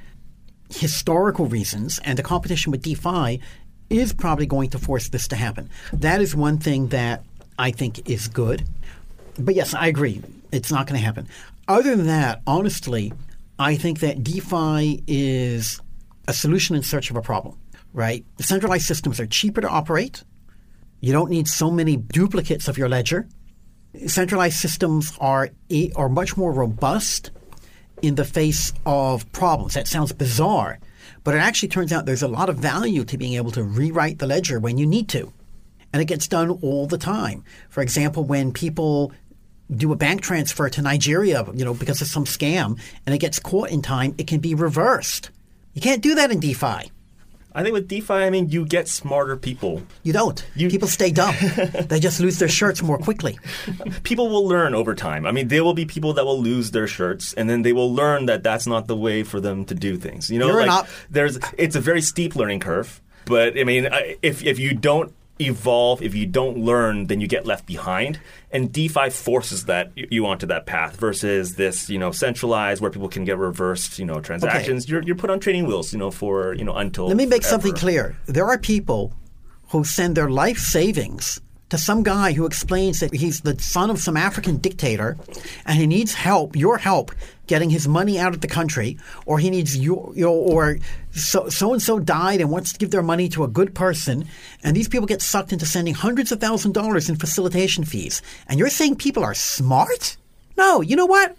historical 0.70 1.46
reasons, 1.46 2.00
and 2.04 2.18
the 2.18 2.22
competition 2.22 2.72
with 2.72 2.82
DeFi 2.82 3.40
is 3.90 4.14
probably 4.14 4.46
going 4.46 4.70
to 4.70 4.78
force 4.78 5.10
this 5.10 5.28
to 5.28 5.36
happen. 5.36 5.68
That 5.92 6.22
is 6.22 6.34
one 6.34 6.56
thing 6.56 6.88
that 6.88 7.24
I 7.58 7.70
think 7.70 8.08
is 8.08 8.26
good. 8.28 8.64
But 9.38 9.54
yes, 9.54 9.74
I 9.74 9.86
agree. 9.86 10.22
It's 10.50 10.72
not 10.72 10.86
going 10.86 10.98
to 10.98 11.04
happen. 11.04 11.28
Other 11.68 11.94
than 11.94 12.06
that, 12.06 12.40
honestly, 12.46 13.12
I 13.58 13.76
think 13.76 14.00
that 14.00 14.24
DeFi 14.24 15.04
is 15.06 15.80
a 16.26 16.32
solution 16.32 16.74
in 16.74 16.82
search 16.82 17.10
of 17.10 17.16
a 17.16 17.22
problem, 17.22 17.58
right? 17.92 18.24
Centralized 18.40 18.86
systems 18.86 19.20
are 19.20 19.26
cheaper 19.26 19.60
to 19.60 19.68
operate. 19.68 20.24
You 21.00 21.12
don't 21.12 21.30
need 21.30 21.48
so 21.48 21.70
many 21.70 21.96
duplicates 21.96 22.68
of 22.68 22.78
your 22.78 22.88
ledger. 22.88 23.28
Centralized 24.06 24.56
systems 24.56 25.16
are 25.20 25.50
are 25.96 26.08
much 26.08 26.36
more 26.36 26.52
robust 26.52 27.30
in 28.00 28.14
the 28.14 28.24
face 28.24 28.72
of 28.86 29.30
problems. 29.32 29.74
That 29.74 29.88
sounds 29.88 30.12
bizarre, 30.12 30.78
but 31.24 31.34
it 31.34 31.38
actually 31.38 31.68
turns 31.68 31.92
out 31.92 32.06
there's 32.06 32.22
a 32.22 32.28
lot 32.28 32.48
of 32.48 32.56
value 32.56 33.04
to 33.04 33.18
being 33.18 33.34
able 33.34 33.50
to 33.52 33.62
rewrite 33.62 34.18
the 34.18 34.26
ledger 34.26 34.58
when 34.58 34.78
you 34.78 34.86
need 34.86 35.08
to. 35.10 35.32
And 35.92 36.00
it 36.00 36.06
gets 36.06 36.26
done 36.26 36.50
all 36.62 36.86
the 36.86 36.98
time. 36.98 37.44
For 37.68 37.82
example, 37.82 38.24
when 38.24 38.52
people 38.52 39.12
do 39.70 39.92
a 39.92 39.96
bank 39.96 40.22
transfer 40.22 40.68
to 40.70 40.82
Nigeria, 40.82 41.44
you 41.52 41.64
know, 41.64 41.74
because 41.74 42.00
of 42.00 42.08
some 42.08 42.24
scam 42.24 42.80
and 43.06 43.14
it 43.14 43.18
gets 43.18 43.38
caught 43.38 43.70
in 43.70 43.82
time, 43.82 44.14
it 44.18 44.26
can 44.26 44.40
be 44.40 44.54
reversed. 44.54 45.30
You 45.74 45.80
can't 45.80 46.02
do 46.02 46.14
that 46.14 46.30
in 46.30 46.40
DeFi. 46.40 46.90
I 47.54 47.62
think 47.62 47.74
with 47.74 47.88
DeFi, 47.88 48.14
I 48.14 48.30
mean, 48.30 48.48
you 48.48 48.64
get 48.64 48.88
smarter 48.88 49.36
people. 49.36 49.82
You 50.02 50.12
don't. 50.12 50.44
people 50.56 50.88
stay 50.88 51.10
dumb. 51.10 51.34
they 51.88 52.00
just 52.00 52.18
lose 52.20 52.38
their 52.38 52.48
shirts 52.48 52.82
more 52.82 52.98
quickly. 52.98 53.38
People 54.02 54.28
will 54.30 54.46
learn 54.46 54.74
over 54.74 54.94
time. 54.94 55.26
I 55.26 55.32
mean, 55.32 55.48
there 55.48 55.62
will 55.62 55.74
be 55.74 55.84
people 55.84 56.12
that 56.14 56.24
will 56.24 56.40
lose 56.40 56.70
their 56.70 56.86
shirts, 56.86 57.34
and 57.34 57.48
then 57.50 57.62
they 57.62 57.72
will 57.72 57.92
learn 57.92 58.26
that 58.26 58.42
that's 58.42 58.66
not 58.66 58.86
the 58.86 58.96
way 58.96 59.22
for 59.22 59.40
them 59.40 59.64
to 59.66 59.74
do 59.74 59.96
things. 59.96 60.30
You 60.30 60.38
know, 60.38 60.46
You're 60.48 60.56
like 60.60 60.66
not- 60.66 60.88
there's 61.10 61.38
it's 61.58 61.76
a 61.76 61.80
very 61.80 62.00
steep 62.00 62.36
learning 62.36 62.60
curve. 62.60 63.00
But 63.24 63.58
I 63.58 63.64
mean, 63.64 63.88
if 64.22 64.42
if 64.44 64.58
you 64.58 64.74
don't 64.74 65.12
evolve, 65.46 66.02
if 66.02 66.14
you 66.14 66.26
don't 66.26 66.58
learn, 66.58 67.06
then 67.06 67.20
you 67.20 67.26
get 67.26 67.46
left 67.46 67.66
behind. 67.66 68.20
And 68.50 68.72
DeFi 68.72 69.10
forces 69.10 69.64
that 69.66 69.92
you 69.94 70.26
onto 70.26 70.46
that 70.46 70.66
path 70.66 70.96
versus 70.96 71.54
this, 71.56 71.88
you 71.88 71.98
know, 71.98 72.10
centralized 72.10 72.82
where 72.82 72.90
people 72.90 73.08
can 73.08 73.24
get 73.24 73.38
reversed, 73.38 73.98
you 73.98 74.04
know, 74.04 74.20
transactions. 74.20 74.88
You're 74.88 75.02
you're 75.02 75.16
put 75.16 75.30
on 75.30 75.40
training 75.40 75.66
wheels, 75.66 75.92
you 75.92 75.98
know, 75.98 76.10
for 76.10 76.54
you 76.54 76.64
know 76.64 76.74
until. 76.74 77.08
Let 77.08 77.16
me 77.16 77.26
make 77.26 77.42
forever. 77.42 77.50
something 77.50 77.74
clear. 77.74 78.16
There 78.26 78.46
are 78.46 78.58
people 78.58 79.14
who 79.68 79.84
send 79.84 80.16
their 80.16 80.30
life 80.30 80.58
savings 80.58 81.40
to 81.72 81.78
some 81.78 82.02
guy 82.02 82.32
who 82.32 82.44
explains 82.44 83.00
that 83.00 83.14
he's 83.14 83.40
the 83.40 83.58
son 83.58 83.88
of 83.88 83.98
some 83.98 84.14
African 84.14 84.58
dictator 84.58 85.16
and 85.64 85.78
he 85.78 85.86
needs 85.86 86.12
help, 86.12 86.54
your 86.54 86.76
help, 86.76 87.12
getting 87.46 87.70
his 87.70 87.88
money 87.88 88.18
out 88.18 88.34
of 88.34 88.42
the 88.42 88.46
country, 88.46 88.98
or 89.24 89.38
he 89.38 89.48
needs 89.48 89.74
your, 89.78 90.12
you 90.14 90.26
know, 90.26 90.34
or 90.34 90.76
so 91.12 91.48
so 91.48 91.72
and 91.72 91.80
so 91.80 91.98
died 91.98 92.42
and 92.42 92.50
wants 92.50 92.74
to 92.74 92.78
give 92.78 92.90
their 92.90 93.02
money 93.02 93.26
to 93.30 93.42
a 93.42 93.48
good 93.48 93.74
person, 93.74 94.26
and 94.62 94.76
these 94.76 94.86
people 94.86 95.06
get 95.06 95.22
sucked 95.22 95.50
into 95.50 95.64
sending 95.64 95.94
hundreds 95.94 96.30
of 96.30 96.42
thousand 96.42 96.72
dollars 96.72 97.08
in 97.08 97.16
facilitation 97.16 97.84
fees. 97.84 98.20
And 98.48 98.58
you're 98.58 98.68
saying 98.68 98.96
people 98.96 99.24
are 99.24 99.32
smart? 99.32 100.18
No, 100.58 100.82
you 100.82 100.94
know 100.94 101.06
what? 101.06 101.34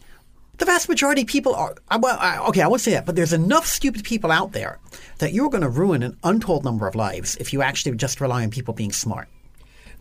The 0.58 0.65
vast 0.65 0.89
majority 0.89 1.22
of 1.22 1.28
people 1.28 1.54
are. 1.54 1.76
I, 1.89 1.98
well, 1.98 2.17
I, 2.19 2.39
okay, 2.48 2.63
I 2.63 2.67
won't 2.67 2.82
say 2.82 2.93
that, 2.93 3.06
but 3.06 3.15
there's 3.15 3.34
enough 3.34 3.67
stupid 3.67 4.04
people 4.04 4.32
out 4.32 4.54
there 4.54 4.80
that 5.19 5.32
you're 5.32 5.52
going 5.52 5.62
to 5.62 5.69
ruin 5.69 6.02
an 6.02 6.17
untold 6.24 6.63
number 6.63 6.88
of 6.88 6.96
lives 6.96 7.36
if 7.36 7.54
you 7.54 7.62
actually 7.62 7.96
just 7.98 8.19
rely 8.19 8.41
on 8.41 8.50
people 8.50 8.74
being 8.74 8.91
smart. 8.91 9.28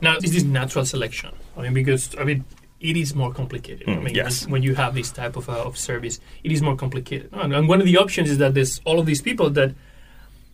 Now, 0.03 0.17
is 0.23 0.33
this 0.33 0.43
natural 0.43 0.85
selection? 0.85 1.31
I 1.57 1.62
mean, 1.62 1.75
because 1.75 2.15
I 2.19 2.25
mean, 2.25 2.45
it 2.81 2.97
is 2.97 3.15
more 3.15 3.33
complicated. 3.33 3.88
I 3.88 3.93
Mm, 3.93 4.03
mean, 4.05 4.15
yes. 4.17 4.43
when, 4.45 4.53
when 4.53 4.62
you 4.65 4.75
have 4.75 4.95
this 4.95 5.11
type 5.12 5.37
of, 5.37 5.49
uh, 5.49 5.53
of 5.69 5.79
service, 5.79 6.19
it 6.43 6.51
is 6.51 6.61
more 6.61 6.75
complicated. 6.77 7.29
And, 7.33 7.55
and 7.55 7.69
one 7.69 7.81
of 7.81 7.87
the 7.87 7.97
options 7.97 8.29
is 8.29 8.38
that 8.38 8.55
there's 8.55 8.81
all 8.85 8.99
of 8.99 9.07
these 9.07 9.23
people 9.23 9.49
that 9.51 9.71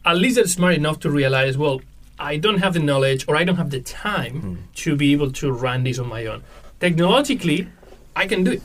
at 0.04 0.16
least 0.18 0.38
are 0.38 0.46
smart 0.46 0.74
enough 0.74 1.00
to 1.00 1.10
realize, 1.10 1.56
well, 1.56 1.80
I 2.18 2.36
don't 2.36 2.58
have 2.58 2.74
the 2.74 2.80
knowledge 2.80 3.24
or 3.26 3.36
I 3.36 3.44
don't 3.44 3.56
have 3.56 3.70
the 3.70 3.80
time 3.80 4.34
Mm. 4.42 4.74
to 4.82 4.96
be 4.96 5.12
able 5.12 5.30
to 5.32 5.50
run 5.50 5.84
this 5.84 5.98
on 5.98 6.08
my 6.08 6.26
own. 6.26 6.42
Technologically, 6.80 7.68
I 8.14 8.26
can 8.26 8.44
do 8.44 8.52
it. 8.52 8.62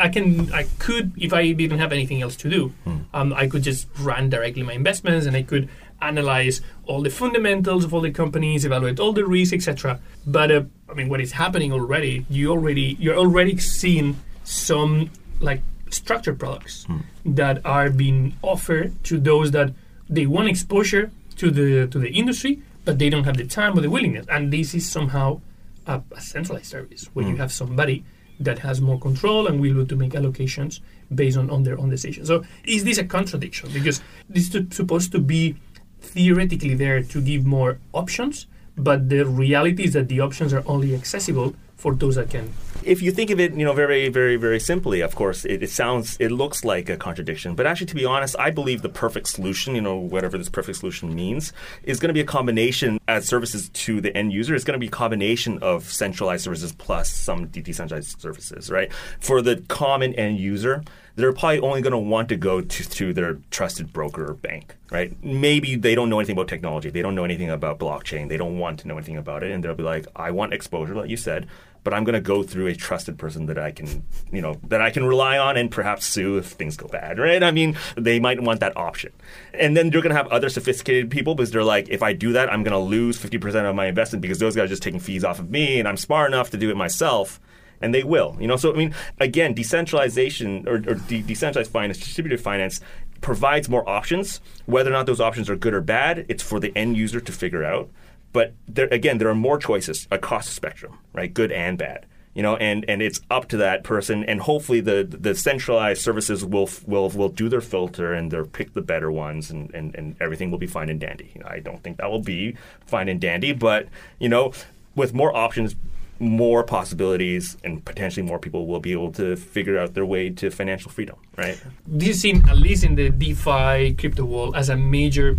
I 0.00 0.08
can, 0.08 0.52
I 0.52 0.62
could, 0.78 1.12
if 1.16 1.32
I 1.32 1.50
didn't 1.52 1.78
have 1.80 1.92
anything 1.92 2.20
else 2.22 2.36
to 2.36 2.48
do, 2.50 2.72
Mm. 2.86 3.04
um, 3.14 3.32
I 3.32 3.48
could 3.48 3.62
just 3.62 3.86
run 3.98 4.28
directly 4.30 4.62
my 4.62 4.74
investments 4.74 5.26
and 5.26 5.34
I 5.36 5.42
could 5.42 5.68
analyze 6.00 6.60
all 6.86 7.02
the 7.02 7.10
fundamentals 7.10 7.84
of 7.84 7.92
all 7.92 8.00
the 8.00 8.10
companies, 8.10 8.64
evaluate 8.64 9.00
all 9.00 9.12
the 9.12 9.26
risks, 9.26 9.52
etc. 9.52 10.00
But 10.26 10.50
uh, 10.50 10.62
I 10.88 10.94
mean, 10.94 11.08
what 11.08 11.20
is 11.20 11.32
happening 11.32 11.72
already? 11.72 12.24
You 12.30 12.50
already, 12.50 12.96
you're 12.98 13.16
already 13.16 13.58
seeing 13.58 14.16
some 14.44 15.10
like 15.40 15.62
structured 15.90 16.38
products 16.38 16.86
that 17.24 17.64
are 17.64 17.90
being 17.90 18.36
offered 18.42 19.02
to 19.04 19.18
those 19.18 19.50
that 19.52 19.72
they 20.08 20.26
want 20.26 20.48
exposure 20.48 21.10
to 21.36 21.50
the 21.50 21.86
to 21.88 21.98
the 21.98 22.10
industry, 22.10 22.62
but 22.84 22.98
they 22.98 23.10
don't 23.10 23.24
have 23.24 23.36
the 23.36 23.46
time 23.46 23.76
or 23.76 23.80
the 23.80 23.90
willingness. 23.90 24.26
And 24.28 24.52
this 24.52 24.74
is 24.74 24.90
somehow 24.90 25.40
a, 25.86 26.02
a 26.12 26.20
centralized 26.20 26.66
service 26.66 27.04
where 27.14 27.26
you 27.26 27.36
have 27.36 27.52
somebody 27.52 28.04
that 28.40 28.60
has 28.60 28.80
more 28.80 28.98
control 29.00 29.46
and 29.46 29.60
will 29.60 29.84
to 29.86 29.96
make 29.96 30.12
allocations 30.12 30.80
based 31.14 31.36
on, 31.36 31.50
on 31.50 31.64
their 31.64 31.78
own 31.78 31.88
decisions. 31.88 32.28
So 32.28 32.44
is 32.64 32.84
this 32.84 32.98
a 32.98 33.04
contradiction? 33.04 33.70
Because 33.72 34.00
this 34.28 34.54
is 34.54 34.76
supposed 34.76 35.12
to 35.12 35.18
be 35.18 35.56
theoretically 36.00 36.74
there 36.74 37.02
to 37.02 37.20
give 37.20 37.44
more 37.44 37.78
options, 37.92 38.46
but 38.76 39.08
the 39.08 39.24
reality 39.24 39.84
is 39.84 39.92
that 39.94 40.08
the 40.08 40.20
options 40.20 40.52
are 40.52 40.62
only 40.66 40.94
accessible 40.94 41.54
for 41.76 41.94
those 41.94 42.16
that 42.16 42.30
can 42.30 42.52
if 42.84 43.02
you 43.02 43.10
think 43.10 43.30
of 43.30 43.40
it, 43.40 43.54
you 43.54 43.64
know, 43.64 43.72
very, 43.72 44.08
very, 44.08 44.36
very 44.36 44.60
simply, 44.60 45.00
of 45.00 45.14
course, 45.14 45.44
it, 45.44 45.62
it 45.62 45.70
sounds, 45.70 46.16
it 46.18 46.30
looks 46.30 46.64
like 46.64 46.88
a 46.88 46.96
contradiction. 46.96 47.54
But 47.54 47.66
actually, 47.66 47.88
to 47.88 47.94
be 47.94 48.04
honest, 48.04 48.36
I 48.38 48.50
believe 48.50 48.82
the 48.82 48.88
perfect 48.88 49.28
solution, 49.28 49.74
you 49.74 49.80
know, 49.80 49.96
whatever 49.96 50.38
this 50.38 50.48
perfect 50.48 50.78
solution 50.78 51.14
means, 51.14 51.52
is 51.82 51.98
going 52.00 52.08
to 52.08 52.14
be 52.14 52.20
a 52.20 52.24
combination 52.24 52.98
as 53.08 53.26
services 53.26 53.68
to 53.70 54.00
the 54.00 54.16
end 54.16 54.32
user. 54.32 54.54
It's 54.54 54.64
going 54.64 54.78
to 54.78 54.80
be 54.80 54.86
a 54.86 54.90
combination 54.90 55.58
of 55.58 55.84
centralized 55.84 56.44
services 56.44 56.72
plus 56.72 57.10
some 57.10 57.48
decentralized 57.48 58.20
services, 58.20 58.70
right? 58.70 58.92
For 59.20 59.42
the 59.42 59.56
common 59.68 60.14
end 60.14 60.38
user, 60.38 60.82
they're 61.18 61.32
probably 61.32 61.58
only 61.58 61.82
going 61.82 61.92
to 61.92 61.98
want 61.98 62.28
to 62.28 62.36
go 62.36 62.60
to, 62.60 62.88
to 62.90 63.12
their 63.12 63.38
trusted 63.50 63.92
broker 63.92 64.30
or 64.30 64.34
bank, 64.34 64.76
right? 64.92 65.12
Maybe 65.22 65.74
they 65.74 65.96
don't 65.96 66.08
know 66.08 66.20
anything 66.20 66.36
about 66.36 66.46
technology. 66.46 66.90
They 66.90 67.02
don't 67.02 67.16
know 67.16 67.24
anything 67.24 67.50
about 67.50 67.80
blockchain. 67.80 68.28
They 68.28 68.36
don't 68.36 68.58
want 68.58 68.78
to 68.80 68.88
know 68.88 68.96
anything 68.96 69.16
about 69.16 69.42
it. 69.42 69.50
And 69.50 69.64
they'll 69.64 69.74
be 69.74 69.82
like, 69.82 70.06
I 70.14 70.30
want 70.30 70.54
exposure, 70.54 70.94
like 70.94 71.10
you 71.10 71.16
said, 71.16 71.48
but 71.82 71.92
I'm 71.92 72.04
going 72.04 72.14
to 72.14 72.20
go 72.20 72.44
through 72.44 72.68
a 72.68 72.74
trusted 72.74 73.18
person 73.18 73.46
that 73.46 73.58
I 73.58 73.72
can, 73.72 74.04
you 74.30 74.40
know, 74.40 74.60
that 74.68 74.80
I 74.80 74.90
can 74.90 75.04
rely 75.04 75.38
on 75.38 75.56
and 75.56 75.72
perhaps 75.72 76.06
sue 76.06 76.36
if 76.36 76.46
things 76.46 76.76
go 76.76 76.86
bad, 76.86 77.18
right? 77.18 77.42
I 77.42 77.50
mean, 77.50 77.76
they 77.96 78.20
might 78.20 78.40
want 78.40 78.60
that 78.60 78.76
option. 78.76 79.12
And 79.52 79.76
then 79.76 79.90
you're 79.90 80.02
going 80.02 80.10
to 80.10 80.16
have 80.16 80.28
other 80.28 80.50
sophisticated 80.50 81.10
people 81.10 81.34
because 81.34 81.50
they're 81.50 81.64
like, 81.64 81.88
if 81.88 82.00
I 82.00 82.12
do 82.12 82.32
that, 82.34 82.52
I'm 82.52 82.62
going 82.62 82.72
to 82.72 82.78
lose 82.78 83.18
50% 83.18 83.68
of 83.68 83.74
my 83.74 83.86
investment 83.86 84.22
because 84.22 84.38
those 84.38 84.54
guys 84.54 84.66
are 84.66 84.68
just 84.68 84.84
taking 84.84 85.00
fees 85.00 85.24
off 85.24 85.40
of 85.40 85.50
me 85.50 85.80
and 85.80 85.88
I'm 85.88 85.96
smart 85.96 86.30
enough 86.30 86.50
to 86.50 86.56
do 86.56 86.70
it 86.70 86.76
myself. 86.76 87.40
And 87.80 87.94
they 87.94 88.02
will, 88.02 88.36
you 88.40 88.46
know. 88.46 88.56
So 88.56 88.72
I 88.72 88.76
mean, 88.76 88.94
again, 89.20 89.54
decentralization 89.54 90.66
or, 90.66 90.74
or 90.74 90.94
de- 90.94 91.22
decentralized 91.22 91.70
finance, 91.70 91.98
distributed 91.98 92.40
finance 92.40 92.80
provides 93.20 93.68
more 93.68 93.88
options. 93.88 94.40
Whether 94.66 94.90
or 94.90 94.94
not 94.94 95.06
those 95.06 95.20
options 95.20 95.48
are 95.48 95.56
good 95.56 95.74
or 95.74 95.80
bad, 95.80 96.26
it's 96.28 96.42
for 96.42 96.60
the 96.60 96.76
end 96.76 96.96
user 96.96 97.20
to 97.20 97.32
figure 97.32 97.64
out. 97.64 97.90
But 98.32 98.54
there, 98.66 98.88
again, 98.88 99.18
there 99.18 99.28
are 99.28 99.34
more 99.34 99.58
choices 99.58 100.06
across 100.10 100.46
the 100.46 100.52
spectrum, 100.52 100.98
right? 101.12 101.32
Good 101.32 101.52
and 101.52 101.78
bad. 101.78 102.06
You 102.34 102.42
know, 102.42 102.56
and, 102.56 102.84
and 102.88 103.02
it's 103.02 103.20
up 103.30 103.48
to 103.48 103.56
that 103.56 103.82
person, 103.82 104.22
and 104.24 104.40
hopefully 104.40 104.80
the 104.80 105.02
the 105.02 105.34
centralized 105.34 106.02
services 106.02 106.44
will 106.44 106.68
will 106.86 107.08
will 107.08 107.30
do 107.30 107.48
their 107.48 107.60
filter 107.60 108.12
and 108.12 108.30
they'll 108.30 108.46
pick 108.46 108.74
the 108.74 108.82
better 108.82 109.10
ones, 109.10 109.50
and, 109.50 109.74
and, 109.74 109.92
and 109.96 110.14
everything 110.20 110.52
will 110.52 110.58
be 110.58 110.66
fine 110.66 110.88
and 110.88 111.00
dandy. 111.00 111.32
You 111.34 111.40
know, 111.40 111.48
I 111.48 111.58
don't 111.58 111.82
think 111.82 111.96
that 111.96 112.10
will 112.10 112.22
be 112.22 112.56
fine 112.86 113.08
and 113.08 113.20
dandy, 113.20 113.52
but 113.52 113.88
you 114.20 114.28
know, 114.28 114.52
with 114.94 115.12
more 115.14 115.34
options, 115.34 115.74
more 116.20 116.64
possibilities 116.64 117.56
and 117.62 117.84
potentially 117.84 118.26
more 118.26 118.38
people 118.38 118.66
will 118.66 118.80
be 118.80 118.92
able 118.92 119.12
to 119.12 119.36
figure 119.36 119.78
out 119.78 119.94
their 119.94 120.04
way 120.04 120.30
to 120.30 120.50
financial 120.50 120.90
freedom, 120.90 121.16
right? 121.36 121.60
This 121.86 122.16
is 122.16 122.22
seen, 122.22 122.48
at 122.48 122.56
least 122.56 122.84
in 122.84 122.96
the 122.96 123.10
DeFi 123.10 123.94
crypto 123.94 124.24
world, 124.24 124.56
as 124.56 124.68
a 124.68 124.76
major 124.76 125.38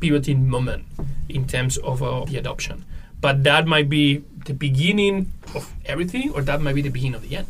pivoting 0.00 0.48
moment 0.48 0.86
in 1.28 1.46
terms 1.46 1.76
of 1.78 2.02
uh, 2.02 2.24
the 2.24 2.36
adoption. 2.36 2.84
But 3.20 3.44
that 3.44 3.66
might 3.66 3.88
be 3.88 4.24
the 4.44 4.54
beginning 4.54 5.32
of 5.54 5.72
everything, 5.86 6.30
or 6.32 6.42
that 6.42 6.60
might 6.60 6.74
be 6.74 6.82
the 6.82 6.90
beginning 6.90 7.14
of 7.14 7.22
the 7.22 7.36
end, 7.36 7.46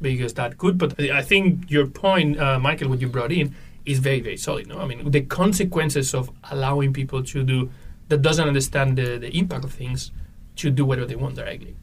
because 0.00 0.34
that 0.34 0.58
could. 0.58 0.78
But 0.78 0.98
I 1.00 1.22
think 1.22 1.70
your 1.70 1.86
point, 1.86 2.40
uh, 2.40 2.58
Michael, 2.58 2.88
what 2.88 3.00
you 3.00 3.08
brought 3.08 3.30
in, 3.30 3.54
is 3.84 3.98
very, 3.98 4.20
very 4.20 4.36
solid. 4.36 4.68
No, 4.68 4.78
I 4.78 4.86
mean 4.86 5.10
the 5.10 5.22
consequences 5.22 6.14
of 6.14 6.30
allowing 6.50 6.92
people 6.92 7.22
to 7.24 7.44
do 7.44 7.70
that 8.08 8.22
doesn't 8.22 8.46
understand 8.46 8.96
the, 8.96 9.18
the 9.18 9.36
impact 9.36 9.64
of 9.64 9.72
things 9.72 10.12
to 10.56 10.70
do 10.70 10.84
whatever 10.84 11.06
they 11.06 11.16
want 11.16 11.36
directly. 11.36 11.76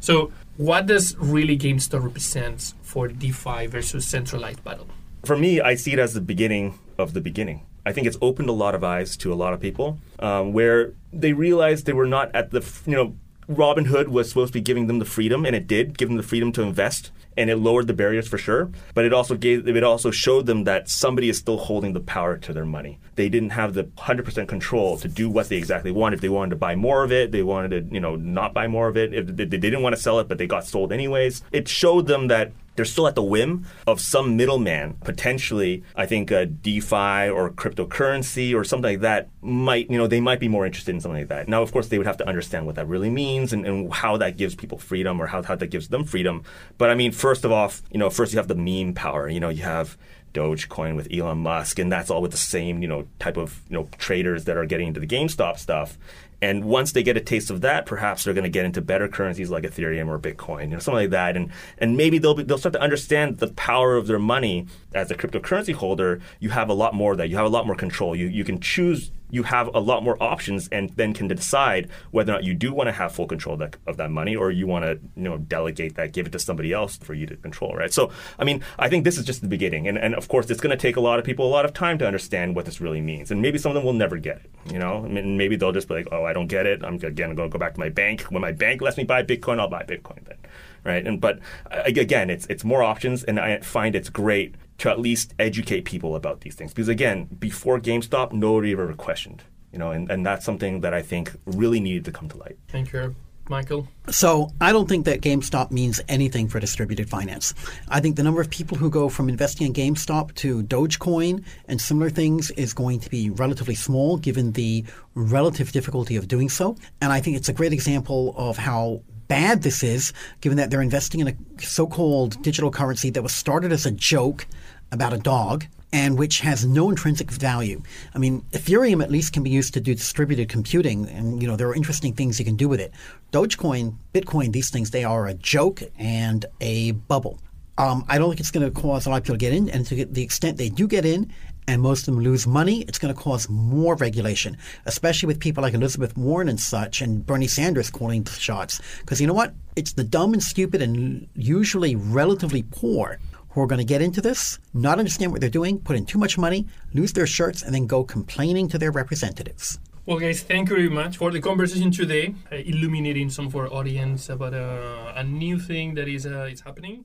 So, 0.00 0.32
what 0.56 0.86
does 0.86 1.16
really 1.16 1.56
GameStop 1.56 2.02
represent 2.02 2.74
for 2.82 3.08
DeFi 3.08 3.66
versus 3.66 4.06
centralized 4.06 4.62
battle? 4.64 4.88
For 5.24 5.36
me, 5.36 5.60
I 5.60 5.76
see 5.76 5.92
it 5.92 5.98
as 5.98 6.14
the 6.14 6.20
beginning 6.20 6.78
of 6.98 7.14
the 7.14 7.20
beginning. 7.20 7.64
I 7.86 7.92
think 7.92 8.06
it's 8.06 8.18
opened 8.20 8.48
a 8.48 8.52
lot 8.52 8.74
of 8.74 8.84
eyes 8.84 9.16
to 9.18 9.32
a 9.32 9.34
lot 9.34 9.54
of 9.54 9.60
people 9.60 9.98
um, 10.18 10.52
where 10.52 10.92
they 11.12 11.32
realized 11.32 11.86
they 11.86 11.92
were 11.92 12.06
not 12.06 12.34
at 12.34 12.50
the, 12.50 12.64
you 12.86 12.94
know, 12.94 13.16
Robinhood 13.48 14.08
was 14.08 14.28
supposed 14.28 14.52
to 14.52 14.58
be 14.58 14.62
giving 14.62 14.86
them 14.86 14.98
the 14.98 15.04
freedom, 15.04 15.44
and 15.44 15.54
it 15.54 15.66
did 15.66 15.98
give 15.98 16.08
them 16.08 16.16
the 16.16 16.22
freedom 16.22 16.52
to 16.52 16.62
invest, 16.62 17.10
and 17.36 17.50
it 17.50 17.56
lowered 17.56 17.86
the 17.86 17.94
barriers 17.94 18.28
for 18.28 18.38
sure. 18.38 18.70
But 18.94 19.04
it 19.04 19.12
also 19.12 19.36
gave 19.36 19.66
it 19.68 19.84
also 19.84 20.10
showed 20.10 20.46
them 20.46 20.64
that 20.64 20.88
somebody 20.88 21.28
is 21.28 21.38
still 21.38 21.58
holding 21.58 21.92
the 21.92 22.00
power 22.00 22.36
to 22.38 22.52
their 22.52 22.66
money. 22.66 22.98
They 23.16 23.28
didn't 23.28 23.50
have 23.50 23.74
the 23.74 23.88
hundred 23.98 24.24
percent 24.24 24.48
control 24.48 24.96
to 24.98 25.08
do 25.08 25.28
what 25.28 25.48
they 25.48 25.56
exactly 25.56 25.90
wanted. 25.90 26.16
If 26.16 26.20
they 26.22 26.28
wanted 26.28 26.50
to 26.50 26.56
buy 26.56 26.74
more 26.74 27.04
of 27.04 27.12
it, 27.12 27.32
they 27.32 27.42
wanted 27.42 27.88
to 27.88 27.94
you 27.94 28.00
know 28.00 28.16
not 28.16 28.54
buy 28.54 28.66
more 28.68 28.88
of 28.88 28.96
it. 28.96 29.14
If 29.14 29.26
they, 29.26 29.44
they 29.44 29.58
didn't 29.58 29.82
want 29.82 29.96
to 29.96 30.02
sell 30.02 30.18
it, 30.20 30.28
but 30.28 30.38
they 30.38 30.46
got 30.46 30.66
sold 30.66 30.92
anyways. 30.92 31.42
It 31.52 31.68
showed 31.68 32.06
them 32.06 32.28
that 32.28 32.52
they're 32.74 32.84
still 32.84 33.06
at 33.06 33.14
the 33.14 33.22
whim 33.22 33.66
of 33.86 34.00
some 34.00 34.36
middleman, 34.36 34.94
potentially, 35.04 35.82
I 35.94 36.06
think 36.06 36.30
a 36.30 36.46
DeFi 36.46 37.28
or 37.28 37.50
cryptocurrency 37.50 38.54
or 38.54 38.64
something 38.64 38.92
like 38.92 39.00
that 39.00 39.28
might, 39.42 39.90
you 39.90 39.98
know, 39.98 40.06
they 40.06 40.20
might 40.20 40.40
be 40.40 40.48
more 40.48 40.64
interested 40.64 40.94
in 40.94 41.00
something 41.00 41.20
like 41.20 41.28
that. 41.28 41.48
Now, 41.48 41.62
of 41.62 41.72
course, 41.72 41.88
they 41.88 41.98
would 41.98 42.06
have 42.06 42.16
to 42.18 42.28
understand 42.28 42.66
what 42.66 42.76
that 42.76 42.88
really 42.88 43.10
means 43.10 43.52
and, 43.52 43.66
and 43.66 43.92
how 43.92 44.16
that 44.18 44.36
gives 44.36 44.54
people 44.54 44.78
freedom 44.78 45.20
or 45.20 45.26
how, 45.26 45.42
how 45.42 45.54
that 45.56 45.68
gives 45.68 45.88
them 45.88 46.04
freedom. 46.04 46.44
But 46.78 46.90
I 46.90 46.94
mean, 46.94 47.12
first 47.12 47.44
of 47.44 47.52
all, 47.52 47.72
you 47.90 47.98
know, 47.98 48.10
first 48.10 48.32
you 48.32 48.38
have 48.38 48.48
the 48.48 48.54
meme 48.54 48.94
power. 48.94 49.28
You 49.28 49.40
know, 49.40 49.48
you 49.48 49.62
have 49.62 49.96
Dogecoin 50.32 50.96
with 50.96 51.12
Elon 51.12 51.38
Musk, 51.38 51.78
and 51.78 51.92
that's 51.92 52.10
all 52.10 52.22
with 52.22 52.30
the 52.30 52.36
same, 52.36 52.82
you 52.82 52.88
know, 52.88 53.06
type 53.18 53.36
of, 53.36 53.60
you 53.68 53.76
know, 53.76 53.88
traders 53.98 54.44
that 54.44 54.56
are 54.56 54.64
getting 54.64 54.88
into 54.88 55.00
the 55.00 55.06
GameStop 55.06 55.58
stuff. 55.58 55.98
And 56.42 56.64
once 56.64 56.90
they 56.90 57.04
get 57.04 57.16
a 57.16 57.20
taste 57.20 57.50
of 57.50 57.60
that, 57.60 57.86
perhaps 57.86 58.24
they're 58.24 58.34
going 58.34 58.42
to 58.42 58.50
get 58.50 58.64
into 58.64 58.82
better 58.82 59.06
currencies 59.06 59.48
like 59.48 59.62
Ethereum 59.62 60.08
or 60.08 60.18
Bitcoin, 60.18 60.64
you 60.64 60.68
know, 60.70 60.80
something 60.80 61.04
like 61.04 61.10
that. 61.10 61.36
And 61.36 61.52
and 61.78 61.96
maybe 61.96 62.18
they'll 62.18 62.34
be, 62.34 62.42
they'll 62.42 62.58
start 62.58 62.72
to 62.72 62.80
understand 62.80 63.38
the 63.38 63.46
power 63.52 63.96
of 63.96 64.08
their 64.08 64.18
money 64.18 64.66
as 64.92 65.12
a 65.12 65.14
cryptocurrency 65.14 65.72
holder. 65.72 66.20
You 66.40 66.50
have 66.50 66.68
a 66.68 66.74
lot 66.74 66.94
more 66.94 67.12
of 67.12 67.18
that. 67.18 67.28
You 67.28 67.36
have 67.36 67.46
a 67.46 67.48
lot 67.48 67.64
more 67.64 67.76
control. 67.76 68.16
You 68.16 68.26
you 68.26 68.42
can 68.42 68.60
choose 68.60 69.12
you 69.32 69.42
have 69.42 69.74
a 69.74 69.80
lot 69.80 70.04
more 70.04 70.22
options 70.22 70.68
and 70.68 70.90
then 70.90 71.12
can 71.12 71.26
decide 71.26 71.88
whether 72.12 72.30
or 72.30 72.36
not 72.36 72.44
you 72.44 72.54
do 72.54 72.72
want 72.72 72.86
to 72.86 72.92
have 72.92 73.12
full 73.12 73.26
control 73.26 73.54
of 73.54 73.58
that, 73.58 73.76
of 73.86 73.96
that 73.96 74.10
money 74.10 74.36
or 74.36 74.52
you 74.52 74.66
want 74.68 74.84
to 74.84 75.00
you 75.16 75.22
know 75.24 75.38
delegate 75.38 75.96
that 75.96 76.12
give 76.12 76.26
it 76.26 76.32
to 76.32 76.38
somebody 76.38 76.72
else 76.72 76.98
for 76.98 77.14
you 77.14 77.26
to 77.26 77.34
control 77.36 77.74
right? 77.74 77.92
So 77.92 78.10
i 78.38 78.44
mean 78.44 78.62
i 78.78 78.88
think 78.88 79.04
this 79.04 79.18
is 79.18 79.24
just 79.24 79.40
the 79.40 79.48
beginning 79.48 79.88
and, 79.88 79.98
and 79.98 80.14
of 80.14 80.28
course 80.28 80.48
it's 80.50 80.60
going 80.60 80.70
to 80.70 80.80
take 80.80 80.96
a 80.96 81.00
lot 81.00 81.18
of 81.18 81.24
people 81.24 81.46
a 81.46 81.48
lot 81.48 81.64
of 81.64 81.72
time 81.72 81.98
to 81.98 82.06
understand 82.06 82.54
what 82.54 82.66
this 82.66 82.80
really 82.80 83.00
means 83.00 83.30
and 83.30 83.42
maybe 83.42 83.58
some 83.58 83.70
of 83.70 83.74
them 83.74 83.84
will 83.84 83.92
never 83.92 84.18
get 84.18 84.36
it 84.36 84.50
you 84.72 84.78
know? 84.78 85.04
I 85.04 85.08
mean, 85.08 85.36
maybe 85.36 85.56
they'll 85.56 85.72
just 85.72 85.88
be 85.88 85.94
like 85.94 86.08
oh 86.12 86.24
i 86.24 86.32
don't 86.32 86.46
get 86.46 86.66
it. 86.66 86.84
I'm 86.84 86.94
again 86.94 87.34
going 87.34 87.48
to 87.48 87.48
go 87.48 87.58
back 87.58 87.74
to 87.74 87.80
my 87.80 87.88
bank. 87.88 88.22
When 88.22 88.42
my 88.42 88.52
bank 88.52 88.82
lets 88.82 88.96
me 88.96 89.04
buy 89.04 89.22
bitcoin 89.22 89.58
i'll 89.58 89.68
buy 89.68 89.82
bitcoin 89.82 90.24
then 90.24 90.38
right? 90.84 91.06
And 91.06 91.20
but 91.20 91.38
again 91.70 92.30
it's 92.30 92.46
it's 92.46 92.64
more 92.64 92.82
options 92.82 93.24
and 93.24 93.38
i 93.40 93.60
find 93.60 93.94
it's 93.94 94.08
great 94.08 94.54
to 94.78 94.90
at 94.90 95.00
least 95.00 95.34
educate 95.38 95.84
people 95.84 96.16
about 96.16 96.40
these 96.40 96.54
things. 96.54 96.72
Because 96.72 96.88
again, 96.88 97.26
before 97.38 97.80
GameStop, 97.80 98.32
nobody 98.32 98.72
ever 98.72 98.92
questioned. 98.94 99.42
You 99.72 99.78
know, 99.78 99.90
and, 99.90 100.10
and 100.10 100.26
that's 100.26 100.44
something 100.44 100.80
that 100.80 100.92
I 100.92 101.00
think 101.00 101.32
really 101.46 101.80
needed 101.80 102.04
to 102.04 102.12
come 102.12 102.28
to 102.28 102.36
light. 102.36 102.58
Thank 102.68 102.92
you. 102.92 103.14
Michael? 103.48 103.88
So, 104.08 104.50
I 104.60 104.72
don't 104.72 104.88
think 104.88 105.04
that 105.06 105.20
GameStop 105.20 105.70
means 105.70 106.00
anything 106.08 106.48
for 106.48 106.60
distributed 106.60 107.08
finance. 107.08 107.54
I 107.88 108.00
think 108.00 108.16
the 108.16 108.22
number 108.22 108.40
of 108.40 108.50
people 108.50 108.76
who 108.76 108.88
go 108.88 109.08
from 109.08 109.28
investing 109.28 109.66
in 109.66 109.72
GameStop 109.72 110.34
to 110.36 110.62
Dogecoin 110.62 111.44
and 111.66 111.80
similar 111.80 112.08
things 112.08 112.50
is 112.52 112.72
going 112.72 113.00
to 113.00 113.10
be 113.10 113.30
relatively 113.30 113.74
small 113.74 114.16
given 114.16 114.52
the 114.52 114.84
relative 115.14 115.72
difficulty 115.72 116.16
of 116.16 116.28
doing 116.28 116.48
so. 116.48 116.76
And 117.00 117.12
I 117.12 117.20
think 117.20 117.36
it's 117.36 117.48
a 117.48 117.52
great 117.52 117.72
example 117.72 118.34
of 118.36 118.56
how 118.56 119.02
bad 119.28 119.62
this 119.62 119.82
is, 119.82 120.12
given 120.40 120.58
that 120.58 120.70
they're 120.70 120.82
investing 120.82 121.20
in 121.20 121.28
a 121.28 121.34
so 121.60 121.86
called 121.86 122.40
digital 122.42 122.70
currency 122.70 123.10
that 123.10 123.22
was 123.22 123.34
started 123.34 123.72
as 123.72 123.86
a 123.86 123.90
joke 123.90 124.46
about 124.92 125.12
a 125.12 125.18
dog 125.18 125.66
and 125.92 126.18
which 126.18 126.40
has 126.40 126.64
no 126.64 126.88
intrinsic 126.88 127.30
value. 127.30 127.82
I 128.14 128.18
mean, 128.18 128.42
Ethereum 128.52 129.02
at 129.02 129.10
least 129.10 129.32
can 129.32 129.42
be 129.42 129.50
used 129.50 129.74
to 129.74 129.80
do 129.80 129.94
distributed 129.94 130.48
computing, 130.48 131.08
and 131.08 131.42
you 131.42 131.48
know 131.48 131.56
there 131.56 131.68
are 131.68 131.74
interesting 131.74 132.14
things 132.14 132.38
you 132.38 132.44
can 132.44 132.56
do 132.56 132.68
with 132.68 132.80
it. 132.80 132.92
Dogecoin, 133.30 133.96
Bitcoin, 134.14 134.52
these 134.52 134.70
things 134.70 134.90
they 134.90 135.04
are 135.04 135.26
a 135.26 135.34
joke 135.34 135.82
and 135.98 136.46
a 136.60 136.92
bubble. 136.92 137.38
Um, 137.78 138.04
I 138.08 138.18
don't 138.18 138.28
think 138.28 138.40
it's 138.40 138.50
going 138.50 138.70
to 138.70 138.80
cause 138.80 139.06
a 139.06 139.10
lot 139.10 139.16
of 139.16 139.24
people 139.24 139.34
to 139.34 139.38
get 139.38 139.52
in, 139.52 139.68
and 139.68 139.86
to 139.86 140.04
the 140.04 140.22
extent 140.22 140.56
they 140.56 140.68
do 140.68 140.86
get 140.86 141.04
in, 141.04 141.32
and 141.68 141.80
most 141.80 142.00
of 142.08 142.14
them 142.14 142.22
lose 142.22 142.46
money, 142.46 142.82
it's 142.82 142.98
going 142.98 143.14
to 143.14 143.20
cause 143.20 143.48
more 143.48 143.94
regulation, 143.96 144.56
especially 144.86 145.26
with 145.26 145.40
people 145.40 145.62
like 145.62 145.74
Elizabeth 145.74 146.16
Warren 146.16 146.48
and 146.48 146.60
such, 146.60 147.00
and 147.00 147.24
Bernie 147.24 147.46
Sanders 147.46 147.90
calling 147.90 148.24
the 148.24 148.30
shots. 148.32 148.80
Because 149.00 149.20
you 149.20 149.26
know 149.26 149.34
what? 149.34 149.54
It's 149.76 149.92
the 149.92 150.04
dumb 150.04 150.32
and 150.32 150.42
stupid 150.42 150.82
and 150.82 151.28
usually 151.34 151.96
relatively 151.96 152.62
poor 152.62 153.18
who 153.52 153.60
are 153.60 153.66
going 153.66 153.78
to 153.78 153.84
get 153.84 154.02
into 154.02 154.20
this, 154.20 154.58
not 154.74 154.98
understand 154.98 155.32
what 155.32 155.40
they're 155.40 155.50
doing, 155.50 155.78
put 155.78 155.96
in 155.96 156.04
too 156.04 156.18
much 156.18 156.36
money, 156.38 156.66
lose 156.92 157.12
their 157.12 157.26
shirts, 157.26 157.62
and 157.62 157.74
then 157.74 157.86
go 157.86 158.02
complaining 158.04 158.68
to 158.68 158.78
their 158.78 158.90
representatives. 158.90 159.78
Well, 160.04 160.18
guys, 160.18 160.42
thank 160.42 160.68
you 160.68 160.76
very 160.76 160.88
much 160.88 161.16
for 161.16 161.30
the 161.30 161.40
conversation 161.40 161.92
today, 161.92 162.34
uh, 162.50 162.56
illuminating 162.56 163.30
some 163.30 163.46
of 163.46 163.54
our 163.54 163.72
audience 163.72 164.28
about 164.28 164.52
uh, 164.52 165.12
a 165.14 165.22
new 165.22 165.58
thing 165.60 165.94
that 165.94 166.08
is 166.08 166.26
uh, 166.26 166.48
is 166.50 166.60
happening. 166.62 167.04